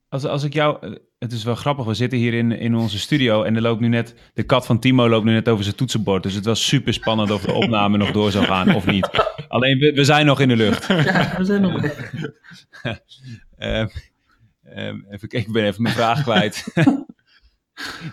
als, 0.09 0.25
als 0.25 0.43
ik 0.43 0.53
jou, 0.53 0.77
eh, 0.81 0.93
het 1.19 1.33
is 1.33 1.45
wel 1.45 1.55
grappig, 1.55 1.85
we 1.85 1.95
zitten 1.95 2.19
hier 2.19 2.35
in, 2.35 2.53
in 2.53 2.75
onze 2.75 2.99
studio 2.99 3.43
en 3.43 3.57
er 3.57 3.63
loopt 3.63 3.81
nu 3.81 3.89
net, 3.89 4.15
de 4.35 4.43
kat 4.43 4.67
van 4.67 4.79
Timo 4.79 5.09
loopt 5.09 5.25
nu 5.25 5.33
net 5.33 5.49
over 5.49 5.65
zijn 5.65 5.77
toetsenbord, 5.77 6.23
dus 6.23 6.35
het 6.35 6.45
was 6.45 6.67
super 6.67 6.93
spannend 6.93 7.31
of 7.31 7.43
de 7.43 7.53
opname 7.53 7.97
nog 7.97 8.11
door 8.11 8.31
zou 8.31 8.45
gaan 8.45 8.75
of 8.75 8.87
niet. 8.87 9.09
Alleen, 9.49 9.79
we, 9.79 9.93
we 9.93 10.05
zijn 10.05 10.27
nog 10.27 10.41
in 10.41 10.49
de 10.49 10.57
lucht. 10.57 10.87
Ja, 10.87 11.35
we 11.37 11.45
zijn 11.45 11.61
nog 11.61 11.73
um, 13.59 13.91
um, 14.77 15.07
even, 15.11 15.29
ik 15.31 15.53
ben 15.53 15.65
even 15.65 15.83
mijn 15.83 15.95
vraag 15.95 16.23
kwijt. 16.23 16.65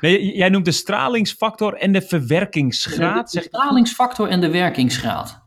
Nee, 0.01 0.35
jij 0.35 0.49
noemt 0.49 0.65
de 0.65 0.71
stralingsfactor 0.71 1.73
en 1.73 1.91
de 1.91 2.01
verwerkingsgraad. 2.01 3.31
De, 3.31 3.41
stralingsfactor 3.41 4.27
en 4.27 4.41
de 4.41 4.49
werkingsgraad. 4.49 5.43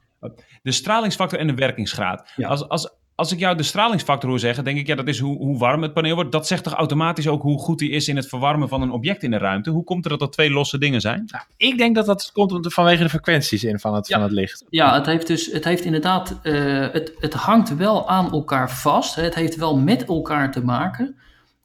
De 0.62 0.72
stralingsfactor 0.72 1.38
en 1.38 1.46
de 1.46 1.54
werkingsgraad. 1.54 2.30
Als, 2.36 2.68
als, 2.68 2.94
als 3.14 3.32
ik 3.32 3.38
jou 3.38 3.56
de 3.56 3.62
stralingsfactor 3.62 4.30
hoor 4.30 4.38
zeggen, 4.38 4.64
denk 4.64 4.78
ik, 4.78 4.86
ja, 4.86 4.94
dat 4.94 5.08
is 5.08 5.18
hoe, 5.18 5.36
hoe 5.36 5.58
warm 5.58 5.82
het 5.82 5.92
paneel 5.92 6.14
wordt. 6.14 6.32
Dat 6.32 6.46
zegt 6.46 6.64
toch 6.64 6.72
automatisch 6.72 7.28
ook 7.28 7.42
hoe 7.42 7.58
goed 7.58 7.80
hij 7.80 7.88
is 7.88 8.08
in 8.08 8.16
het 8.16 8.28
verwarmen 8.28 8.68
van 8.68 8.82
een 8.82 8.90
object 8.90 9.22
in 9.22 9.30
de 9.30 9.38
ruimte. 9.38 9.70
Hoe 9.70 9.84
komt 9.84 10.04
het 10.04 10.10
dat 10.10 10.20
dat 10.20 10.32
twee 10.32 10.50
losse 10.50 10.78
dingen 10.78 11.00
zijn? 11.00 11.22
Nou, 11.26 11.44
ik 11.56 11.78
denk 11.78 11.94
dat 11.94 12.06
dat 12.06 12.30
komt 12.32 12.72
vanwege 12.72 13.02
de 13.02 13.08
frequenties 13.08 13.64
in 13.64 13.78
van 13.78 13.94
het, 13.94 14.08
van 14.08 14.22
het 14.22 14.32
licht. 14.32 14.64
Ja, 14.68 14.94
het 14.94 15.06
heeft 15.06 15.26
dus, 15.26 15.52
het 15.52 15.64
heeft 15.64 15.84
inderdaad, 15.84 16.38
uh, 16.42 16.88
het, 16.92 17.14
het 17.18 17.34
hangt 17.34 17.76
wel 17.76 18.08
aan 18.08 18.32
elkaar 18.32 18.70
vast. 18.70 19.14
Het 19.14 19.34
heeft 19.34 19.56
wel 19.56 19.78
met 19.78 20.04
elkaar 20.04 20.52
te 20.52 20.64
maken. 20.64 21.16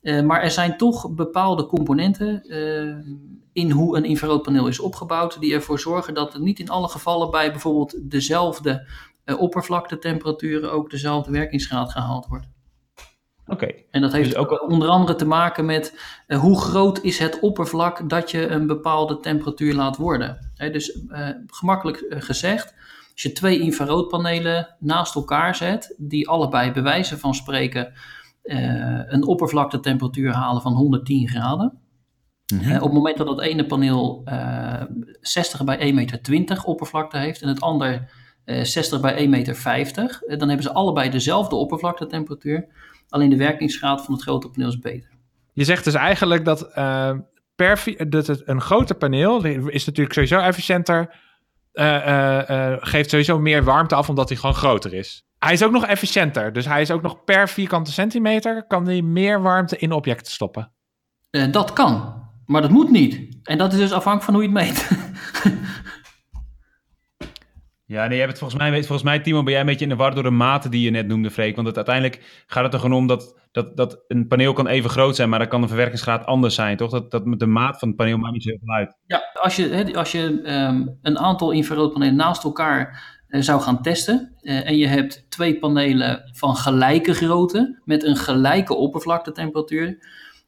Uh, 0.02 0.22
maar 0.22 0.42
er 0.42 0.52
zijn 0.52 0.78
toch 0.78 1.10
bepaalde 1.12 1.66
componenten 1.66 2.44
uh, 2.48 2.96
in 3.54 3.72
hoe 3.72 3.98
een 3.98 4.04
infraroodpaneel 4.06 4.68
is 4.68 4.80
opgebouwd, 4.80 5.40
die 5.40 5.54
ervoor 5.54 5.80
zorgen 5.80 6.14
dat 6.14 6.34
het 6.34 6.42
niet 6.42 6.60
in 6.60 6.70
alle 6.70 6.88
gevallen 6.88 7.32
bij 7.32 7.52
bijvoorbeeld 7.52 7.96
dezelfde 8.12 8.72
uh, 8.72 8.78
oppervlaktetemperaturen 9.38 10.72
ook 10.72 10.90
dezelfde 10.90 11.32
werkingsgraad 11.32 11.92
gehaald 11.92 12.26
wordt. 12.28 12.48
Oké. 13.48 13.68
En 13.92 14.02
dat 14.02 14.12
heeft 14.12 14.30
dus 14.30 14.40
ook 14.40 14.70
onder 14.70 14.88
andere 14.88 15.18
te 15.18 15.26
maken 15.26 15.66
met 15.66 16.00
hoe 16.28 16.62
groot 16.62 17.04
is 17.04 17.20
het 17.20 17.40
oppervlak 17.40 18.10
dat 18.10 18.32
je 18.32 18.48
een 18.48 18.68
bepaalde 18.68 19.20
temperatuur 19.20 19.74
laat 19.74 19.98
worden. 19.98 20.52
He, 20.56 20.70
dus 20.70 21.00
gemakkelijk 21.48 22.06
gezegd, 22.10 22.74
als 23.14 23.32
je 23.32 23.32
twee 23.32 23.60
infraroodpanelen 23.60 24.76
naast 24.80 25.16
elkaar 25.16 25.56
zet, 25.56 25.96
die 25.98 26.30
allebei 26.30 26.72
bij 26.72 26.84
wijze 26.84 27.18
van 27.18 27.36
spreken 27.36 27.94
uh, 28.44 29.02
een 29.06 29.28
oppervlaktetemperatuur 29.28 30.34
halen 30.34 30.62
van 30.62 30.74
110 30.74 31.28
graden. 31.28 31.80
Mm 32.54 32.60
-hmm. 32.60 32.70
uh, 32.70 32.76
op 32.76 32.84
het 32.84 32.94
moment 32.94 33.18
dat 33.18 33.28
dat 33.28 33.42
ene 33.42 33.66
paneel 33.66 34.22
uh, 34.26 34.82
eh, 34.82 34.88
60 35.22 35.64
bij 35.64 35.90
1,20 35.90 35.94
meter 35.94 36.64
oppervlakte 36.64 37.18
heeft 37.18 37.42
en 37.42 37.48
het 37.48 37.62
ander 37.62 38.12
60 38.62 39.00
bij 39.02 39.24
1,50 39.24 39.30
meter, 39.30 40.24
dan 40.28 40.48
hebben 40.48 40.64
ze 40.64 40.74
allebei 40.74 41.10
dezelfde 41.10 41.56
oppervlaktetemperatuur. 41.56 42.68
Alleen 43.10 43.30
de 43.30 43.38
werkingsgraad 43.38 44.06
van 44.06 44.14
het 44.14 44.24
grote 44.24 44.50
paneel 44.50 44.68
is 44.68 44.80
beter. 44.80 45.10
Je 45.54 45.64
zegt 45.64 45.84
dus 45.84 45.94
eigenlijk 45.94 46.46
dat, 46.46 46.72
per, 47.56 47.96
dat 48.10 48.28
het, 48.28 48.42
een 48.46 48.62
groter 48.62 48.96
paneel 48.96 49.44
is 49.46 49.86
natuurlijk 49.86 50.14
sowieso 50.14 50.40
efficiënter, 50.40 51.16
geeft 52.80 53.10
sowieso 53.10 53.40
meer 53.40 53.64
warmte 53.64 53.96
af 53.96 54.10
omdat 54.10 54.30
hij 54.30 54.38
gewoon 54.38 54.56
groter 54.56 54.94
is. 54.94 55.24
Hij 55.40 55.54
is 55.54 55.64
ook 55.64 55.72
nog 55.72 55.86
efficiënter. 55.86 56.54
Dus 56.54 56.66
hij 56.66 56.82
is 56.82 56.92
ook 56.92 57.02
nog 57.02 57.24
per 57.24 57.50
vierkante 57.50 57.92
centimeter 57.92 58.68
kan 58.68 58.86
hij 58.86 59.02
meer 59.02 59.42
warmte 59.42 59.78
in 59.78 59.92
objecten 59.92 60.32
stoppen. 60.32 60.72
Dat 61.52 61.74
kan, 61.74 62.24
maar 62.46 62.62
dat 62.62 62.72
moet 62.72 62.90
niet. 62.90 63.38
En 63.44 63.58
dat 63.58 63.74
is 63.74 63.80
dus 63.80 63.92
afhankelijk 63.92 64.24
van 64.24 64.34
hoe 64.34 64.44
je 64.44 64.50
het 64.50 64.68
meet. 64.68 64.90
ja, 67.90 68.08
nee, 68.08 68.18
hebt 68.18 68.30
het 68.30 68.40
volgens 68.40 68.62
mij, 68.62 68.72
volgens 68.72 69.04
mij, 69.04 69.20
Timo, 69.20 69.44
ben 69.44 69.52
jij 69.52 69.62
een 69.62 69.68
beetje 69.68 69.84
in 69.84 69.90
de 69.90 69.96
war 69.96 70.14
door 70.14 70.24
de 70.24 70.30
maten 70.30 70.72
die 70.72 70.82
je 70.82 70.90
net 70.90 71.08
noemde, 71.08 71.32
Freek. 71.32 71.56
Want 71.56 71.68
het, 71.68 71.76
uiteindelijk 71.76 72.44
gaat 72.48 72.64
het 72.64 72.74
er 72.74 72.80
gewoon 72.80 72.98
om 72.98 73.08
dat, 73.08 73.40
dat, 73.52 73.78
dat 73.78 74.04
een 74.08 74.28
paneel 74.28 74.54
kan 74.54 74.68
even 74.68 74.90
groot 74.90 75.16
zijn, 75.16 75.30
maar 75.30 75.40
dan 75.40 75.48
kan 75.48 75.62
de 75.62 75.68
verwerkingsgraad 75.68 76.26
anders 76.26 76.56
zijn, 76.56 76.78
toch? 76.78 76.92
Dat, 76.92 77.12
dat 77.12 77.40
de 77.40 77.46
maat 77.46 77.80
van 77.80 77.88
het 77.88 77.98
paneel 77.98 78.18
maakt 78.18 78.34
niet 78.34 78.44
zoveel 78.44 78.74
uit. 78.74 78.98
Ja, 79.06 79.22
als 79.34 79.56
je, 79.56 79.94
als 79.96 80.12
je 80.12 80.24
um, 80.24 80.98
een 81.02 81.20
aantal 81.20 81.52
infraroodpanelen 81.52 82.16
naast 82.16 82.44
elkaar 82.44 83.04
uh, 83.28 83.42
zou 83.42 83.62
gaan 83.62 83.82
testen. 83.82 84.36
Uh, 84.42 84.68
en 84.68 84.78
je 84.78 84.88
hebt 84.88 85.26
twee 85.30 85.60
panelen 85.60 86.30
van 86.32 86.56
gelijke 86.56 87.14
grootte 87.14 87.82
met 87.86 88.04
een 88.04 88.16
gelijke 88.16 88.76
oppervlaktetemperatuur. 88.76 89.98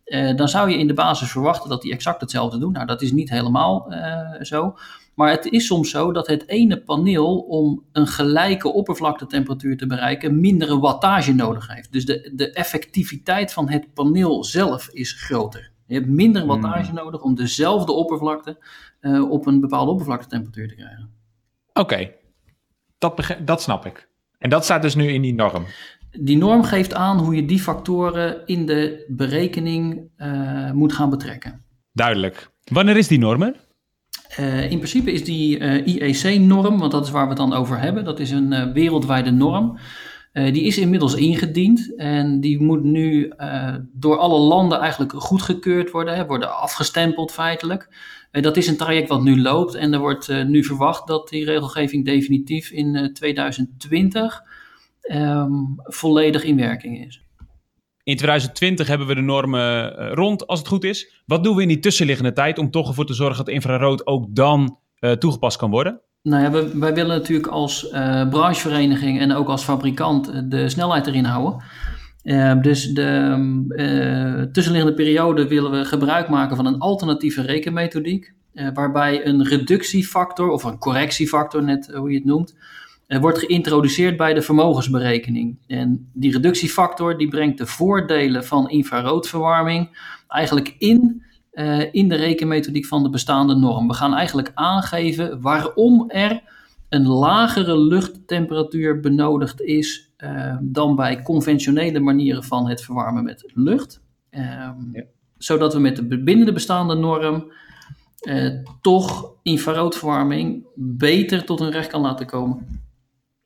Uh, 0.06 0.36
dan 0.36 0.48
zou 0.48 0.70
je 0.70 0.78
in 0.78 0.88
de 0.88 0.94
basis 0.94 1.32
verwachten 1.32 1.70
dat 1.70 1.82
die 1.82 1.94
exact 1.94 2.22
hetzelfde 2.22 2.60
doen. 2.60 2.72
Nou, 2.72 2.86
dat 2.86 3.02
is 3.02 3.12
niet 3.12 3.30
helemaal 3.30 3.94
zo. 4.42 4.76
Maar 5.14 5.30
het 5.30 5.46
is 5.46 5.66
soms 5.66 5.90
zo 5.90 6.12
dat 6.12 6.28
het 6.28 6.48
ene 6.48 6.82
paneel 6.82 7.40
om 7.40 7.84
een 7.92 8.08
gelijke 8.08 8.74
oppervlaktetemperatuur 8.74 9.78
te 9.78 9.88
bereiken 9.88 10.40
mindere 10.40 10.80
wattage 10.80 11.34
nodig 11.34 11.68
heeft. 11.74 11.92
Dus 11.92 12.06
de, 12.06 12.32
de 12.36 12.52
effectiviteit 12.52 13.54
van 13.54 13.70
het 13.70 13.94
paneel 13.94 14.44
zelf 14.44 14.90
is 14.90 15.12
groter. 15.12 15.72
Je 15.88 15.94
hebt 15.94 16.08
minder 16.08 16.42
hmm. 16.42 16.50
wattage 16.50 16.94
nodig 16.94 17.22
om 17.22 17.36
dezelfde 17.36 17.92
oppervlakte 17.92 18.58
op 19.30 19.46
een 19.46 19.60
bepaalde 19.60 19.92
oppervlaktetemperatuur 19.92 20.68
te 20.68 20.76
krijgen. 20.76 21.10
Oké, 21.74 22.12
dat, 22.98 23.38
dat 23.46 23.62
snap 23.62 23.86
ik. 23.86 24.10
En 24.38 24.50
dat 24.50 24.64
staat 24.64 24.82
dus 24.82 24.96
nu 24.96 25.08
in 25.08 25.22
die 25.22 25.34
norm. 25.34 25.66
Die 26.12 26.38
norm 26.38 26.64
geeft 26.64 26.94
aan 26.94 27.18
hoe 27.18 27.36
je 27.36 27.46
die 27.46 27.60
factoren 27.60 28.46
in 28.46 28.66
de 28.66 29.06
berekening 29.08 30.10
uh, 30.18 30.72
moet 30.72 30.94
gaan 30.94 31.10
betrekken. 31.10 31.66
Duidelijk. 31.94 32.52
Wanneer 32.64 32.98
is 32.98 33.08
die 33.08 33.20
norm? 33.20 33.42
Uh, 33.42 33.50
in 34.70 34.78
principe 34.78 35.12
is 35.12 35.24
die 35.24 35.60
eh, 35.60 35.86
IEC-norm, 35.86 36.80
want 36.80 36.92
dat 36.92 37.06
is 37.06 37.12
waar 37.12 37.24
we 37.24 37.30
het 37.30 37.38
dan 37.38 37.54
over 37.54 37.80
hebben, 37.80 38.04
dat 38.04 38.20
is 38.20 38.32
een 38.32 38.74
wereldwijde 38.74 39.32
norm. 39.32 39.78
die 40.34 40.64
is 40.64 40.78
inmiddels 40.78 41.14
ingediend 41.16 41.96
en 41.96 42.40
die 42.40 42.62
moet 42.62 42.84
nu 42.84 43.34
door 43.94 44.18
alle 44.18 44.40
landen 44.40 44.80
eigenlijk 44.80 45.12
goedgekeurd 45.14 45.92
worden, 45.92 46.16
hè, 46.16 46.26
worden 46.26 46.58
afgestempeld 46.58 47.32
feitelijk. 47.32 47.90
Eh, 48.32 48.44
dat 48.44 48.58
is 48.58 48.68
een 48.68 48.78
traject 48.78 49.10
wat 49.10 49.24
nu 49.24 49.42
loopt 49.42 49.76
en 49.76 49.94
er 49.94 50.00
wordt 50.00 50.30
eh, 50.30 50.46
nu 50.46 50.64
verwacht 50.64 51.08
dat 51.08 51.30
die 51.30 51.46
regelgeving 51.46 52.06
definitief 52.06 52.72
in 52.72 53.14
2020 53.14 54.44
um, 55.02 55.18
ehm, 55.18 55.54
volledig 55.78 56.44
in 56.44 56.56
werking 56.56 57.06
is. 57.06 57.24
In 58.04 58.16
2020 58.16 58.88
hebben 58.88 59.08
we 59.08 59.16
de 59.16 59.22
normen 59.22 60.00
uh, 60.00 60.14
rond, 60.14 60.48
als 60.48 60.60
het 60.60 60.68
goed 60.68 60.84
is. 60.84 61.24
Wat 61.26 61.44
doen 61.44 61.56
we 61.56 61.62
in 61.62 61.68
die 61.68 61.80
tussenliggende 61.80 62.34
tijd 62.34 62.58
om 62.58 62.72
toch 62.72 62.88
ervoor 62.88 63.06
te 63.06 63.14
zorgen 63.14 63.38
dat 63.38 63.54
infrarood 63.54 64.08
ook 64.08 64.26
dan 64.30 64.78
uh, 65.00 65.12
toegepast 65.12 65.58
kan 65.58 65.70
worden? 65.70 66.02
Nou 66.24 66.44
ja, 66.44 66.52
we, 66.52 66.80
wij 66.80 66.94
willen 66.94 67.18
natuurlijk 67.18 67.48
als 67.48 67.92
uh, 67.92 68.30
branchevereniging 68.30 69.20
en 69.20 69.34
ook 69.34 69.48
als 69.48 69.64
fabrikant 69.64 70.52
de 70.52 70.70
snelheid 70.70 71.08
erin 71.08 71.26
houden. 71.26 71.64
Dus 72.62 72.88
de 72.88 73.36
uh, 73.70 74.52
tussenliggende 74.52 74.96
periode 74.96 75.48
willen 75.48 75.72
we 75.72 75.86
gebruik 75.86 76.30
maken 76.30 76.56
van 76.56 76.66
een 76.66 76.80
alternatieve 76.80 77.42
rekenmethodiek. 77.42 78.34
waarbij 78.74 79.26
een 79.26 79.44
reductiefactor 79.44 80.50
of 80.50 80.64
een 80.64 80.78
correctiefactor, 80.78 81.64
net 81.64 81.92
hoe 81.94 82.10
je 82.10 82.16
het 82.16 82.26
noemt, 82.26 82.56
wordt 83.20 83.40
geïntroduceerd 83.40 84.18
bij 84.18 84.34
de 84.34 84.42
vermogensberekening. 84.42 85.58
En 85.68 86.10
die 86.14 86.32
reductiefactor 86.32 87.18
die 87.18 87.28
brengt 87.28 87.58
de 87.58 87.66
voordelen 87.66 88.46
van 88.46 88.70
infraroodverwarming 88.70 89.90
eigenlijk 90.28 90.76
in 90.78 91.24
uh, 91.54 91.94
in 91.94 92.10
de 92.10 92.16
rekenmethodiek 92.16 92.86
van 92.86 93.04
de 93.04 93.10
bestaande 93.10 93.56
norm. 93.56 93.88
We 93.88 93.94
gaan 93.94 94.14
eigenlijk 94.14 94.52
aangeven 94.54 95.42
waarom 95.42 96.10
er 96.10 96.42
een 96.90 97.08
lagere 97.08 97.78
luchttemperatuur 97.78 99.00
benodigd 99.00 99.62
is 99.62 100.12
uh, 100.18 100.58
dan 100.62 100.96
bij 100.96 101.22
conventionele 101.22 102.00
manieren 102.00 102.44
van 102.44 102.70
het 102.70 102.84
verwarmen 102.84 103.24
met 103.24 103.52
lucht. 103.54 104.02
Ja. 104.30 104.76
Zodat 105.38 105.74
we 105.74 105.80
met 105.80 105.96
de 106.10 106.24
binnen 106.24 106.46
de 106.46 106.54
bestaande 106.54 106.96
norm 106.96 107.52
uh, 108.22 108.50
toch 108.82 109.32
infraroodverwarming 109.44 110.66
beter 110.76 111.46
tot 111.46 111.60
hun 111.60 111.72
recht 111.72 111.88
kan 111.88 112.02
laten 112.02 112.26
komen. 112.26 112.82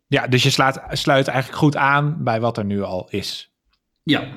Ja, 0.08 0.28
dus 0.28 0.44
je 0.44 0.50
slaat, 0.50 0.82
sluit 0.90 1.28
eigenlijk 1.28 1.60
goed 1.60 1.76
aan 1.76 2.24
bij 2.24 2.40
wat 2.40 2.58
er 2.58 2.66
nu 2.66 2.82
al 2.82 3.08
is. 3.10 3.54
Ja, 4.04 4.28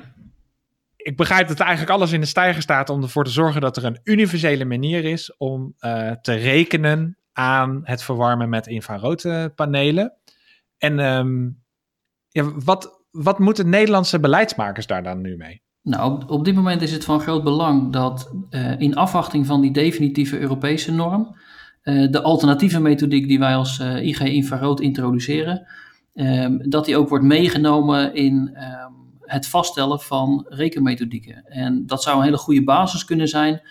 ik 0.95 1.17
begrijp 1.17 1.47
dat 1.47 1.59
eigenlijk 1.59 1.91
alles 1.91 2.11
in 2.11 2.21
de 2.21 2.27
stijger 2.27 2.61
staat 2.61 2.89
om 2.89 3.01
ervoor 3.01 3.23
te 3.23 3.31
zorgen 3.31 3.61
dat 3.61 3.77
er 3.77 3.85
een 3.85 3.99
universele 4.03 4.65
manier 4.65 5.05
is 5.05 5.37
om 5.37 5.73
uh, 5.79 6.11
te 6.11 6.33
rekenen 6.33 7.17
aan 7.33 7.81
het 7.83 8.03
verwarmen 8.03 8.49
met 8.49 8.67
infraroodpanelen. 8.67 10.13
En 10.77 10.99
um, 10.99 11.61
ja, 12.29 12.51
wat, 12.63 13.03
wat 13.11 13.39
moeten 13.39 13.69
Nederlandse 13.69 14.19
beleidsmakers 14.19 14.87
daar 14.87 15.03
dan 15.03 15.21
nu 15.21 15.37
mee? 15.37 15.61
Nou, 15.81 16.11
op, 16.11 16.29
op 16.29 16.45
dit 16.45 16.55
moment 16.55 16.81
is 16.81 16.91
het 16.91 17.05
van 17.05 17.19
groot 17.19 17.43
belang 17.43 17.93
dat 17.93 18.31
uh, 18.49 18.79
in 18.79 18.95
afwachting 18.95 19.45
van 19.45 19.61
die 19.61 19.71
definitieve 19.71 20.39
Europese 20.39 20.91
norm, 20.91 21.35
de 22.11 22.21
alternatieve 22.21 22.79
methodiek 22.79 23.27
die 23.27 23.39
wij 23.39 23.55
als 23.55 23.79
IG 23.79 24.21
infrarood 24.21 24.79
introduceren, 24.79 25.67
um, 26.13 26.69
dat 26.69 26.85
die 26.85 26.97
ook 26.97 27.09
wordt 27.09 27.25
meegenomen 27.25 28.15
in 28.15 28.33
um, 28.35 28.99
het 29.21 29.47
vaststellen 29.47 29.99
van 29.99 30.45
rekenmethodieken. 30.49 31.45
En 31.45 31.85
dat 31.85 32.03
zou 32.03 32.17
een 32.17 32.23
hele 32.23 32.37
goede 32.37 32.63
basis 32.63 33.05
kunnen 33.05 33.27
zijn 33.27 33.61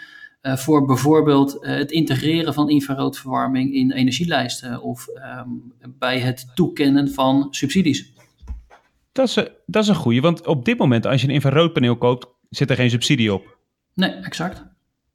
uh, 0.42 0.56
voor 0.56 0.86
bijvoorbeeld 0.86 1.56
uh, 1.60 1.76
het 1.76 1.90
integreren 1.90 2.54
van 2.54 2.70
infraroodverwarming 2.70 3.74
in 3.74 3.92
energielijsten 3.92 4.82
of 4.82 5.08
um, 5.38 5.72
bij 5.98 6.18
het 6.20 6.46
toekennen 6.54 7.10
van 7.10 7.46
subsidies. 7.50 8.12
Dat 9.12 9.28
is, 9.28 9.36
een, 9.36 9.48
dat 9.66 9.82
is 9.82 9.88
een 9.88 9.94
goede, 9.94 10.20
want 10.20 10.46
op 10.46 10.64
dit 10.64 10.78
moment 10.78 11.06
als 11.06 11.20
je 11.20 11.28
een 11.28 11.34
infraroodpaneel 11.34 11.96
koopt, 11.96 12.26
zit 12.50 12.70
er 12.70 12.76
geen 12.76 12.90
subsidie 12.90 13.34
op. 13.34 13.56
Nee, 13.94 14.10
exact. 14.10 14.64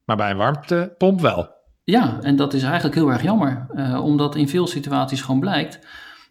Maar 0.06 0.16
bij 0.16 0.32
een 0.32 0.38
warmtepomp 0.38 1.22
wel. 1.22 1.50
Ja, 1.84 2.20
en 2.22 2.36
dat 2.36 2.54
is 2.54 2.64
eigenlijk 2.64 2.96
heel 2.96 3.12
erg 3.12 3.22
jammer, 3.22 3.68
uh, 3.76 4.04
omdat 4.04 4.36
in 4.36 4.50
veel 4.50 4.68
situaties 4.68 5.22
gewoon 5.22 5.40
blijkt 5.40 5.88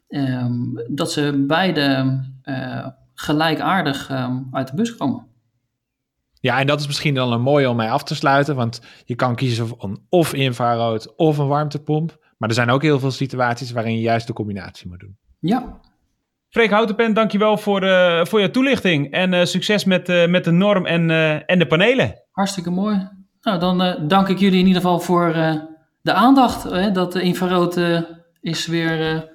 um, 0.08 0.82
dat 0.90 1.12
ze 1.12 1.44
beide 1.46 2.20
gelijkaardig 3.14 4.10
um, 4.10 4.48
uit 4.50 4.68
de 4.68 4.74
bus 4.74 4.96
komen. 4.96 5.26
Ja, 6.40 6.60
en 6.60 6.66
dat 6.66 6.80
is 6.80 6.86
misschien 6.86 7.14
dan 7.14 7.32
een 7.32 7.42
mooie 7.42 7.70
om 7.70 7.76
mij 7.76 7.90
af 7.90 8.02
te 8.02 8.14
sluiten, 8.14 8.56
want 8.56 8.80
je 9.04 9.14
kan 9.14 9.34
kiezen 9.34 9.66
voor 9.66 9.98
of 10.08 10.34
infrarood 10.34 11.16
of 11.16 11.38
een 11.38 11.48
warmtepomp. 11.48 12.18
Maar 12.38 12.48
er 12.48 12.54
zijn 12.54 12.70
ook 12.70 12.82
heel 12.82 12.98
veel 12.98 13.10
situaties 13.10 13.70
waarin 13.70 13.94
je 13.94 14.00
juist 14.00 14.26
de 14.26 14.32
combinatie 14.32 14.88
moet 14.88 15.00
doen. 15.00 15.16
Ja. 15.38 15.80
Freek 16.48 16.70
Houtenpen, 16.70 17.14
dankjewel 17.14 17.56
voor, 17.56 17.82
uh, 17.82 18.24
voor 18.24 18.40
je 18.40 18.50
toelichting. 18.50 19.10
En 19.10 19.32
uh, 19.32 19.44
succes 19.44 19.84
met, 19.84 20.08
uh, 20.08 20.26
met 20.26 20.44
de 20.44 20.50
norm 20.50 20.86
en, 20.86 21.10
en 21.46 21.58
de 21.58 21.66
panelen. 21.66 22.22
Hartstikke 22.30 22.70
mooi. 22.70 23.08
Nou, 23.42 23.58
dan 23.58 24.08
dank 24.08 24.28
ik 24.28 24.38
jullie 24.38 24.60
in 24.60 24.66
ieder 24.66 24.82
geval 24.82 25.00
voor 25.00 25.32
de 26.02 26.12
aandacht. 26.12 26.94
dat 26.94 27.12
de 27.12 27.22
infrarood 27.22 27.80
is 28.40 28.66
weer 28.66 29.28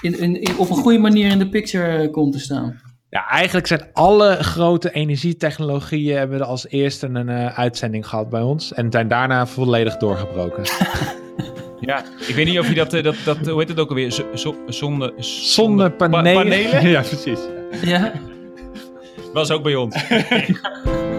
in, 0.00 0.18
in, 0.18 0.58
op 0.58 0.70
een 0.70 0.76
goede 0.76 0.98
manier 0.98 1.30
in 1.30 1.38
de 1.38 1.48
picture 1.48 2.10
komt 2.10 2.32
te 2.32 2.38
staan. 2.38 2.80
Ja, 3.10 3.26
eigenlijk 3.28 3.66
zijn 3.66 3.88
alle 3.92 4.36
grote 4.42 4.92
energietechnologieën 4.92 6.16
hebben 6.16 6.46
als 6.46 6.68
eerste 6.68 7.06
een 7.06 7.28
uh, 7.28 7.58
uitzending 7.58 8.06
gehad 8.06 8.28
bij 8.28 8.40
ons 8.40 8.72
en 8.72 8.90
zijn 8.90 9.08
daarna 9.08 9.46
volledig 9.46 9.96
doorgebroken. 9.96 10.62
ja, 11.80 12.04
ik 12.26 12.34
weet 12.34 12.46
niet 12.46 12.58
of 12.58 12.68
je 12.68 12.74
dat, 12.74 12.90
dat, 12.90 13.16
dat 13.24 13.46
hoe 13.46 13.58
heet 13.58 13.68
het 13.68 13.78
ook 13.78 13.88
alweer, 13.88 14.10
zo, 14.34 14.54
zonne, 14.66 15.12
zonnepanelen. 15.18 16.34
Pa 16.34 16.42
panelen? 16.42 16.88
ja, 16.96 17.00
precies. 17.00 17.40
Ja. 17.82 18.12
Was 19.32 19.50
ook 19.50 19.62
bij 19.62 19.74
ons. 19.74 19.96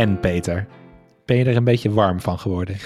en 0.00 0.20
Peter. 0.20 0.66
Ben 1.24 1.36
je 1.36 1.44
er 1.44 1.56
een 1.56 1.64
beetje 1.64 1.90
warm 1.90 2.20
van 2.20 2.38
geworden? 2.38 2.76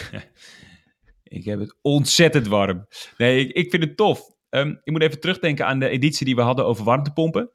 ik 1.38 1.44
heb 1.44 1.58
het 1.58 1.76
ontzettend 1.82 2.46
warm. 2.46 2.86
Nee, 3.16 3.52
ik, 3.52 3.70
vind 3.70 3.82
het 3.82 3.96
tof. 3.96 4.30
Um, 4.50 4.80
ik 4.84 4.92
moet 4.92 5.02
even 5.02 5.20
terugdenken 5.20 5.66
aan 5.66 5.78
de 5.78 5.88
editie 5.88 6.26
die 6.26 6.34
we 6.34 6.40
hadden 6.40 6.66
over 6.66 6.84
warmtepompen. 6.84 7.50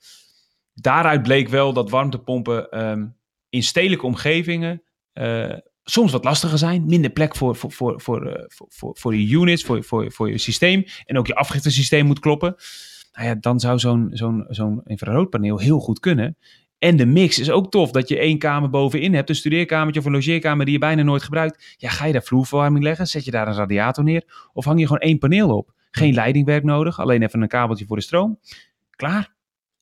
Daaruit 0.73 1.23
bleek 1.23 1.47
wel 1.47 1.73
dat 1.73 1.89
warmtepompen 1.89 2.87
um, 2.87 3.17
in 3.49 3.63
stedelijke 3.63 4.05
omgevingen 4.05 4.83
uh, 5.13 5.53
soms 5.83 6.11
wat 6.11 6.23
lastiger 6.23 6.57
zijn. 6.57 6.85
Minder 6.85 7.11
plek 7.11 7.35
voor, 7.35 7.55
voor, 7.55 7.71
voor, 7.71 8.01
voor, 8.01 8.27
uh, 8.27 8.43
voor, 8.47 8.97
voor, 8.97 9.15
je 9.15 9.31
units, 9.31 9.63
voor, 9.63 9.83
voor, 9.83 10.11
voor 10.11 10.29
je 10.29 10.37
systeem. 10.37 10.83
En 11.05 11.17
ook 11.17 11.27
je 11.27 11.35
afgiftesysteem 11.35 12.05
moet 12.05 12.19
kloppen. 12.19 12.55
Nou 13.13 13.27
ja, 13.27 13.35
dan 13.35 13.59
zou 13.59 13.79
zo'n 13.79 14.09
zo'n 14.11 14.45
zo'n 14.49 14.81
infraroodpaneel 14.83 15.59
heel 15.59 15.79
goed 15.79 15.99
kunnen. 15.99 16.37
En 16.79 16.95
de 16.95 17.05
mix 17.05 17.39
is 17.39 17.49
ook 17.49 17.71
tof 17.71 17.91
dat 17.91 18.09
je 18.09 18.19
één 18.19 18.37
kamer 18.37 18.69
bovenin 18.69 19.13
hebt, 19.13 19.29
een 19.29 19.35
studeerkamertje 19.35 19.99
of 19.99 20.05
een 20.05 20.11
logeerkamer 20.11 20.65
die 20.65 20.73
je 20.73 20.79
bijna 20.79 21.03
nooit 21.03 21.23
gebruikt. 21.23 21.75
Ja, 21.77 21.89
ga 21.89 22.05
je 22.05 22.13
daar 22.13 22.23
vloerverwarming 22.23 22.83
leggen? 22.83 23.07
Zet 23.07 23.25
je 23.25 23.31
daar 23.31 23.47
een 23.47 23.53
radiator 23.53 24.03
neer? 24.03 24.49
Of 24.53 24.65
hang 24.65 24.79
je 24.79 24.85
gewoon 24.85 25.01
één 25.01 25.17
paneel 25.17 25.57
op? 25.57 25.73
Geen 25.91 26.13
leidingwerk 26.13 26.63
nodig, 26.63 26.99
alleen 26.99 27.23
even 27.23 27.41
een 27.41 27.47
kabeltje 27.47 27.85
voor 27.85 27.95
de 27.95 28.03
stroom. 28.03 28.39
Klaar. 28.89 29.35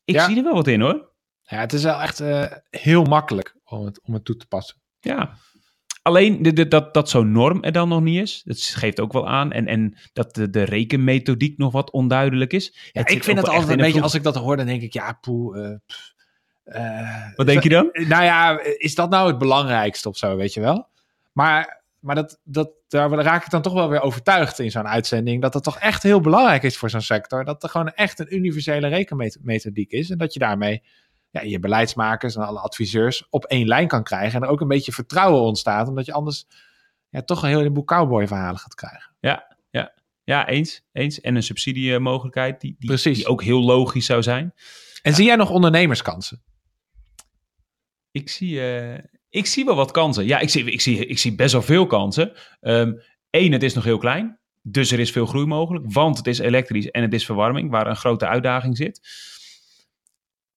Ik 0.04 0.20
zie 0.20 0.36
er 0.36 0.42
wel 0.42 0.54
wat 0.54 0.66
in 0.66 0.80
hoor. 0.80 1.08
Ja, 1.42 1.60
het 1.60 1.72
is 1.72 1.82
wel 1.82 2.00
echt 2.00 2.20
uh, 2.20 2.44
heel 2.70 3.04
makkelijk 3.04 3.56
om 3.64 3.84
het, 3.84 4.00
om 4.02 4.14
het 4.14 4.24
toe 4.24 4.36
te 4.36 4.46
passen. 4.46 4.76
Ja. 5.00 5.36
Alleen 6.02 6.42
de, 6.42 6.52
de, 6.52 6.68
dat, 6.68 6.94
dat 6.94 7.08
zo'n 7.08 7.32
norm 7.32 7.62
er 7.62 7.72
dan 7.72 7.88
nog 7.88 8.00
niet 8.00 8.20
is, 8.20 8.42
dat 8.44 8.60
geeft 8.60 9.00
ook 9.00 9.12
wel 9.12 9.28
aan. 9.28 9.52
En, 9.52 9.66
en 9.66 9.98
dat 10.12 10.34
de, 10.34 10.50
de 10.50 10.62
rekenmethodiek 10.62 11.58
nog 11.58 11.72
wat 11.72 11.90
onduidelijk 11.90 12.52
is. 12.52 12.90
Ja, 12.92 13.06
ik 13.06 13.24
vind 13.24 13.38
het 13.38 13.48
altijd 13.48 13.68
een 13.68 13.76
beetje, 13.76 14.02
als 14.02 14.14
ik 14.14 14.22
dat 14.22 14.34
hoor, 14.36 14.56
dan 14.56 14.66
denk 14.66 14.82
ik, 14.82 14.92
ja, 14.92 15.18
poe, 15.20 15.56
uh, 15.56 15.96
Wat 17.36 17.46
denk 17.46 17.62
je 17.62 17.68
dan? 17.68 17.88
Nou 17.92 18.24
ja, 18.24 18.60
is 18.60 18.94
dat 18.94 19.10
nou 19.10 19.28
het 19.28 19.38
belangrijkste 19.38 20.08
of 20.08 20.16
zo, 20.16 20.36
weet 20.36 20.54
je 20.54 20.60
wel? 20.60 20.88
Maar, 21.32 21.82
maar 22.00 22.14
dat, 22.14 22.40
dat, 22.44 22.70
daar 22.88 23.10
raak 23.10 23.44
ik 23.44 23.50
dan 23.50 23.62
toch 23.62 23.72
wel 23.72 23.88
weer 23.88 24.00
overtuigd 24.00 24.58
in 24.58 24.70
zo'n 24.70 24.88
uitzending. 24.88 25.42
Dat 25.42 25.54
het 25.54 25.62
toch 25.62 25.78
echt 25.78 26.02
heel 26.02 26.20
belangrijk 26.20 26.62
is 26.62 26.76
voor 26.76 26.90
zo'n 26.90 27.00
sector. 27.00 27.44
Dat 27.44 27.62
er 27.62 27.68
gewoon 27.68 27.92
echt 27.92 28.18
een 28.18 28.34
universele 28.34 28.88
rekenmethodiek 28.88 29.90
is. 29.90 30.10
En 30.10 30.18
dat 30.18 30.32
je 30.32 30.38
daarmee 30.38 30.82
ja, 31.30 31.40
je 31.40 31.58
beleidsmakers 31.58 32.36
en 32.36 32.42
alle 32.42 32.60
adviseurs 32.60 33.26
op 33.30 33.44
één 33.44 33.66
lijn 33.66 33.88
kan 33.88 34.02
krijgen. 34.02 34.40
En 34.40 34.46
er 34.46 34.52
ook 34.52 34.60
een 34.60 34.68
beetje 34.68 34.92
vertrouwen 34.92 35.42
ontstaat. 35.42 35.88
Omdat 35.88 36.06
je 36.06 36.12
anders 36.12 36.46
ja, 37.08 37.22
toch 37.22 37.42
een 37.42 37.48
heleboel 37.48 37.84
cowboy-verhalen 37.84 38.58
gaat 38.58 38.74
krijgen. 38.74 39.12
Ja, 39.20 39.56
ja. 39.70 39.92
ja 40.24 40.48
eens, 40.48 40.82
eens. 40.92 41.20
En 41.20 41.36
een 41.36 41.42
subsidiemogelijkheid 41.42 42.60
die, 42.60 42.76
die, 42.78 42.96
die 43.02 43.26
ook 43.26 43.42
heel 43.42 43.62
logisch 43.62 44.06
zou 44.06 44.22
zijn. 44.22 44.52
En 45.02 45.10
ja. 45.10 45.16
zie 45.16 45.26
jij 45.26 45.36
nog 45.36 45.50
ondernemerskansen? 45.50 46.42
Ik 48.18 48.28
zie, 48.28 48.54
uh, 48.54 48.94
ik 49.28 49.46
zie 49.46 49.64
wel 49.64 49.74
wat 49.74 49.90
kansen. 49.90 50.26
Ja, 50.26 50.38
ik 50.38 50.48
zie, 50.48 50.64
ik 50.64 50.80
zie, 50.80 51.06
ik 51.06 51.18
zie 51.18 51.34
best 51.34 51.52
wel 51.52 51.62
veel 51.62 51.86
kansen. 51.86 52.32
Eén, 52.60 53.02
um, 53.30 53.52
het 53.52 53.62
is 53.62 53.74
nog 53.74 53.84
heel 53.84 53.98
klein. 53.98 54.38
Dus 54.62 54.92
er 54.92 54.98
is 54.98 55.10
veel 55.10 55.26
groei 55.26 55.46
mogelijk. 55.46 55.84
Want 55.92 56.16
het 56.16 56.26
is 56.26 56.38
elektrisch 56.38 56.90
en 56.90 57.02
het 57.02 57.12
is 57.12 57.24
verwarming, 57.24 57.70
waar 57.70 57.86
een 57.86 57.96
grote 57.96 58.26
uitdaging 58.26 58.76
zit. 58.76 59.00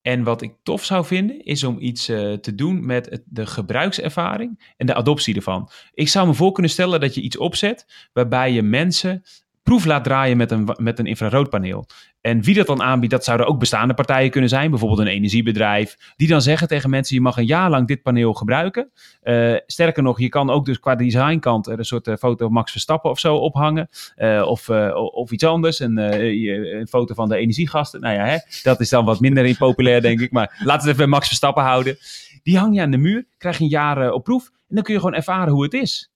En 0.02 0.24
wat 0.24 0.42
ik 0.42 0.54
tof 0.64 0.84
zou 0.84 1.06
vinden, 1.06 1.44
is 1.44 1.64
om 1.64 1.80
iets 1.80 2.10
uh, 2.10 2.34
te 2.34 2.56
doen 2.56 2.86
met 2.86 3.22
de 3.26 3.46
gebruikservaring 3.46 4.74
en 4.78 4.86
de 4.86 4.94
adoptie 4.94 5.36
ervan. 5.36 5.70
Ik 5.94 6.08
zou 6.08 6.28
me 6.28 6.34
voor 6.34 6.52
kunnen 6.52 6.72
stellen 6.72 7.00
dat 7.00 7.16
je 7.16 7.22
iets 7.22 7.38
opzet 7.38 8.10
waarbij 8.14 8.52
je 8.52 8.62
mensen 8.62 9.24
proef 9.64 9.86
laat 9.86 10.04
draaien 10.04 10.38
met 10.38 10.52
een, 10.52 10.76
met 10.78 11.00
een 11.00 11.06
infraroodpaneel. 11.06 11.86
En 12.22 12.42
wie 12.42 12.56
dat 12.56 12.68
dan 12.68 12.82
aanbiedt, 12.82 13.12
dat 13.12 13.24
zouden 13.24 13.48
ook 13.48 13.60
bestaande 13.60 13.94
partijen 13.94 14.32
kunnen 14.32 14.50
zijn. 14.50 14.70
Bijvoorbeeld 14.70 15.00
een 15.00 15.08
energiebedrijf. 15.08 15.98
Die 16.16 16.28
dan 16.28 16.42
zeggen 16.42 16.68
tegen 16.68 16.90
mensen, 16.90 17.16
je 17.16 17.22
mag 17.22 17.38
een 17.38 17.46
jaar 17.46 17.70
lang 17.70 17.88
dit 17.88 18.02
paneel 18.02 18.34
gebruiken. 18.34 18.92
Uh, 19.24 19.56
sterker 19.66 20.04
nog, 20.04 20.20
je 20.20 20.30
kan 20.30 20.50
ook 20.50 20.66
dus 20.66 20.80
qua 20.80 20.96
designkant 20.96 21.68
er 21.68 21.80
een 21.80 21.86
soort 21.86 22.08
uh, 22.08 22.16
foto 22.16 22.50
Max 22.50 22.72
Verstappen 22.72 23.10
of 23.10 23.20
zo 23.20 23.36
ophangen. 23.36 23.90
Uh, 24.18 24.48
of, 24.48 24.70
of 24.94 25.32
iets 25.32 25.44
anders, 25.44 25.80
een, 25.80 25.98
een, 25.98 26.88
foto 26.88 27.14
van 27.14 27.30
de 27.30 27.36
energiegasten. 27.36 28.02
Nou 28.02 28.16
ja, 28.16 28.26
hè, 28.26 28.38
dat 28.64 28.80
is 28.80 28.90
dan 28.90 29.06
wat 29.06 29.20
minder 29.20 29.46
impopulair 29.46 30.02
denk 30.02 30.20
ik. 30.20 30.32
Maar 30.32 30.48
laten 30.48 30.66
we 30.66 30.72
het 30.72 30.84
even 30.84 30.98
bij 30.98 31.08
Max 31.08 31.28
Verstappen 31.28 31.64
houden. 31.64 31.98
Die 32.44 32.58
hang 32.58 32.76
je 32.76 32.82
aan 32.82 32.92
de 32.92 32.98
muur, 32.98 33.26
krijg 33.38 33.58
je 33.58 33.64
een 33.64 33.70
jaar 33.70 34.12
op 34.12 34.24
proef. 34.24 34.46
En 34.48 34.76
dan 34.76 34.84
kun 34.84 34.94
je 34.94 35.00
gewoon 35.00 35.16
ervaren 35.16 35.54
hoe 35.54 35.64
het 35.64 35.74
is. 35.74 36.11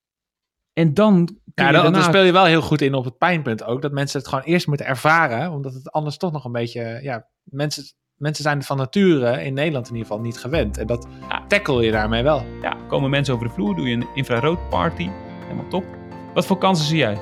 En 0.76 0.94
dan. 0.94 1.38
Ja, 1.54 1.72
dan, 1.72 1.94
dan, 1.94 2.04
speel 2.04 2.24
je 2.24 2.32
wel 2.32 2.46
heel 2.46 2.62
goed 2.62 2.82
in 2.82 2.94
op 2.94 3.06
het 3.06 3.18
pijnpunt 3.18 3.64
ook. 3.64 3.82
Dat 3.82 3.92
mensen 3.92 4.20
het 4.20 4.28
gewoon 4.28 4.44
eerst 4.44 4.68
moeten 4.68 4.86
ervaren. 4.86 5.52
Omdat 5.52 5.74
het 5.74 5.92
anders 5.92 6.18
toch 6.18 6.32
nog 6.32 6.46
een 6.46 6.52
beetje. 6.52 7.00
Ja, 7.02 7.28
mensen, 7.44 7.84
mensen 8.16 8.44
zijn 8.44 8.64
van 8.64 8.78
nature 8.78 9.44
in 9.44 9.54
Nederland 9.54 9.88
in 9.88 9.94
ieder 9.94 10.08
geval 10.08 10.24
niet 10.24 10.38
gewend. 10.38 10.78
En 10.78 10.88
dat 10.88 11.08
ja. 11.30 11.46
tackle 11.48 11.84
je 11.84 11.92
daarmee 11.92 12.24
wel. 12.24 12.46
Ja, 12.62 12.78
komen 12.88 13.10
mensen 13.10 13.34
over 13.34 13.48
de 13.48 13.54
vloer, 13.54 13.76
doe 13.76 13.88
je 13.88 13.96
een 13.96 14.08
infrarood 14.14 14.70
party. 14.70 15.10
Helemaal 15.44 15.68
top. 15.70 15.86
Wat 16.34 16.46
voor 16.46 16.58
kansen 16.58 16.86
zie 16.86 16.98
jij? 16.98 17.22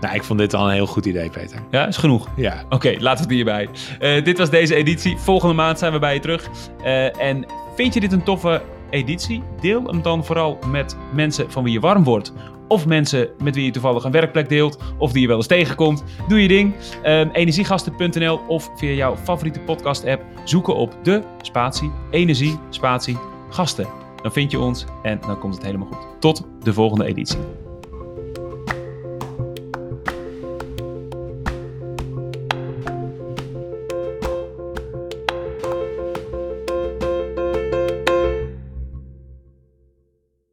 Nou, 0.00 0.14
ik 0.14 0.22
vond 0.22 0.38
dit 0.38 0.54
al 0.54 0.66
een 0.66 0.74
heel 0.74 0.86
goed 0.86 1.06
idee, 1.06 1.30
Peter. 1.30 1.62
Ja, 1.70 1.86
is 1.86 1.96
genoeg. 1.96 2.28
Ja. 2.36 2.64
Oké, 2.68 2.96
laten 2.98 3.28
we 3.28 3.34
het 3.34 3.46
hierbij. 3.46 3.68
Uh, 4.00 4.24
dit 4.24 4.38
was 4.38 4.50
deze 4.50 4.74
editie. 4.74 5.16
Volgende 5.16 5.54
maand 5.54 5.78
zijn 5.78 5.92
we 5.92 5.98
bij 5.98 6.14
je 6.14 6.20
terug. 6.20 6.48
Uh, 6.80 7.20
en 7.20 7.46
vind 7.74 7.94
je 7.94 8.00
dit 8.00 8.12
een 8.12 8.22
toffe 8.22 8.62
editie? 8.92 9.42
Deel 9.60 9.86
hem 9.86 10.02
dan 10.02 10.24
vooral 10.24 10.58
met 10.66 10.96
mensen 11.14 11.50
van 11.50 11.64
wie 11.64 11.72
je 11.72 11.80
warm 11.80 12.04
wordt 12.04 12.32
of 12.72 12.86
mensen 12.86 13.28
met 13.42 13.54
wie 13.54 13.64
je 13.64 13.70
toevallig 13.70 14.04
een 14.04 14.10
werkplek 14.10 14.48
deelt, 14.48 14.78
of 14.98 15.12
die 15.12 15.20
je 15.20 15.26
wel 15.26 15.36
eens 15.36 15.46
tegenkomt. 15.46 16.04
Doe 16.28 16.42
je 16.42 16.48
ding. 16.48 16.74
Um, 17.04 17.30
energiegasten.nl 17.32 18.40
of 18.48 18.70
via 18.74 18.92
jouw 18.92 19.16
favoriete 19.16 19.60
podcast-app 19.60 20.24
zoeken 20.44 20.74
op 20.76 20.96
de 21.02 21.22
spatie 21.40 21.90
energie 22.10 22.58
spatie 22.70 23.18
gasten. 23.50 23.86
Dan 24.22 24.32
vind 24.32 24.50
je 24.50 24.58
ons 24.58 24.84
en 25.02 25.20
dan 25.26 25.38
komt 25.38 25.54
het 25.54 25.64
helemaal 25.64 25.88
goed. 25.88 26.20
Tot 26.20 26.46
de 26.62 26.72
volgende 26.72 27.04
editie. 27.04 27.38